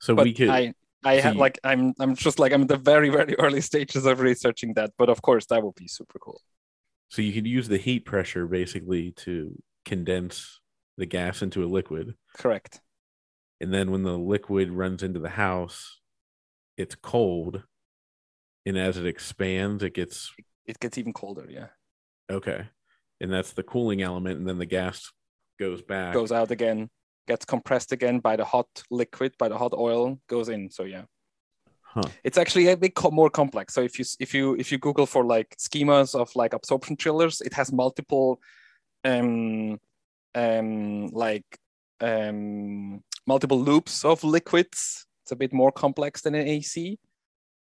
[0.00, 0.74] So but we could I
[1.04, 4.20] I you- like I'm I'm just like I'm at the very very early stages of
[4.20, 6.40] researching that but of course that would be super cool
[7.12, 10.60] so you could use the heat pressure basically to condense
[10.96, 12.14] the gas into a liquid.
[12.38, 12.80] correct
[13.60, 16.00] And then when the liquid runs into the house,
[16.78, 17.64] it's cold.
[18.64, 20.32] And as it expands, it gets
[20.66, 21.46] It gets even colder.
[21.50, 21.66] Yeah,
[22.30, 22.68] okay.
[23.20, 25.12] And that's the cooling element, and then the gas
[25.60, 26.14] goes back.
[26.14, 26.88] goes out again,
[27.28, 30.70] gets compressed again by the hot liquid, by the hot oil, goes in.
[30.70, 31.04] So yeah,
[31.94, 32.08] Huh.
[32.24, 33.74] it's actually a bit more complex.
[33.74, 37.42] So if you if you if you Google for like schemas of like absorption chillers,
[37.42, 38.40] it has multiple,
[39.04, 39.78] um,
[40.34, 41.44] um, like
[42.00, 45.04] um, multiple loops of liquids.
[45.24, 46.98] It's a bit more complex than an AC,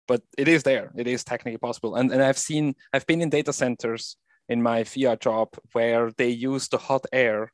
[0.08, 0.94] but it is there.
[0.96, 1.96] It is technically possible.
[1.96, 4.16] And and I've seen I've been in data centers
[4.48, 7.52] in my FIA job where they use the hot air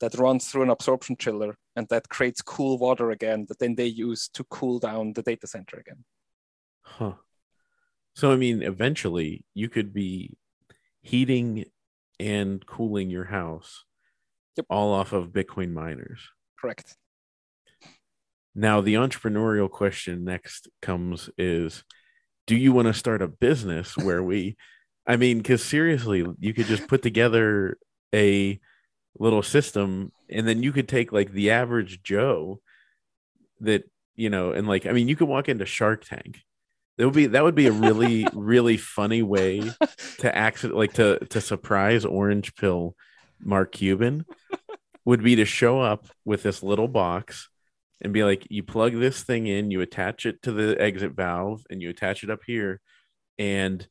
[0.00, 3.86] that runs through an absorption chiller and that creates cool water again that then they
[3.86, 6.04] use to cool down the data center again.
[6.82, 7.12] Huh.
[8.14, 10.36] So I mean, eventually you could be
[11.02, 11.64] heating
[12.20, 13.84] and cooling your house
[14.56, 14.66] Yep.
[14.70, 16.20] all off of Bitcoin miners.
[16.60, 16.96] Correct.
[18.56, 21.84] Now the entrepreneurial question next comes is
[22.48, 24.56] do you want to start a business where we
[25.06, 27.78] I mean cuz seriously you could just put together
[28.12, 28.58] a
[29.18, 32.60] little system and then you could take like the average joe
[33.60, 36.40] that you know and like I mean you could walk into Shark Tank.
[36.96, 39.62] That would be that would be a really really funny way
[40.18, 42.96] to accident like to to surprise orange pill
[43.40, 44.24] Mark Cuban
[45.04, 47.48] would be to show up with this little box
[48.00, 51.64] and be like you plug this thing in you attach it to the exit valve
[51.70, 52.80] and you attach it up here
[53.38, 53.86] and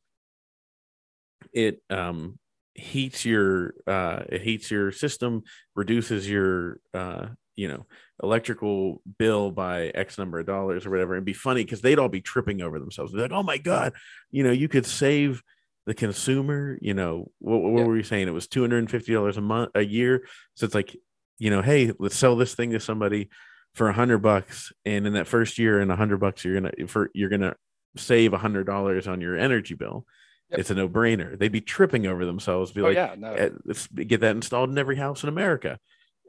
[1.52, 2.38] it um
[2.78, 5.42] heats your uh it heats your system
[5.74, 7.26] reduces your uh
[7.56, 7.86] you know
[8.22, 11.14] electrical bill by x number of dollars or whatever.
[11.16, 13.12] And be funny because they'd all be tripping over themselves.
[13.12, 13.92] Be like oh my god.
[14.30, 15.42] You know you could save
[15.86, 17.86] the consumer you know what, what Yeah.
[17.86, 18.28] were you saying?
[18.28, 20.26] It was $250 a month a year?
[20.54, 20.96] So it's like
[21.38, 23.28] you know hey let's sell this thing to somebody
[23.74, 26.72] for a hundred bucks and in that first year in a hundred bucks you're gonna
[26.88, 27.54] for you're gonna
[27.96, 30.04] save a hundred dollars on your energy bill
[30.50, 30.60] Yep.
[30.60, 33.34] it's a no-brainer they'd be tripping over themselves be oh like yeah, no.
[33.34, 35.78] "Eh, let's get that installed in every house in america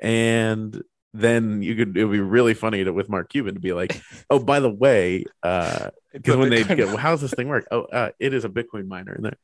[0.01, 0.81] and
[1.13, 4.01] then you could it would be really funny to, with mark cuban to be like
[4.29, 7.65] oh by the way uh because a when they get well, how's this thing work
[7.71, 9.37] oh uh, it is a bitcoin miner in there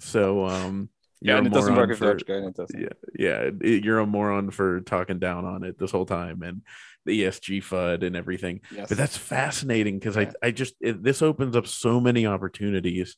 [0.00, 0.88] so um
[1.20, 2.12] yeah, you're and a it doesn't moron work for-.
[2.16, 2.80] It doesn't.
[2.80, 2.88] yeah,
[3.18, 6.62] yeah, it- you're a moron for talking down on it this whole time and
[7.06, 8.60] the ESG FUD and everything.
[8.72, 8.88] Yes.
[8.88, 10.30] But that's fascinating because Yeah.
[10.42, 13.16] I, I just it, this opens up so many opportunities.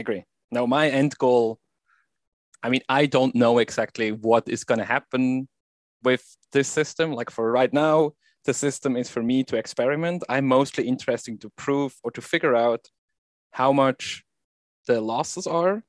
[0.00, 0.24] Agree.
[0.50, 1.58] Now, my end goal,
[2.62, 5.48] I mean, I don't know exactly what is going to happen
[6.02, 7.12] with this system.
[7.12, 8.12] Like for right now,
[8.44, 10.24] the system is for me to experiment.
[10.28, 12.88] I'm mostly interested to prove or to figure out
[13.52, 14.24] how much
[14.86, 15.82] the losses are.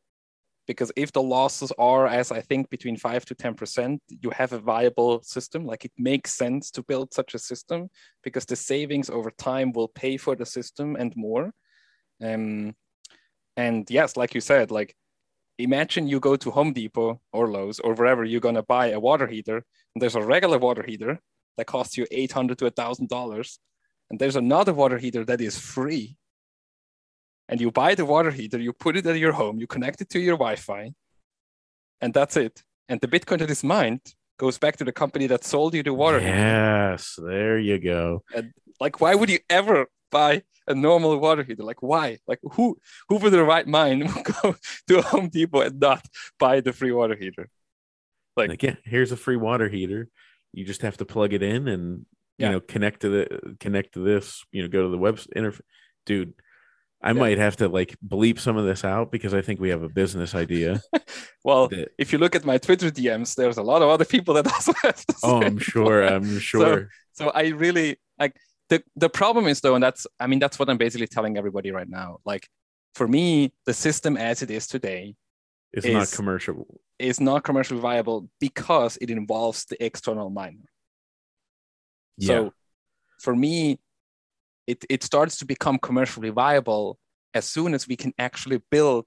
[0.67, 4.59] Because if the losses are, as I think, between five to 10%, you have a
[4.59, 5.65] viable system.
[5.65, 7.89] Like it makes sense to build such a system
[8.23, 11.51] because the savings over time will pay for the system and more.
[12.21, 12.75] Um,
[13.59, 14.95] and yes, like you said, like
[15.57, 19.27] imagine you go to Home Depot or Lowe's or wherever you're gonna buy a water
[19.27, 19.57] heater,
[19.91, 21.19] and there's a regular water heater
[21.57, 23.59] that costs you eight hundred to a thousand dollars,
[24.09, 26.15] and there's another water heater that is free.
[27.49, 30.09] And you buy the water heater, you put it at your home, you connect it
[30.11, 30.93] to your Wi-Fi,
[31.99, 32.63] and that's it.
[32.87, 34.05] And the Bitcoin that is mined
[34.37, 36.31] goes back to the company that sold you the water heater.
[36.31, 38.23] Yes, there you go.
[38.79, 41.63] Like, why would you ever buy a normal water heater?
[41.63, 42.17] Like, why?
[42.27, 42.77] Like, who
[43.07, 44.55] who with their right mind would go
[44.87, 46.05] to a Home Depot and not
[46.39, 47.49] buy the free water heater?
[48.37, 50.07] Like- Like, yeah, here's a free water heater.
[50.53, 52.05] You just have to plug it in and
[52.37, 52.51] you Yeah.
[52.51, 54.43] know connect to the connect to this.
[54.51, 55.61] You know, go to the web interface.
[56.05, 56.33] Dude,
[57.01, 57.13] I Yeah.
[57.19, 59.89] might have to like bleep some of this out because I think we have a
[59.89, 60.81] business idea.
[61.45, 64.33] Well, that, if you look at my Twitter DMs, there's a lot of other people
[64.35, 66.03] that also have the oh, I'm sure.
[66.03, 66.89] I'm sure.
[67.13, 68.35] So I really like
[68.69, 71.71] the the problem is though, and that's I mean that's what I'm basically telling everybody
[71.71, 72.19] right now.
[72.25, 72.47] Like
[72.95, 75.15] for me, the system as it is today
[75.71, 76.81] it's not commercial.
[76.97, 80.69] is not commercially viable because it involves the external miner.
[82.17, 82.27] Yeah.
[82.27, 82.53] So
[83.19, 83.79] for me,
[84.65, 86.97] it, it starts to become commercially viable
[87.33, 89.05] as soon as we can actually build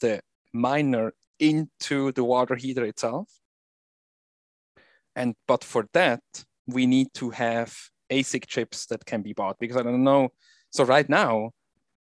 [0.00, 0.20] the
[0.52, 3.28] miner into the water heater itself.
[5.14, 6.20] And but for that,
[6.66, 7.74] we need to have
[8.10, 10.30] ASIC chips that can be bought because I don't know.
[10.70, 11.50] So right now,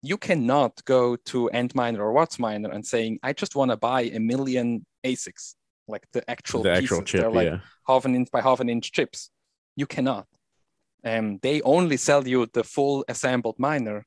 [0.01, 4.19] you cannot go to Antminer or WhatsMiner and saying, I just want to buy a
[4.19, 5.55] million ASICs,
[5.87, 7.11] like the actual the actual pieces.
[7.11, 7.21] chip.
[7.21, 7.59] They're like yeah.
[7.87, 9.29] half an inch by half an inch chips.
[9.75, 10.27] You cannot.
[11.05, 14.05] Um, they only sell you the full assembled miner.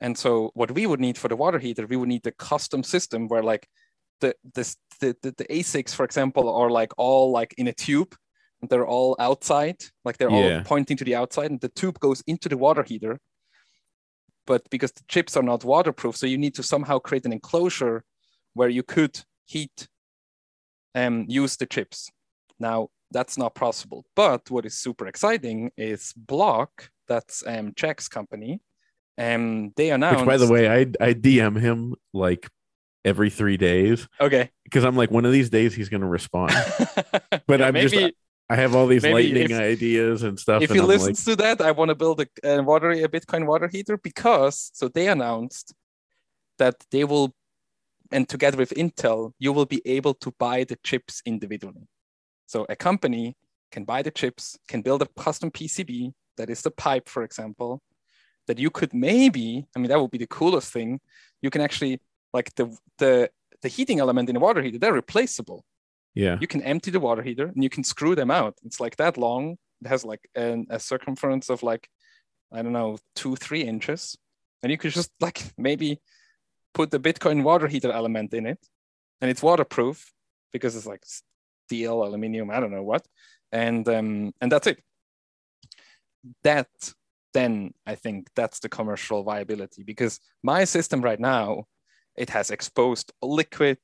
[0.00, 2.82] And so what we would need for the water heater, we would need the custom
[2.82, 3.68] system where like
[4.20, 8.14] the this the, the, the ASICs, for example, are like all like in a tube
[8.68, 10.58] they're all outside, like they're Yeah.
[10.58, 13.18] all pointing to the outside, and the tube goes into the water heater.
[14.46, 18.04] but because the chips are not waterproof, so you need to somehow create an enclosure
[18.52, 19.88] where you could heat
[20.94, 22.10] and um, use the chips.
[22.60, 24.04] Now that's not possible.
[24.14, 28.60] But what is super exciting is Block, that's um, Jack's company,
[29.16, 30.20] and um, they announced.
[30.20, 32.48] Which, by the way, I I DM him like
[33.04, 34.06] every three days.
[34.20, 34.50] Okay.
[34.64, 36.52] Because I'm like, one of these days he's going to respond.
[37.46, 38.14] but yeah, I'm maybe, just,
[38.50, 40.62] I have all these lightning if, ideas and stuff.
[40.62, 42.90] If and he I'm listens like, to that, I want to build a, a water,
[42.90, 45.74] a Bitcoin water heater because so they announced
[46.58, 47.34] that they will,
[48.12, 51.88] and together with Intel, you will be able to buy the chips individually.
[52.46, 53.36] So a company
[53.72, 57.80] can buy the chips, can build a custom PCB that is the pipe, for example,
[58.46, 61.00] that you could maybe, I mean, that would be the coolest thing.
[61.40, 62.00] You can actually
[62.34, 63.30] like the the
[63.62, 65.64] the heating element in a water heater, they're replaceable.
[66.14, 66.38] Yeah.
[66.40, 68.54] You can empty the water heater and you can screw them out.
[68.64, 69.56] It's like that long.
[69.82, 71.88] It has like an, a circumference of like,
[72.52, 74.16] I don't know, two, three inches.
[74.62, 76.00] And you could just like maybe
[76.72, 78.58] put the Bitcoin water heater element in it.
[79.20, 80.12] And it's waterproof
[80.52, 81.02] because it's like
[81.66, 83.06] steel, aluminum, I don't know what.
[83.52, 84.82] And um, and that's it.
[86.42, 86.68] That
[87.32, 91.64] then I think that's the commercial viability because my system right now
[92.16, 93.78] it has exposed liquid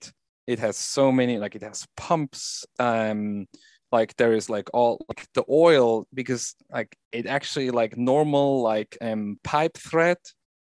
[0.50, 3.46] it has so many like it has pumps um
[3.92, 8.98] like there is like all like the oil because like it actually like normal like
[9.00, 10.18] um pipe thread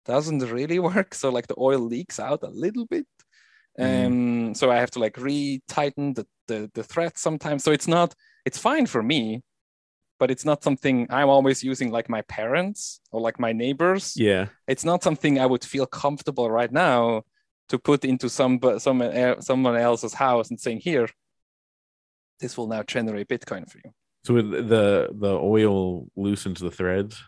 [0.05, 3.07] doesn't really work so like the oil leaks out a little bit.
[3.79, 4.05] Mm.
[4.05, 7.63] um so i have to like re-tighten the, the the thread sometimes.
[7.63, 8.13] So it's not
[8.47, 9.41] it's fine for me
[10.19, 14.13] but it's not something i'm always using like my parents or like my neighbors.
[14.17, 14.47] Yeah.
[14.67, 17.23] It's not something i would feel comfortable right now
[17.71, 21.07] to put into some someone someone else's house and saying here
[22.41, 23.91] this will now generate bitcoin for you.
[24.25, 27.23] So the the oil loosens the threads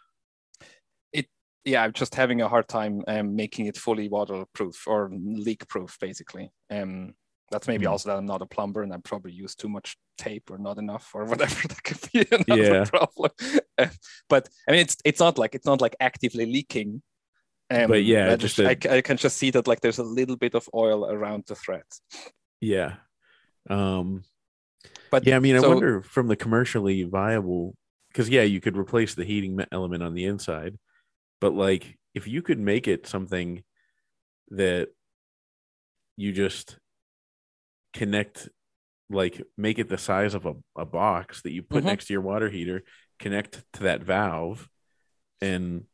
[1.13, 1.27] it
[1.63, 5.97] yeah i'm just having a hard time um, making it fully waterproof or leak proof
[5.99, 6.51] basically.
[6.69, 7.13] Um
[7.49, 7.91] that's maybe mm.
[7.91, 10.77] also that i'm not a plumber and i probably use too much tape or not
[10.77, 12.85] enough or whatever that could be another yeah.
[12.85, 13.31] problem.
[14.29, 17.01] But i mean it's it's not like it's not like actively leaking
[17.73, 20.35] um, but yeah, I just, I, I can just see that like there's a little
[20.35, 22.01] bit of oil around the threads.
[22.61, 22.95] Yeah.
[23.69, 24.23] Um,
[25.11, 27.75] but yeah, I mean, so, I wonder from the commercially viable,
[28.09, 30.77] because yeah, you could replace the heating element on the inside,
[31.39, 33.63] but like if you could make it something
[34.49, 34.89] that
[36.17, 36.77] you just
[37.93, 38.49] connect,
[39.09, 41.87] like make it the size of a, a box that you put mm-hmm.
[41.87, 42.83] next to your water heater,
[43.19, 44.69] connect to that valve,
[45.41, 45.85] and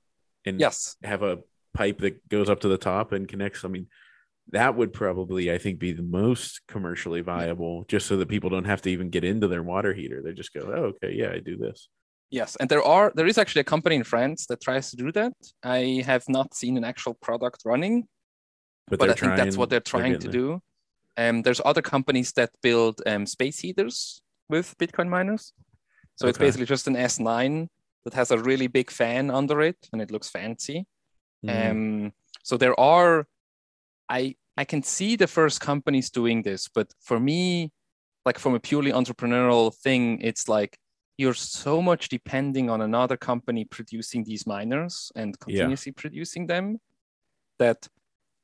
[0.46, 1.40] and yes, have a
[1.74, 3.64] pipe that goes up to the top and connects.
[3.64, 3.88] I mean,
[4.52, 8.66] that would probably, I think, be the most commercially viable, just so that people don't
[8.66, 10.22] have to even get into their water heater.
[10.24, 11.88] They just go, oh, okay, yeah, I do this.
[12.32, 15.12] Yes, and there are there is actually a company in France that tries to do
[15.14, 15.34] that.
[15.64, 18.08] I have not seen an actual product running,
[18.88, 20.62] but, but I trying, think that's what they're trying they're to do.
[21.18, 25.54] Um, there's other companies that build um, space heaters with Bitcoin miners.
[26.16, 26.30] So okay.
[26.30, 27.68] it's basically just an S9
[28.06, 30.86] that has a really big fan under it, and it looks fancy.
[31.46, 31.72] Mm.
[31.72, 32.14] Um,
[32.44, 33.28] so there are,
[34.10, 37.72] I I can see the first companies doing this, but for me,
[38.26, 40.78] like from a purely entrepreneurial thing, it's like
[41.18, 46.02] you're so much depending on another company producing these miners and continuously yeah.
[46.02, 46.78] producing them
[47.58, 47.88] that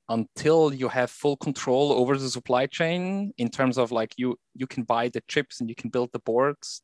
[0.09, 4.67] until you have full control over the supply chain in terms of like you you
[4.67, 6.81] can buy the chips and you can build the boards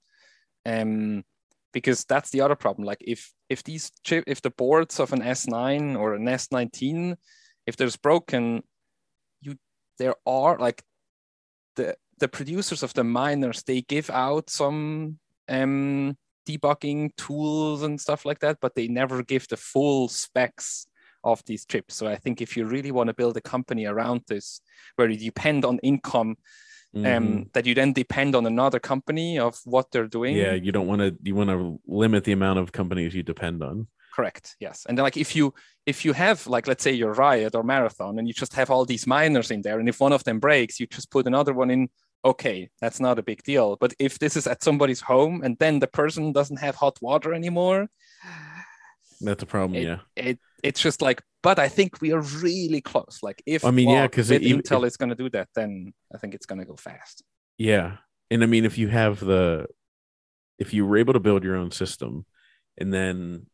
[0.65, 1.23] um
[1.73, 2.85] because that's the other problem.
[2.85, 7.15] Like if if these chip if the boards of an s9 or an s19
[7.67, 8.63] if there's broken
[9.41, 9.57] you
[9.97, 10.83] there are like
[11.75, 15.17] the the producers of the miners they give out some
[15.49, 16.15] um
[16.47, 20.87] debugging tools and stuff like that but they never give the full specs
[21.23, 21.95] of these chips.
[21.95, 24.61] So i think if you really want to build a company around this
[24.95, 26.37] where you depend on income
[26.95, 27.05] mm-hmm.
[27.05, 30.35] um, that you then depend on another company of what they're doing.
[30.35, 31.15] Yeah, you don't want to.
[31.23, 33.87] You want to limit the amount of companies you depend on.
[34.13, 34.55] Correct.
[34.59, 35.53] Yes, and then like if you
[35.85, 38.85] if you have like let's say your Riot or Marathon, and you just have all
[38.85, 41.71] these miners in there, and if one of them breaks, you just put another one
[41.71, 41.89] in.
[42.23, 43.77] Okay, that's not a big deal.
[43.77, 47.33] But if this is at somebody's home and then the person doesn't have hot water
[47.33, 47.87] anymore,
[49.21, 49.81] that's a problem.
[49.81, 53.19] It, yeah, it it's just like but I think we are really close.
[53.21, 56.33] Like if I mean, yeah, because Intel is going to do that, then I think
[56.33, 57.23] it's going to go fast.
[57.57, 57.97] Yeah,
[58.29, 59.67] and I mean, if you have the,
[60.59, 62.25] if you were able to build your own system,
[62.77, 63.47] and then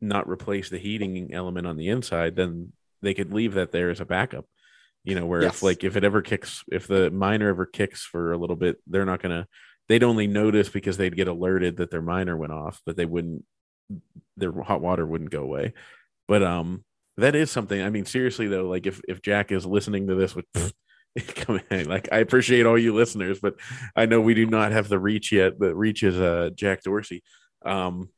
[0.00, 2.72] not replace the heating element on the inside, then
[3.02, 4.46] they could leave that there as a backup.
[5.04, 5.56] You know, where yes.
[5.56, 8.78] if like if it ever kicks, if the miner ever kicks for a little bit,
[8.86, 9.46] they're not gonna.
[9.88, 13.44] They'd only notice because they'd get alerted that their miner went off, but they wouldn't.
[14.36, 15.74] Their hot water wouldn't go away.
[16.26, 16.84] But um,
[17.16, 17.80] that is something.
[17.80, 20.46] I mean, seriously though, like if if Jack is listening to this with
[21.34, 23.54] come in, like I appreciate all you listeners, but
[23.94, 25.58] I know we do not have the reach yet.
[25.58, 27.22] But reach is uh Jack Dorsey.
[27.64, 28.10] Um,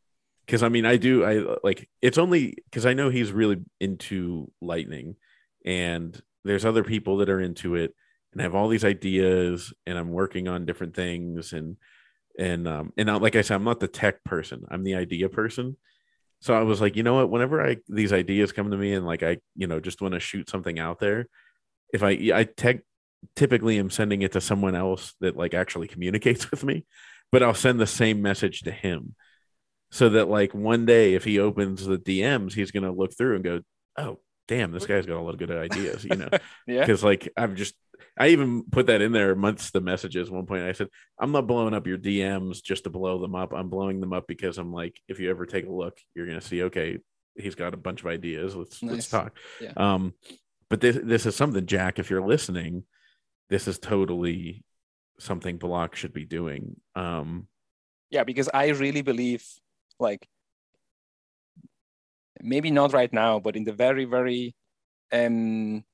[0.47, 1.25] because I mean, I do.
[1.25, 5.17] I like it's only because I know he's really into lightning,
[5.65, 7.95] and there's other people that are into it
[8.33, 11.77] and have all these ideas, and I'm working on different things, and
[12.39, 14.65] and um and I, like I said, I'm not the tech person.
[14.71, 15.77] I'm the idea person.
[16.41, 17.31] So I was like, you know what?
[17.31, 20.21] Whenever I these ideas come to me, and like I, you know, just want to
[20.21, 21.27] shoot something out there,
[21.93, 22.81] if I I tech
[23.35, 26.85] typically am sending it to someone else that like actually communicates with me,
[27.33, 29.15] but I'll send the same message to him
[29.91, 33.45] so that like one day if he opens the DMs, he's gonna look through and
[33.45, 33.61] go,
[33.97, 36.29] "Oh, damn, this guy's got a lot of good ideas," you know?
[36.67, 36.81] yeah.
[36.81, 37.75] Because like I've just
[38.19, 40.31] I even put that in there amongst the messages.
[40.31, 40.89] One point I said,
[41.19, 43.53] "I'm not blowing up your DMs just to blow them up.
[43.53, 46.41] I'm blowing them up because I'm like, if you ever take a look, you're gonna
[46.41, 46.99] see, okay,
[47.37, 48.57] he's got a bunch of ideas.
[48.57, 48.93] Let's Nice.
[48.93, 49.73] let's talk." Yeah.
[49.77, 50.15] Um,
[50.69, 51.99] but this this is something, Jack.
[51.99, 52.85] If you're listening,
[53.49, 54.65] this is totally
[55.19, 56.81] something Block should be doing.
[56.95, 57.49] Um,
[58.11, 59.45] yeah because i really believe
[59.99, 60.27] like
[62.41, 64.55] maybe not right now but in the very very
[65.13, 65.85] um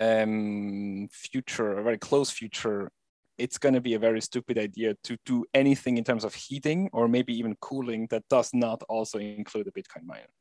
[0.00, 2.90] um future a very close future
[3.36, 6.90] it's going to be a very stupid idea to do anything in terms of heating
[6.92, 10.32] or maybe even cooling that does not also include a bitcoin miner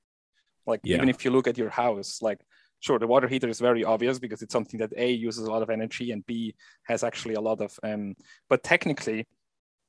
[0.65, 0.95] like Yeah.
[0.95, 2.39] even if you look at your house like
[2.79, 5.63] sure the water heater is very obvious because it's something that a uses a lot
[5.63, 8.15] of energy and b has actually a lot of um
[8.49, 9.25] but technically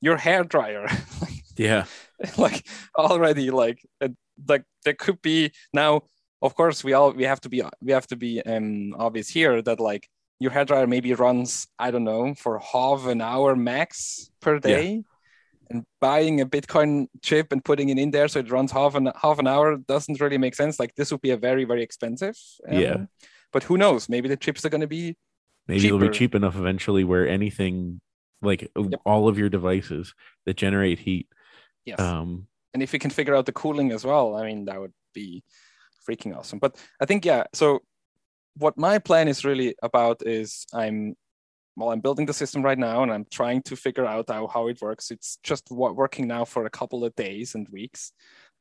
[0.01, 0.87] your hair dryer
[1.57, 1.85] yeah,
[2.37, 2.65] like
[2.97, 4.07] already like uh,
[4.47, 6.01] like there could be now
[6.41, 9.61] of course we all we have to be we have to be um obvious here
[9.61, 10.07] that like
[10.39, 15.03] your hair dryer maybe runs i don't know for half an hour max per day.
[15.71, 19.11] And buying a bitcoin chip and putting it in there so it runs half an
[19.21, 20.79] half an hour doesn't really make sense.
[20.79, 22.35] Like this would be a very very expensive
[22.67, 22.97] um, Yeah.
[23.53, 24.09] but who knows?
[24.09, 25.15] Maybe the chips are going to be
[25.67, 28.01] maybe it'll be cheap enough eventually where anything
[28.41, 28.71] like
[29.05, 30.15] all of your devices
[30.47, 31.27] that generate heat.
[31.85, 31.99] yes.
[31.99, 34.93] Um, and if we can figure out the cooling as well i mean that would
[35.13, 35.43] be
[36.09, 36.59] freaking awesome.
[36.59, 37.79] But i think yeah so
[38.57, 41.15] what my plan is really about is i'm
[41.75, 44.67] well i'm building the system right now and i'm trying to figure out how, how
[44.67, 45.11] it works.
[45.11, 48.11] It's just wo- working now for a couple of days and weeks.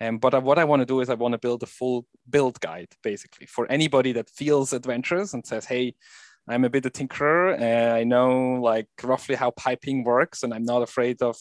[0.01, 2.61] Um, but what i want to do is i want to build a full build
[2.61, 5.95] guide basically for anybody that feels adventurous and says hey
[6.49, 7.55] i'm a bit a tinkerer.
[7.61, 11.37] And i know like roughly how piping works and i'm not afraid of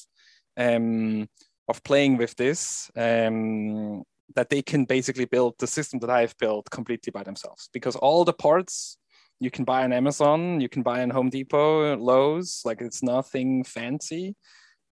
[0.57, 1.27] um,
[1.67, 2.89] of playing with this.
[2.95, 4.03] Um,
[4.35, 8.25] that they can basically build the system that I've built completely by themselves because all
[8.25, 8.97] the parts
[9.39, 13.63] you can buy on Amazon, you can buy on Home Depot, Lowe's, like it's nothing
[13.63, 14.35] fancy.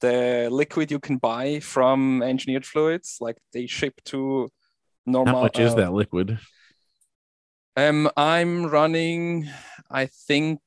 [0.01, 4.51] The liquid you can buy from engineered fluids, like they ship to
[5.07, 5.37] normal.
[5.37, 6.39] how much is uh, that liquid?
[7.77, 9.49] Um, I'm running,
[9.91, 10.61] I think,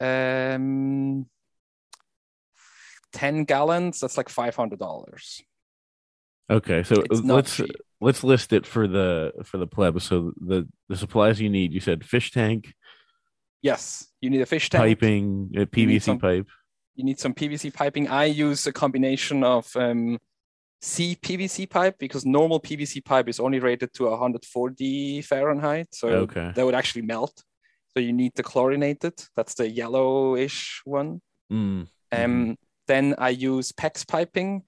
[0.00, 1.26] um,
[3.12, 4.00] 10 gallons.
[4.00, 5.40] That's like $500.
[6.50, 7.74] Okay, so It's not let's cheap.
[8.06, 9.94] Let's list it for the for the pleb.
[10.08, 10.14] So
[10.50, 10.58] the
[10.90, 11.72] the supplies you need.
[11.76, 12.62] You said fish tank,
[13.62, 14.82] Yes, you need a fish tank.
[14.82, 16.48] piping, uh, PVC some- pipe.
[16.98, 18.04] you need some PVC piping.
[18.08, 20.18] I use a combination of um,
[20.82, 26.52] C PVC pipe because normal PVC pipe is only rated to 140 Fahrenheit, so Okay.
[26.54, 27.42] that would actually melt.
[27.92, 29.14] So you need the chlorinated.
[29.36, 31.20] That's the yellowish one.
[31.52, 32.56] Mm, Um,
[32.86, 34.62] Then I use PEX piping,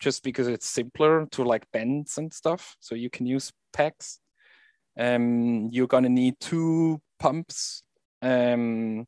[0.00, 2.76] just because it's simpler to like bends and stuff.
[2.80, 4.18] So you can use PEX.
[4.98, 7.82] Um, you're gonna need two pumps,
[8.22, 9.06] um,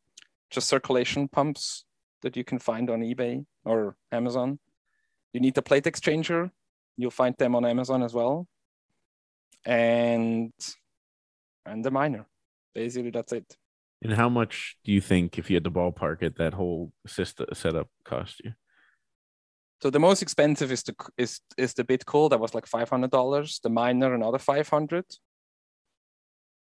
[0.50, 1.84] just circulation pumps
[2.22, 4.58] that you can find on eBay or Amazon.
[5.32, 6.50] You need the plate exchanger.
[6.96, 8.46] You'll find them on Amazon as well.
[9.64, 10.52] And
[11.64, 12.26] and the miner.
[12.74, 13.56] Basically, that's it.
[14.02, 17.46] And how much do you think, if you had to ballpark it, that whole system
[17.52, 18.52] setup cost you?
[19.80, 23.10] So the most expensive is the is is the Bitcool that was like five hundred
[23.10, 23.60] dollars.
[23.62, 25.04] The miner another five hundred,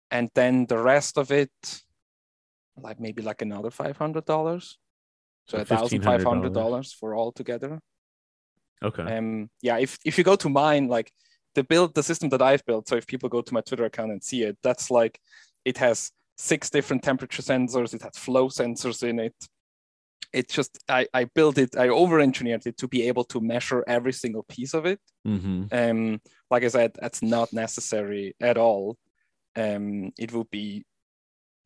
[0.10, 1.52] and then the rest of it,
[2.78, 4.80] like maybe like another five hundred dollars.
[5.48, 6.54] So a thousand five hundred $1,500.
[6.54, 7.80] dollars for all together.
[8.84, 9.04] Okay.
[9.04, 11.12] Um, yeah, if if you go to mine, like
[11.54, 12.88] the build the system that I've built.
[12.88, 15.20] So if people go to my Twitter account and see it, that's like
[15.64, 17.94] it has six different temperature sensors.
[17.94, 19.36] It has flow sensors in it.
[20.36, 21.78] It's just I I built it.
[21.78, 25.00] I over engineered it to be able to measure every single piece of it.
[25.24, 26.22] hmm Um,
[26.52, 28.98] like I said, that's not necessary at all.
[29.56, 30.86] Um, it would be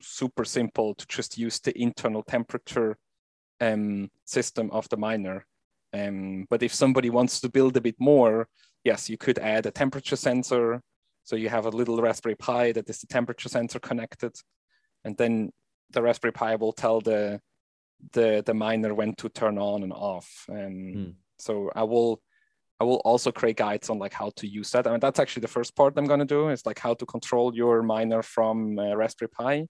[0.02, 2.98] super simple to just use the internal temperature
[3.60, 5.46] um, system of the miner.
[5.94, 8.48] Um, but if somebody wants to build a bit more,
[8.84, 10.82] yes, you could add a temperature sensor.
[11.24, 14.34] So you have a little Raspberry Pi that is the temperature sensor connected,
[15.04, 15.52] and then
[15.94, 17.42] the Raspberry Pi will tell the
[18.14, 20.46] the the miner when to turn on and off.
[20.48, 21.12] And Hmm.
[21.38, 22.22] so I will
[22.80, 24.88] I will also create guides on like how to use that.
[24.88, 27.06] I mean that's actually the first part I'm going to do is like how to
[27.06, 29.68] control your miner from uh, Raspberry Pi,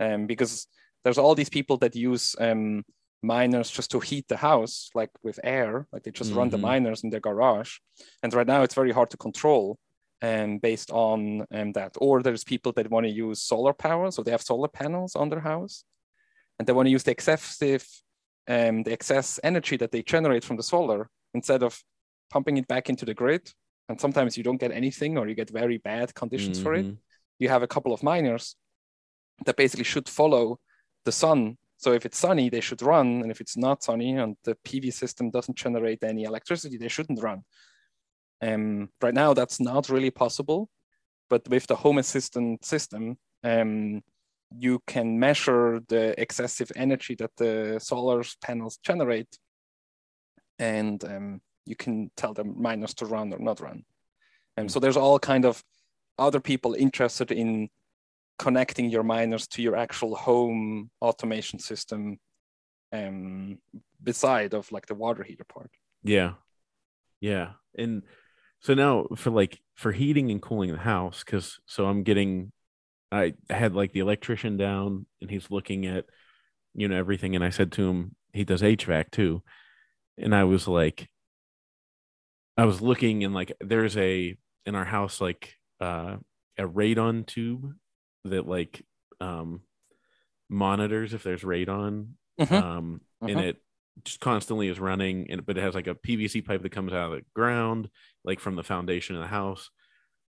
[0.00, 0.66] um, because
[1.04, 2.84] there's all these people that use um,
[3.22, 6.62] miners just to heat the house, like with air, like they just run the Mhm.
[6.70, 7.78] miners in their garage,
[8.22, 9.78] and right now it's very hard to control.
[10.20, 14.24] Um, based on um, that, or there's people that want to use solar power, so
[14.24, 15.84] they have solar panels on their house,
[16.58, 17.86] and they want to use the excessive
[18.48, 21.78] um, the excess energy that they generate from the solar instead of
[22.30, 23.52] pumping it back into the grid.
[23.88, 26.86] And sometimes you don't get anything or you get very bad conditions for it.
[26.86, 26.98] Mhm.
[27.38, 28.56] You have a couple of miners
[29.44, 30.58] that basically should follow
[31.04, 31.58] the sun.
[31.76, 33.22] So if it's sunny, they should run.
[33.22, 37.22] And if it's not sunny and the PV system doesn't generate any electricity, they shouldn't
[37.22, 37.44] run.
[38.40, 40.68] Um, right now, that's not really possible.
[41.30, 44.02] But with the home assistant system, um,
[44.56, 49.38] you can measure the excessive energy that the solar panels generate
[50.58, 53.84] and um, you can tell the miners to run or not run
[54.56, 55.62] and so there's all kind of
[56.18, 57.68] other people interested in
[58.38, 62.18] connecting your miners to your actual home automation system
[62.92, 63.58] um,
[64.02, 65.70] beside of like the water heater part
[66.02, 66.34] Yeah.
[67.20, 67.52] Yeah.
[67.76, 68.02] And
[68.60, 72.52] so now for like for heating and cooling the house, because so I'm getting
[73.10, 76.06] I had like the electrician down and he's looking at,
[76.74, 77.34] you know, everything.
[77.34, 79.42] And I said to him, he does HVAC too.
[80.18, 81.08] And I was like,
[82.56, 84.36] I was looking and like there's a
[84.66, 86.16] in our house like uh
[86.58, 87.72] a radon tube
[88.24, 88.84] that like
[89.20, 89.60] um
[90.48, 92.08] monitors if there's radon
[92.40, 92.62] Mhm.
[92.62, 93.42] um and Mhm.
[93.44, 93.62] it
[94.04, 97.12] just constantly is running and but it has like a PVC pipe that comes out
[97.12, 97.90] of the ground
[98.24, 99.70] like from the foundation of the house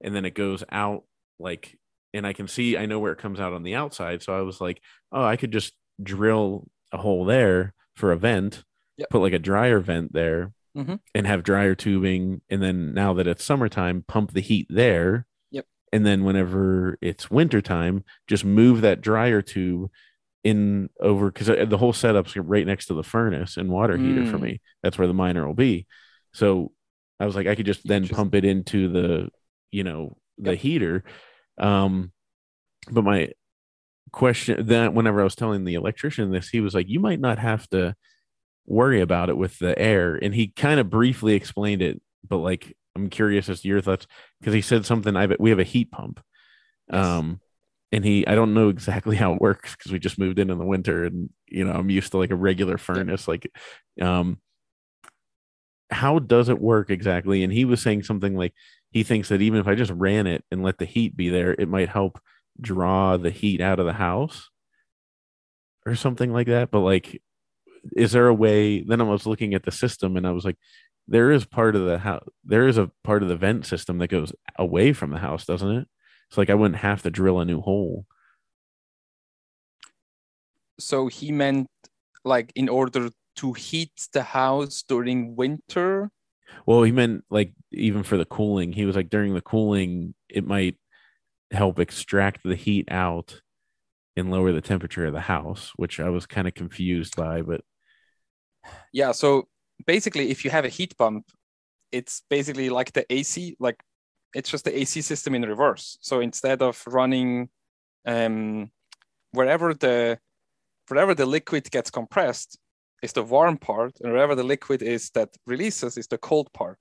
[0.02, 1.04] and then it goes out
[1.40, 1.78] like
[2.16, 4.42] and I can see I know where it comes out on the outside so I
[4.42, 4.82] was like
[5.12, 8.64] oh I could just drill a hole there for a vent
[8.98, 9.10] Yep.
[9.10, 11.00] put like a dryer vent there Mhm.
[11.14, 15.66] and have dryer tubing and then now that it's summertime pump the heat there Yep.
[15.94, 19.90] and then whenever it's wintertime just move that dryer tube
[20.44, 24.38] in over because the whole setup's right next to the furnace and water heater for
[24.38, 24.42] Mm.
[24.44, 25.88] me that's where the miner will be
[26.34, 26.72] so
[27.20, 29.30] i was like i could just then pump it into the
[29.72, 30.60] you know the Yep.
[30.60, 31.04] heater
[31.58, 32.12] um
[32.90, 33.30] but my
[34.12, 37.40] question that whenever i was telling the electrician this he was like you might not
[37.40, 37.96] have to
[38.68, 40.18] worry about it with the air.
[40.20, 44.08] And he kind of briefly explained it but like i'm curious as to your thoughts
[44.40, 46.20] because he said something i we have a heat pump.
[46.92, 47.06] Yes.
[47.06, 47.40] um
[47.92, 50.58] and he i don't know exactly how it works because we just moved in in
[50.58, 53.52] the winter and you know i'm used to like a regular furnace like
[54.02, 54.40] um
[55.92, 57.44] how does it work exactly?
[57.44, 58.54] And he was saying something like
[58.96, 61.54] he thinks that even if i just ran it and let the heat be there
[61.60, 62.20] it might help
[62.60, 64.50] draw the heat out of the house
[65.86, 66.72] or something like that.
[66.72, 67.22] But like
[67.96, 70.58] is there a way then i was looking at the system and i was like
[71.08, 74.08] there is part of the house there is a part of the vent system that
[74.08, 75.88] goes away from the house doesn't it?
[76.30, 78.08] It's like i wouldn't have to drill a new hole.
[80.80, 81.70] So he meant
[82.24, 86.10] like in order to heat the house during winter?
[86.66, 90.46] Well he meant like even for the cooling he was like during the cooling it
[90.46, 90.76] might
[91.52, 93.42] help extract the heat out
[94.18, 97.62] and lower the temperature of the house which i was kind of confused by but
[98.92, 99.48] yeah so
[99.86, 101.26] basically if you have a heat pump
[101.92, 103.78] it's basically like the ac like
[104.36, 105.98] it's just the ac system in reverse.
[106.02, 107.50] So instead of running
[108.06, 108.70] um
[109.32, 110.20] wherever the
[110.90, 112.60] wherever the liquid gets compressed
[113.02, 116.78] is the warm part and wherever the liquid is that releases is the cold part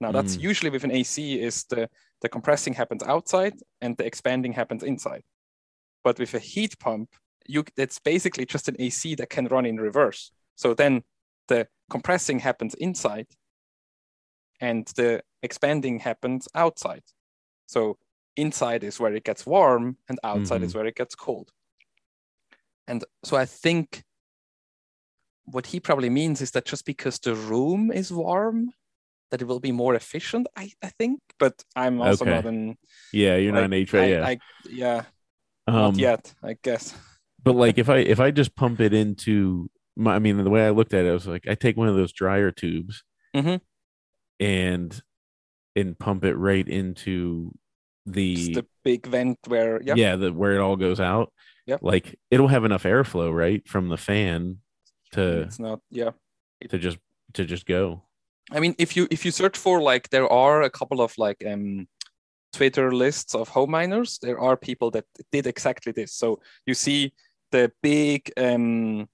[0.00, 0.42] now that's Mm.
[0.42, 1.88] usually with an ac is the
[2.20, 5.24] the compressing happens outside and the expanding happens inside
[6.04, 7.08] but with a heat pump
[7.46, 11.02] you it's basically just an ac that can run in reverse so then
[11.48, 13.26] the compressing happens inside
[14.60, 17.02] and the expanding happens outside.
[17.66, 17.98] So
[18.36, 21.50] inside is where it gets warm and outside is where it gets cold.
[22.86, 24.02] And so I think
[25.44, 28.70] what he probably means is that just because the room is warm,
[29.30, 31.20] that it will be more efficient, I, I think.
[31.38, 32.34] But I'm also Okay.
[32.34, 32.76] not an
[33.12, 34.38] yeah you're not an like, HVAC I, yeah I,
[34.68, 35.02] yeah,
[35.66, 36.94] um, not yet, I guess.
[37.44, 40.66] but like if i if i just pump it into my i mean the way
[40.66, 43.60] i looked at it I was like i take one of those dryer tubes Mhm.
[44.40, 45.02] and
[45.76, 47.52] and pump it right into
[48.06, 51.32] the, the big vent where yeah, yeah the where it all goes out
[51.66, 51.80] Yep.
[51.82, 54.58] like it'll have enough airflow right from the fan
[55.12, 56.12] to it's not yeah.
[56.70, 56.98] to just
[57.34, 58.02] to just go
[58.50, 61.44] I mean, if you if you search for like, there are a couple of like
[61.46, 61.86] um
[62.52, 66.12] Twitter lists of home miners, there are people that did exactly this.
[66.14, 67.12] So you see
[67.52, 69.08] the big um,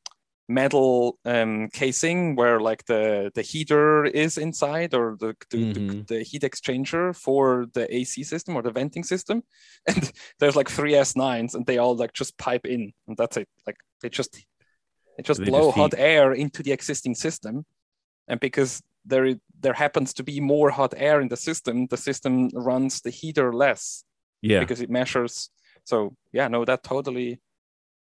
[0.48, 5.74] metal um, casing where like the the heater is inside or the the, Mhm.
[5.74, 9.43] the the heat exchanger for the AC system or the venting system,
[9.86, 13.48] and there's like three S9s and they all like just pipe in and that's it.
[13.66, 14.32] Like they just
[15.16, 17.65] they just They blow just hot air into the existing system,
[18.28, 22.48] and because there there happens to be more hot air in the system, the system
[22.55, 24.05] runs the heater less
[24.43, 24.60] Yeah.
[24.60, 25.51] because it measures.
[25.85, 27.40] So yeah, no, that totally.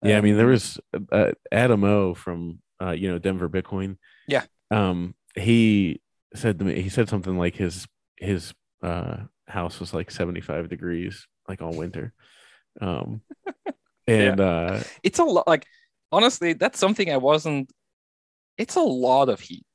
[0.02, 0.80] Yeah, I mean, there um, was
[1.12, 3.98] uh, Adam O from uh, you know Denver Bitcoin.
[4.28, 4.44] Yeah.
[4.72, 6.02] Um, he
[6.36, 9.18] said to me, he said something like his his uh
[9.48, 12.14] house was like seventy five degrees like all winter.
[12.82, 13.22] Um,
[14.08, 15.66] and uh, it's a lot like
[16.12, 17.72] honestly that's something i wasn't
[18.58, 19.66] it's a lot of heat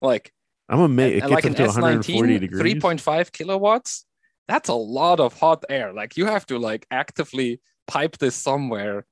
[0.00, 0.32] like
[0.68, 2.74] I'm amazed it and gets like up to an 140 S19, degrees.
[2.82, 4.06] 3.5 kilowatts
[4.48, 9.04] that's a lot of hot air like you have to like actively pipe this somewhere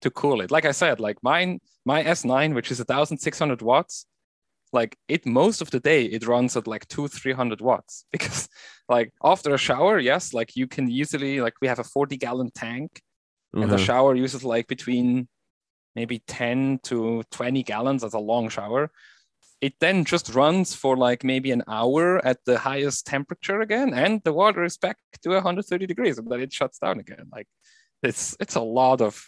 [0.00, 4.06] to cool it like i said like mine my s9 which is 1600 watts
[4.72, 8.48] like it most of the day it runs at like two 300 watts because
[8.88, 12.50] like after a shower yes like you can easily like we have a 40 gallon
[12.54, 13.00] tank
[13.54, 13.84] and the Uh-huh.
[13.84, 15.28] shower uses like between
[15.94, 18.90] maybe 10 to 20 gallons as a long shower
[19.62, 24.20] it then just runs for like maybe an hour at the highest temperature again and
[24.24, 27.28] the water is back to 130 degrees and then it shuts down again.
[27.32, 27.46] Like
[28.02, 29.24] it's it's a lot of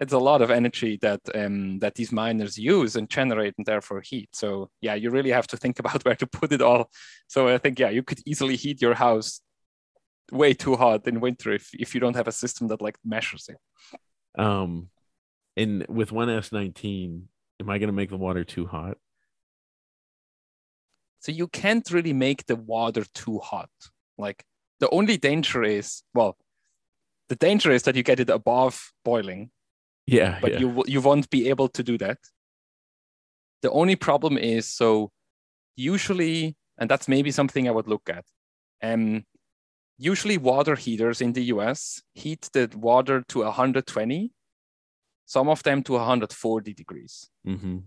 [0.00, 4.00] it's a lot of energy that um that these miners use and generate and therefore
[4.00, 4.30] heat.
[4.32, 6.90] So yeah you really have to think about where to put it all.
[7.28, 9.42] So i think yeah you could easily heat your house
[10.32, 13.50] way too hot in winter if, if you don't have a system that like measures
[13.50, 14.40] it.
[14.42, 14.88] Um,
[15.58, 17.24] and with one S19,
[17.60, 18.96] am I going to make the water too hot?
[21.22, 23.70] So you can't really make the water too hot.
[24.18, 24.44] Like
[24.80, 26.36] the only danger is, well,
[27.28, 29.50] the danger is that you get it above boiling,
[30.06, 30.58] Yeah, but yeah.
[30.58, 32.18] you you won't be able to do that.
[33.62, 35.12] The only problem is so
[35.76, 38.24] usually, and that's maybe something I would look at.
[38.82, 39.24] Um,
[39.98, 44.32] usually water heaters in the US heat the water to 120,
[45.26, 47.30] some of them to 140 degrees.
[47.44, 47.78] hmm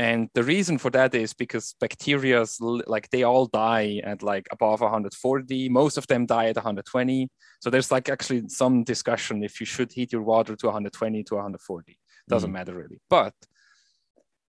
[0.00, 2.44] and the reason for that is because bacteria,
[2.86, 7.28] like they all die at like above 140 most of them die at 120
[7.60, 11.34] so there's like actually some discussion if you should heat your water to 120 to
[11.34, 11.98] 140
[12.28, 12.54] doesn't Mm.
[12.54, 13.34] matter really but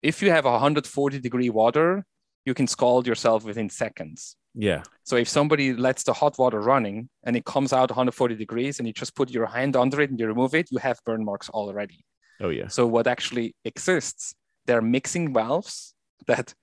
[0.02, 2.06] if you have 140 degree water
[2.46, 4.84] you can scald yourself within seconds Yeah.
[5.04, 8.88] so if somebody lets the hot water running and it comes out 140 degrees and
[8.88, 11.50] you just put your hand under it and you remove it you have burn marks
[11.50, 12.04] already
[12.42, 12.70] Oh, yeah.
[12.70, 14.34] so what actually exists,
[14.66, 15.94] there are mixing valves
[16.28, 16.54] that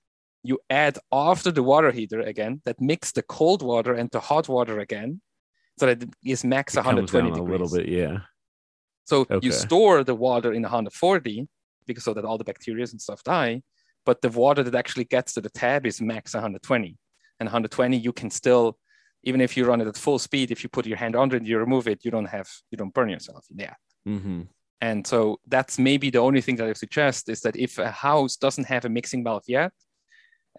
[0.43, 4.47] you add after the water heater again that mix the cold water and the hot
[4.47, 5.21] water again
[5.77, 7.47] so that it is max It 120 degrees.
[7.47, 7.87] a little bit.
[7.89, 8.19] Yeah.
[9.05, 9.39] So Okay.
[9.45, 11.47] you store the water in 140
[11.85, 13.61] because so that all the bacteria and stuff die,
[14.05, 16.97] but the water that actually gets to the tab is max 120.
[17.39, 18.77] And 120 you can still
[19.23, 21.45] even if you run it at full speed, if you put your hand under it,
[21.45, 23.45] you remove it, you don't have you don't burn yourself.
[23.53, 23.73] Yeah.
[24.05, 24.43] hmm
[24.79, 28.37] And so that's maybe the only thing that I suggest is that if a house
[28.37, 29.71] doesn't have a mixing valve yet,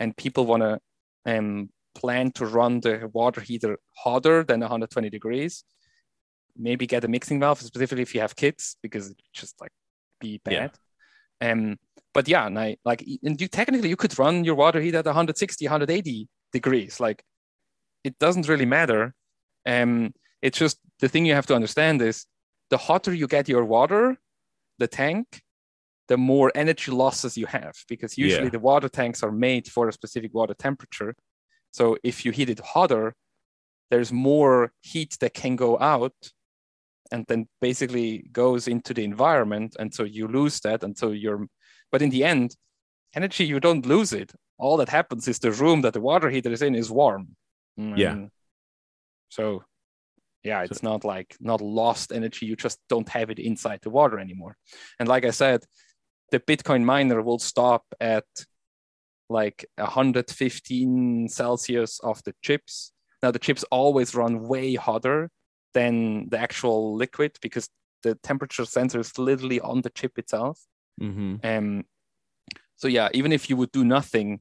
[0.00, 0.80] and people want to
[1.26, 5.64] um, plan to run the water heater hotter than 120 degrees,
[6.56, 9.72] maybe get a mixing valve, specifically if you have kids, because it just like
[10.20, 10.68] be Yeah.
[10.68, 10.78] bad.
[11.40, 11.78] Um,
[12.12, 15.06] but yeah, and I like, and you technically you could run your water heater at
[15.06, 16.98] 160, 180 degrees.
[16.98, 17.22] Like,
[18.02, 19.14] it doesn't really matter.
[19.66, 20.12] Um,
[20.42, 22.26] it's just the thing you have to understand is
[22.70, 24.16] the hotter you get your water,
[24.78, 25.42] the tank,
[26.08, 28.50] the more energy losses you have because usually Yeah.
[28.50, 31.14] the water tanks are made for a specific water temperature.
[31.70, 33.14] So if you heat it hotter,
[33.90, 36.14] there's more heat that can go out
[37.10, 39.76] and then basically goes into the environment.
[39.78, 40.82] And so you lose that.
[40.82, 41.46] And so you're,
[41.90, 42.56] but in the end,
[43.14, 44.32] energy, you don't lose it.
[44.58, 47.36] All that happens is the room that the water heater is in is warm.
[47.76, 48.12] Yeah.
[48.12, 48.30] And
[49.30, 49.62] So
[50.48, 52.46] yeah, it's not like not lost energy.
[52.46, 54.56] You just don't have it inside the water anymore.
[54.98, 55.60] And like I said,
[56.32, 58.24] the Bitcoin miner will stop at
[59.28, 62.92] like 115 Celsius of the chips.
[63.22, 65.30] Now the chips always run way hotter
[65.74, 67.68] than the actual liquid because
[68.02, 70.56] the temperature sensor is literally on the chip itself.
[70.98, 71.84] hmm Um,
[72.76, 74.40] so yeah, even if you would do nothing,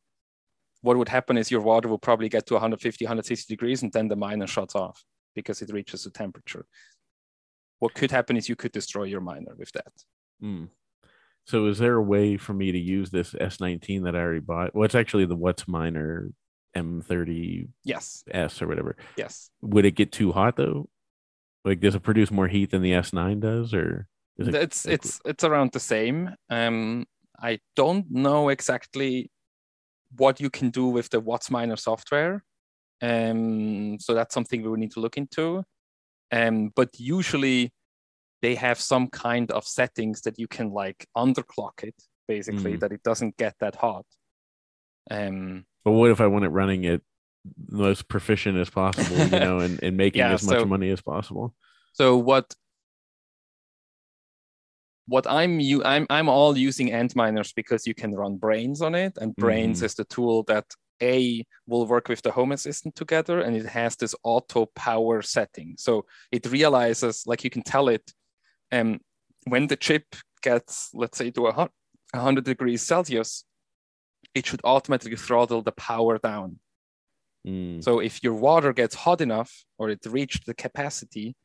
[0.82, 4.08] what would happen is your water will probably get to 150, 160 degrees, and then
[4.08, 5.04] the miner shuts off
[5.38, 6.66] because it reaches the temperature.
[7.80, 9.94] What could happen is you could destroy your miner with that.
[10.44, 10.70] Mm.
[11.46, 14.76] So is there a way for me to use this S19 that I already bought?
[14.76, 16.34] Well, it's actually the WhatsMiner
[16.76, 18.24] M30 Yes.
[18.32, 18.98] S or whatever.
[19.16, 19.52] Yes.
[19.62, 20.90] Would it get too hot though?
[21.64, 24.08] Like, does it produce more heat than the S9 does, or
[24.38, 26.34] is it it's it's it's around the same.
[26.50, 27.06] Um,
[27.40, 29.30] I don't know exactly
[30.16, 32.44] what you can do with the WhatsMiner software.
[33.02, 35.64] Um, so that's something we will need to look into.
[36.32, 37.72] Um, but usually
[38.42, 41.96] they have some kind of settings that you can like underclock it,
[42.28, 42.80] basically, Mm.
[42.82, 44.06] that it doesn't get that hot.
[45.10, 47.02] Um, But what if I want it running it
[47.70, 50.90] the most proficient as possible, you know, and, and making Yeah, as much so- money
[50.90, 51.56] as possible?
[51.94, 52.54] So what
[55.08, 59.18] what I'm you I'm I'm all using Antminers because you can run Braiins on it,
[59.22, 59.84] and Braiins Mhm.
[59.84, 60.66] is the tool that
[61.02, 65.76] a will work with the Home Assistant together, and it has this auto power setting.
[65.78, 68.12] So it realizes, like you can tell it,
[68.72, 69.00] um,
[69.46, 71.70] when the chip gets, let's say, to a
[72.12, 73.44] 100 degrees Celsius,
[74.34, 76.60] it should automatically throttle the power down.
[77.48, 81.36] Mm, So if your water gets hot enough or it reached the capacity,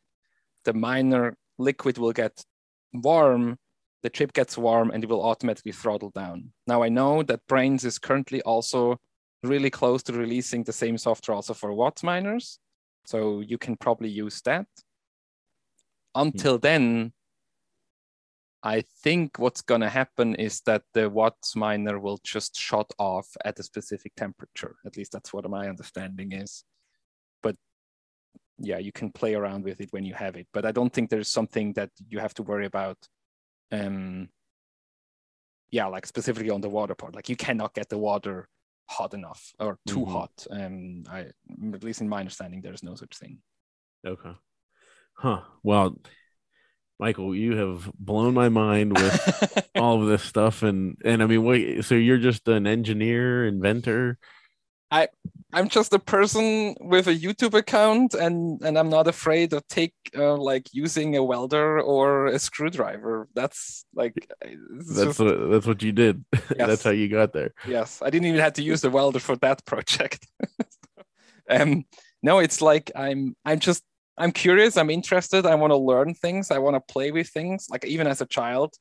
[0.64, 2.44] the miner liquid will get
[2.92, 3.58] warm,
[4.02, 6.52] the chip gets warm, and it will automatically throttle down.
[6.66, 8.98] Now I know that Braiins is currently also
[9.42, 12.58] really close to releasing the same software also for WhatsMiners.
[13.04, 14.66] So you can probably use that.
[16.14, 17.12] Until then,
[18.62, 23.62] I think what's gonna happen is that the WhatsMiner will just shut off at a
[23.62, 24.76] specific temperature.
[24.86, 26.64] At least that's what my understanding is.
[27.42, 27.56] But
[28.58, 30.46] yeah, you can play around with it when you have it.
[30.52, 32.98] But I don't think there's something that you have to worry about.
[33.72, 34.28] Um,
[35.72, 37.16] yeah, like specifically on the water part.
[37.16, 38.48] Like you cannot get the water
[38.88, 40.12] hot enough or too Mhm.
[40.12, 40.46] hot.
[40.50, 41.26] Um, I
[41.74, 43.38] at least in my understanding, there's no such thing.
[44.06, 44.32] okay.
[45.14, 45.42] Huh.
[45.62, 45.96] Well,
[46.98, 51.44] Michael, you have blown my mind with all of this stuff, and and I mean,
[51.44, 51.84] wait.
[51.84, 54.18] So you're just an engineer, inventor?
[55.54, 59.92] I'm just a person with a YouTube account, and and I'm not afraid of take
[60.16, 63.28] uh, like using a welder or a screwdriver.
[63.34, 66.24] That's like That's just- what that's what you did.
[66.58, 66.68] Yes.
[66.68, 67.52] that's how you got there.
[67.66, 68.00] yes.
[68.02, 70.26] I didn't even have to use the welder for that project.
[71.50, 71.84] um,
[72.22, 73.82] no, it's like I'm I'm just
[74.16, 74.76] I'm curious.
[74.76, 75.44] I'm interested.
[75.46, 76.50] I want to learn things.
[76.50, 77.66] I want to play with things.
[77.70, 78.74] Like even as a child,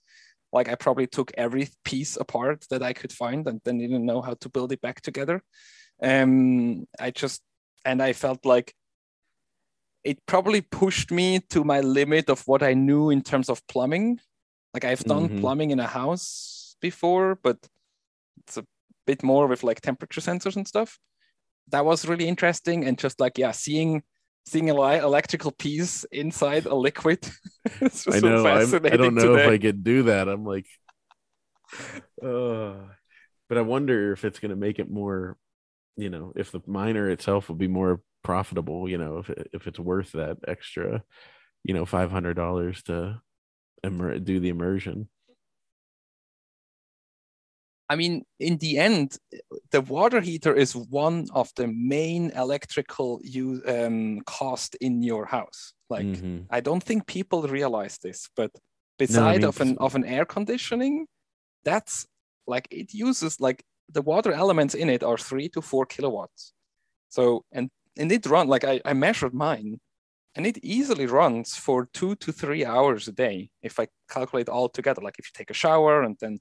[0.54, 4.22] like I probably took every piece apart that I could find and then didn't know
[4.22, 5.42] how to build it back together.
[6.02, 7.42] Um, I just
[7.86, 8.74] and I felt like
[10.04, 14.20] it probably pushed me to my limit of what I knew in terms of plumbing.
[14.74, 15.38] Like I've done Mhm.
[15.38, 17.58] plumbing in a house before, but
[18.40, 18.66] it's a
[19.08, 21.00] bit more with like temperature sensors and stuff.
[21.70, 24.04] That was really interesting and just like yeah, seeing
[24.48, 27.20] seeing a li- electrical piece inside a liquid.
[27.82, 28.50] it's just I so know.
[28.50, 29.46] I'm, I don't know if.
[29.46, 30.28] I could do that.
[30.28, 30.68] I'm like,
[32.24, 32.74] uh,
[33.50, 35.38] but I wonder if it's going to make it more,
[35.98, 38.90] you know, if the miner itself would be more profitable.
[38.90, 41.04] You know, if it, if it's worth that extra,
[41.64, 43.22] you know, five hundred dollars to
[43.84, 45.10] immer- do the immersion.
[47.90, 49.18] I mean, in the end,
[49.72, 55.74] the water heater is one of the main electrical use um, cost in your house.
[55.90, 56.46] Like, Mhm.
[56.50, 58.52] I don't think people realize this, but
[58.98, 61.08] beside mean, of an of an air conditioning,
[61.66, 62.08] that's
[62.48, 63.62] like it uses like
[63.92, 66.54] the water elements in it are three to four kilowatts.
[67.10, 69.80] So and and it run like I, I measured mine,
[70.36, 74.70] and it easily runs for two to three hours a day if I calculate all
[74.70, 75.02] together.
[75.02, 76.40] Like if you take a shower and then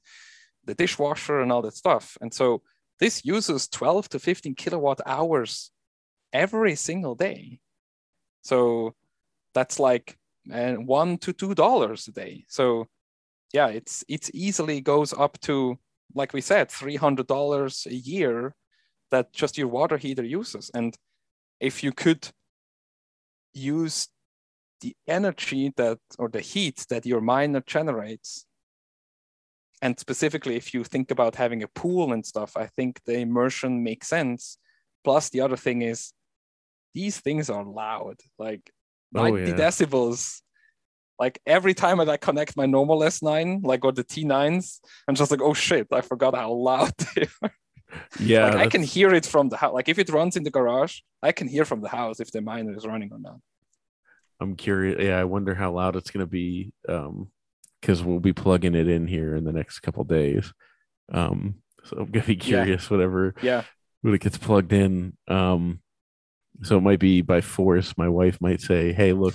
[0.64, 2.16] the dishwasher and all that stuff.
[2.20, 2.62] And so
[2.98, 5.70] this uses 12 to 15 kilowatt hours
[6.32, 7.60] every single day.
[8.42, 8.94] So
[9.54, 10.16] that's like
[10.46, 12.44] one to two dollars a day.
[12.48, 12.86] So
[13.52, 15.78] yeah, it's it's easily goes up to
[16.14, 18.54] like we said, three hundred dollars a year
[19.10, 20.70] that just your water heater uses.
[20.74, 20.96] And
[21.60, 22.28] if you could
[23.52, 24.08] use
[24.80, 28.46] the energy that or the heat that your miner generates
[29.82, 33.82] and specifically if you think about having a pool and stuff i think the immersion
[33.82, 34.56] makes sense
[35.04, 36.12] plus the other thing is
[36.94, 38.70] these things are loud like
[39.14, 39.56] Oh, 90 yeah.
[39.56, 40.40] decibels
[41.20, 45.30] like every time that i connect my normal s9 like or the t9s i'm just
[45.30, 47.52] like oh shit i forgot how loud they are
[48.18, 50.50] Yeah, like i can hear it from the house like if it runs in the
[50.58, 53.38] garage i can hear from the house if the miner is running or not
[54.42, 54.96] I'm curious.
[54.98, 56.72] Yeah, I wonder how loud it's going to be.
[56.88, 57.28] Um,
[57.78, 60.50] because we'll be plugging it in here in the next couple days.
[61.12, 62.40] Um, so I'm gonna be Yeah.
[62.64, 63.64] curious whatever yeah
[64.00, 65.14] when it gets plugged in.
[65.28, 65.80] Um,
[66.62, 67.92] so it might be by force.
[67.98, 69.34] My wife might say, "Hey, look,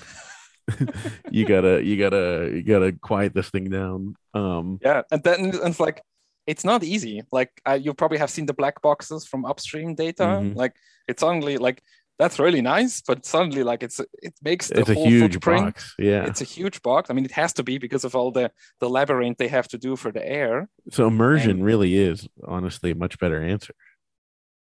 [1.31, 5.55] you gotta, you gotta, you gotta quiet this thing down." Um, yeah and then and
[5.71, 6.01] it's like
[6.47, 7.23] it's not easy.
[7.31, 10.23] Like uh, you probably have seen the black boxes from upstream data.
[10.23, 10.55] Mhm.
[10.55, 10.73] Like
[11.07, 11.81] it's suddenly like
[12.17, 15.65] that's really nice, but suddenly like it's it makes the it's a whole huge footprint.
[15.65, 15.95] box.
[15.99, 16.25] Yeah.
[16.25, 17.09] It's a huge box.
[17.09, 19.77] I mean, it has to be because of all the the labyrinth they have to
[19.77, 20.69] do for the air.
[20.91, 23.73] so immersion and- really is honestly a much better answer.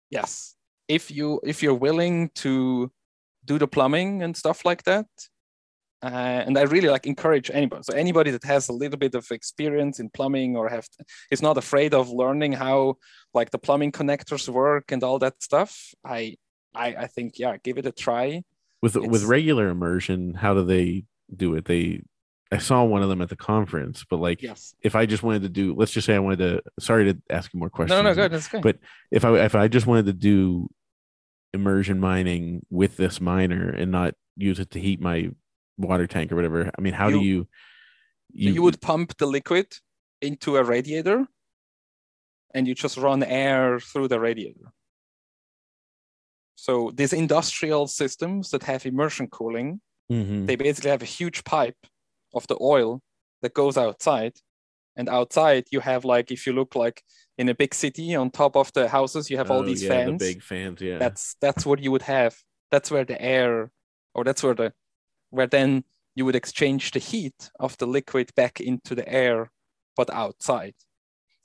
[0.10, 0.56] Yes,
[0.88, 2.92] if you if you're willing to
[3.44, 5.06] do the plumbing and stuff like that.
[6.06, 7.82] Uh, and I really like encourage anybody.
[7.82, 10.88] So anybody that has a little bit of experience in plumbing or have
[11.32, 12.98] is not afraid of learning how
[13.34, 15.94] like the plumbing connectors work and all that stuff.
[16.06, 16.36] I
[16.76, 18.44] I, I think yeah, give it a try.
[18.84, 21.06] With with regular immersion, how do they
[21.36, 21.66] do it?
[21.66, 22.04] They
[22.52, 24.76] I saw one of them at the conference, but like Yes.
[24.84, 27.52] if I just wanted to do let's just say I wanted to sorry to ask
[27.52, 27.98] you more questions.
[27.98, 28.32] No, no, good.
[28.32, 28.62] That's good.
[28.62, 28.78] But
[29.10, 30.70] if I if I just wanted to do
[31.52, 35.32] immersion mining with this miner and not use it to heat my
[35.78, 37.48] water tank or whatever, I mean, how do you
[38.44, 39.68] So you would pump the liquid
[40.22, 41.28] into a radiator
[42.54, 44.72] and you just run air through the radiator.
[46.56, 49.82] So these industrial systems that have immersion cooling,
[50.12, 50.46] Mhm.
[50.48, 51.78] they basically have a huge pipe
[52.34, 53.02] of the oil
[53.42, 54.34] that goes outside.
[54.96, 57.04] And outside you have like if you look like
[57.38, 59.90] in a big city on top of the houses, you have all Oh, these yeah,
[59.90, 60.20] fans.
[60.22, 60.98] the big fans, yeah.
[60.98, 62.34] That's that's what you would have.
[62.72, 63.72] That's where the air
[64.14, 64.74] or that's where the
[65.36, 65.84] where then
[66.16, 69.52] you would exchange the heat of the liquid back into the air,
[69.98, 70.76] but outside.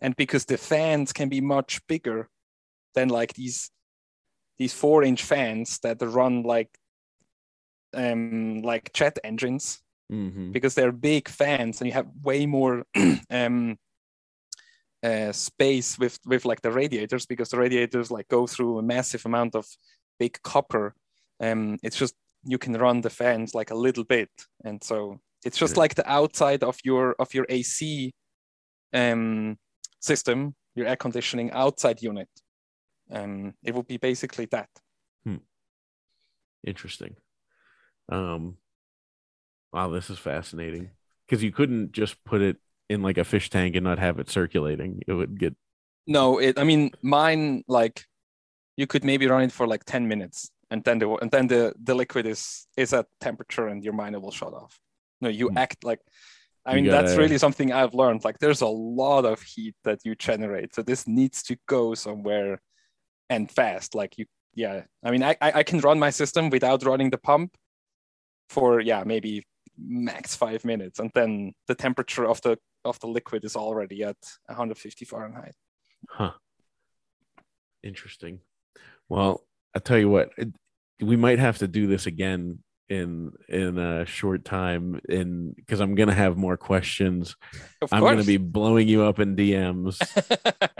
[0.00, 2.28] And because the fans can be much bigger
[2.94, 3.70] than like these
[4.58, 6.70] these four inch fans that run like
[7.94, 10.52] um like jet engines Mhm.
[10.52, 12.84] because they're big fans and you have way more
[13.30, 13.78] um
[15.02, 19.24] uh, space with with like the radiators because the radiators like go through a massive
[19.24, 19.66] amount of
[20.18, 20.94] big copper
[21.40, 22.14] um it's just
[22.44, 24.30] you can run the fans like a little bit
[24.64, 28.12] and so it's just like the outside of your of your ac
[28.94, 29.56] um
[30.00, 32.28] system your air conditioning outside unit
[33.12, 34.68] um it would be basically that
[35.24, 35.40] hmm.
[36.66, 37.16] Interesting.
[38.10, 38.58] Um,
[39.72, 40.90] wow, this is fascinating
[41.26, 42.56] because you couldn't just put it
[42.88, 45.02] in like a fish tank and not have it circulating.
[45.06, 45.54] It would get
[46.06, 46.58] No, it.
[46.58, 48.04] I mean, mine like
[48.76, 51.74] you could maybe run it for like ten minutes, and then the and then the
[51.82, 54.78] the liquid is is at temperature, and your miner will shut off.
[55.20, 55.58] No, you Hmm.
[55.58, 56.00] act like.
[56.66, 58.22] I mean, that's gotta- really something I've learned.
[58.22, 62.60] Like, there's a lot of heat that you generate, so this needs to go somewhere,
[63.30, 63.94] and fast.
[63.94, 64.82] Like you, yeah.
[65.02, 67.56] I mean, I I I can run my system without running the pump,
[68.48, 69.46] for yeah maybe
[69.78, 74.16] max five minutes, and then the temperature of the of the liquid is already at
[74.46, 75.54] 150 Fahrenheit.
[76.10, 76.32] Huh.
[77.82, 78.40] Interesting.
[79.08, 79.44] Well,
[79.74, 80.48] I tell you what, it,
[81.00, 85.94] we might have to do this again in in a short time, in because I'm
[85.94, 87.36] gonna have more questions.
[87.92, 89.98] I'm gonna be blowing you up in DMs,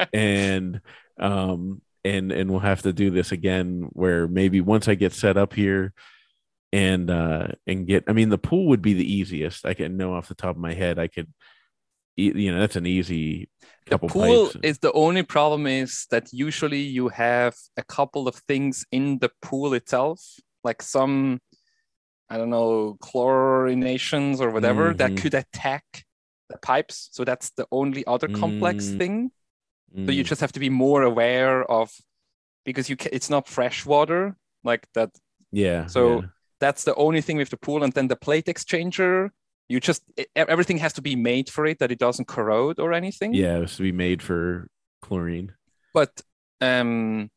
[0.13, 0.81] and
[1.19, 5.37] um and and we'll have to do this again where maybe once I get set
[5.37, 5.93] up here
[6.73, 9.65] and uh and get I mean the pool would be the easiest.
[9.65, 11.33] I can know off the top of my head I could
[12.17, 13.49] you know that's an easy
[13.87, 14.57] the pool pipes.
[14.63, 19.31] is the only problem is that usually you have a couple of things in the
[19.43, 20.21] pool itself
[20.65, 21.41] like some
[22.29, 25.17] i don't know chlorinations or whatever that Mhm.
[25.23, 25.85] could attack
[26.49, 28.99] the pipes so that's the only other complex Mm.
[28.99, 29.31] thing
[30.07, 31.91] so you Mm, just have to be more aware of
[32.65, 35.11] because you ca- it's not fresh water like that
[35.53, 36.29] yeah so- yeah.
[36.61, 39.31] that's the only thing with the pool and then the plate exchanger
[39.71, 40.03] you just
[40.35, 43.33] everything has to be made for it that it doesn't corrode or anything.
[43.33, 44.69] Yeah it was to be made for
[45.01, 45.53] chlorine.
[45.95, 46.23] But
[46.61, 47.31] um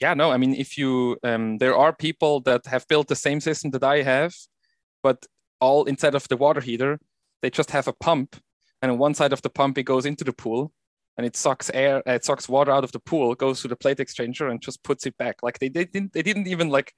[0.00, 3.38] yeah no i mean if you um there are people that have built the same
[3.38, 4.32] system that i have
[5.02, 5.26] but
[5.60, 6.98] all instead of the water heater
[7.42, 8.40] they just have a pump
[8.80, 10.72] and on one side of the pump it goes into the pool
[11.16, 13.76] and it sucks air uh, it sucks water out of the pool goes to the
[13.76, 15.36] plate exchanger and just puts it back.
[15.42, 16.94] Like they, they didn't they didn't even like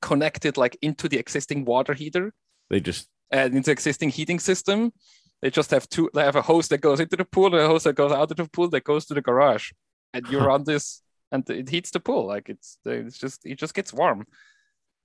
[0.00, 2.32] connect it like into the existing water heater.
[2.70, 4.92] They just and into existing heating system
[5.40, 7.66] they just have two they have a hose that goes into the pool and a
[7.66, 9.70] hose that goes out of the pool that goes to the garage.
[10.12, 13.74] And you run this and it heats the pool like it's it's just it just
[13.74, 14.26] gets warm.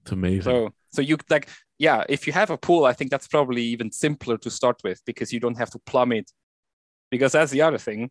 [0.02, 0.44] It's amazing.
[0.44, 3.92] So so you like yeah if you have a pool i think that's probably even
[3.92, 6.32] simpler to start with because you don't have to plumb it.
[7.12, 8.10] Because that's the other thing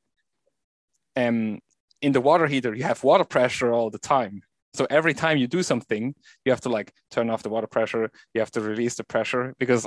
[1.16, 1.58] um
[2.00, 4.42] in the water heater you have water pressure all the time.
[4.74, 6.14] So every time you do something
[6.44, 9.54] you have to like turn off the water pressure you have to release the pressure
[9.58, 9.86] because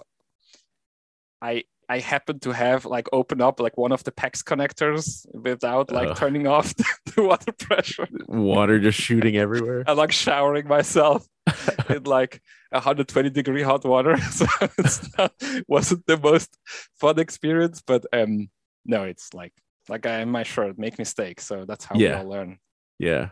[1.41, 5.91] i i happen to have like open up like one of the PEX connectors without
[5.91, 6.17] like Ugh.
[6.17, 6.73] turning off
[7.15, 11.27] the water pressure water just shooting everywhere I'm like showering myself
[11.89, 12.41] in like
[12.71, 14.17] 120 degree hot water.
[14.31, 14.47] So
[14.79, 15.31] it's not
[15.67, 16.57] wasn't the most
[16.99, 18.49] fun experience, but um
[18.85, 19.53] no, it's like
[19.87, 21.45] Like guy in my shirt, make mistakes.
[21.45, 22.09] So that's how Yeah.
[22.09, 22.57] we all learn.
[22.97, 23.29] Yeah.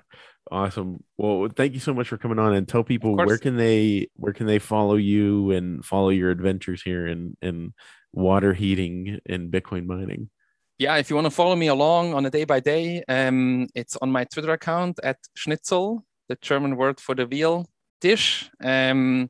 [0.51, 1.03] Awesome.
[1.17, 4.33] Well, thank you so much for coming on and tell people where can they where
[4.33, 7.73] can they follow you and follow your adventures here in in
[8.11, 10.29] water heating and Bitcoin mining.
[10.77, 13.95] Yeah, if you want to follow me along on a day by day, um, it's
[13.97, 17.67] on my Twitter account at Schnitzel, the German word for the veal
[18.01, 18.49] dish.
[18.61, 19.29] Um,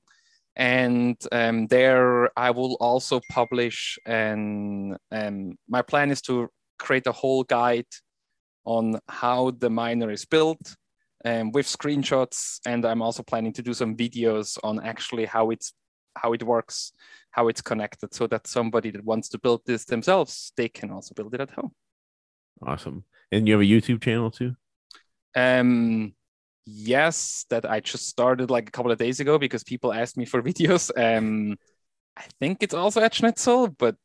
[0.55, 7.11] and um, there I will also publish and um, my plan is to create a
[7.11, 7.87] whole guide
[8.65, 10.75] on how the miner is built
[11.25, 15.73] um, with screenshots and i'm also planning to do some videos on actually how it's
[16.15, 16.91] how it works
[17.31, 21.13] how it's connected so that somebody that wants to build this themselves they can also
[21.15, 21.71] build it at home
[22.65, 23.03] Awesome.
[23.31, 24.55] And you have a YouTube channel too?
[25.35, 26.13] um
[26.65, 30.25] yes that i just started like a couple of days ago because people asked me
[30.25, 31.57] for videos um
[32.15, 33.95] i think it's also at schnitzel but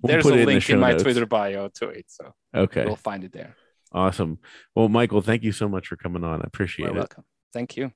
[0.00, 1.02] We'll there's a in the link in my notes.
[1.02, 2.84] twitter bio to it so Okay.
[2.86, 3.54] we'll find it there
[3.92, 4.38] Awesome.
[4.74, 6.40] Well, Michael, thank you so much for coming on.
[6.40, 6.98] I appreciate you're it.
[6.98, 7.92] welcome thank you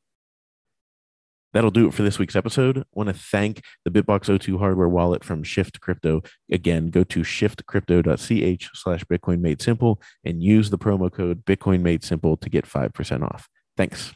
[1.57, 2.81] That'll do it for this week's episode.
[2.81, 6.23] I want to thank the BitBox02 hardware wallet from Shift Crypto.
[6.53, 12.05] Again, go to shiftcrypto.ch slash Bitcoin made simple and use the promo code Bitcoin made
[12.05, 13.49] simple to get 5% off.
[13.75, 14.13] Thanks.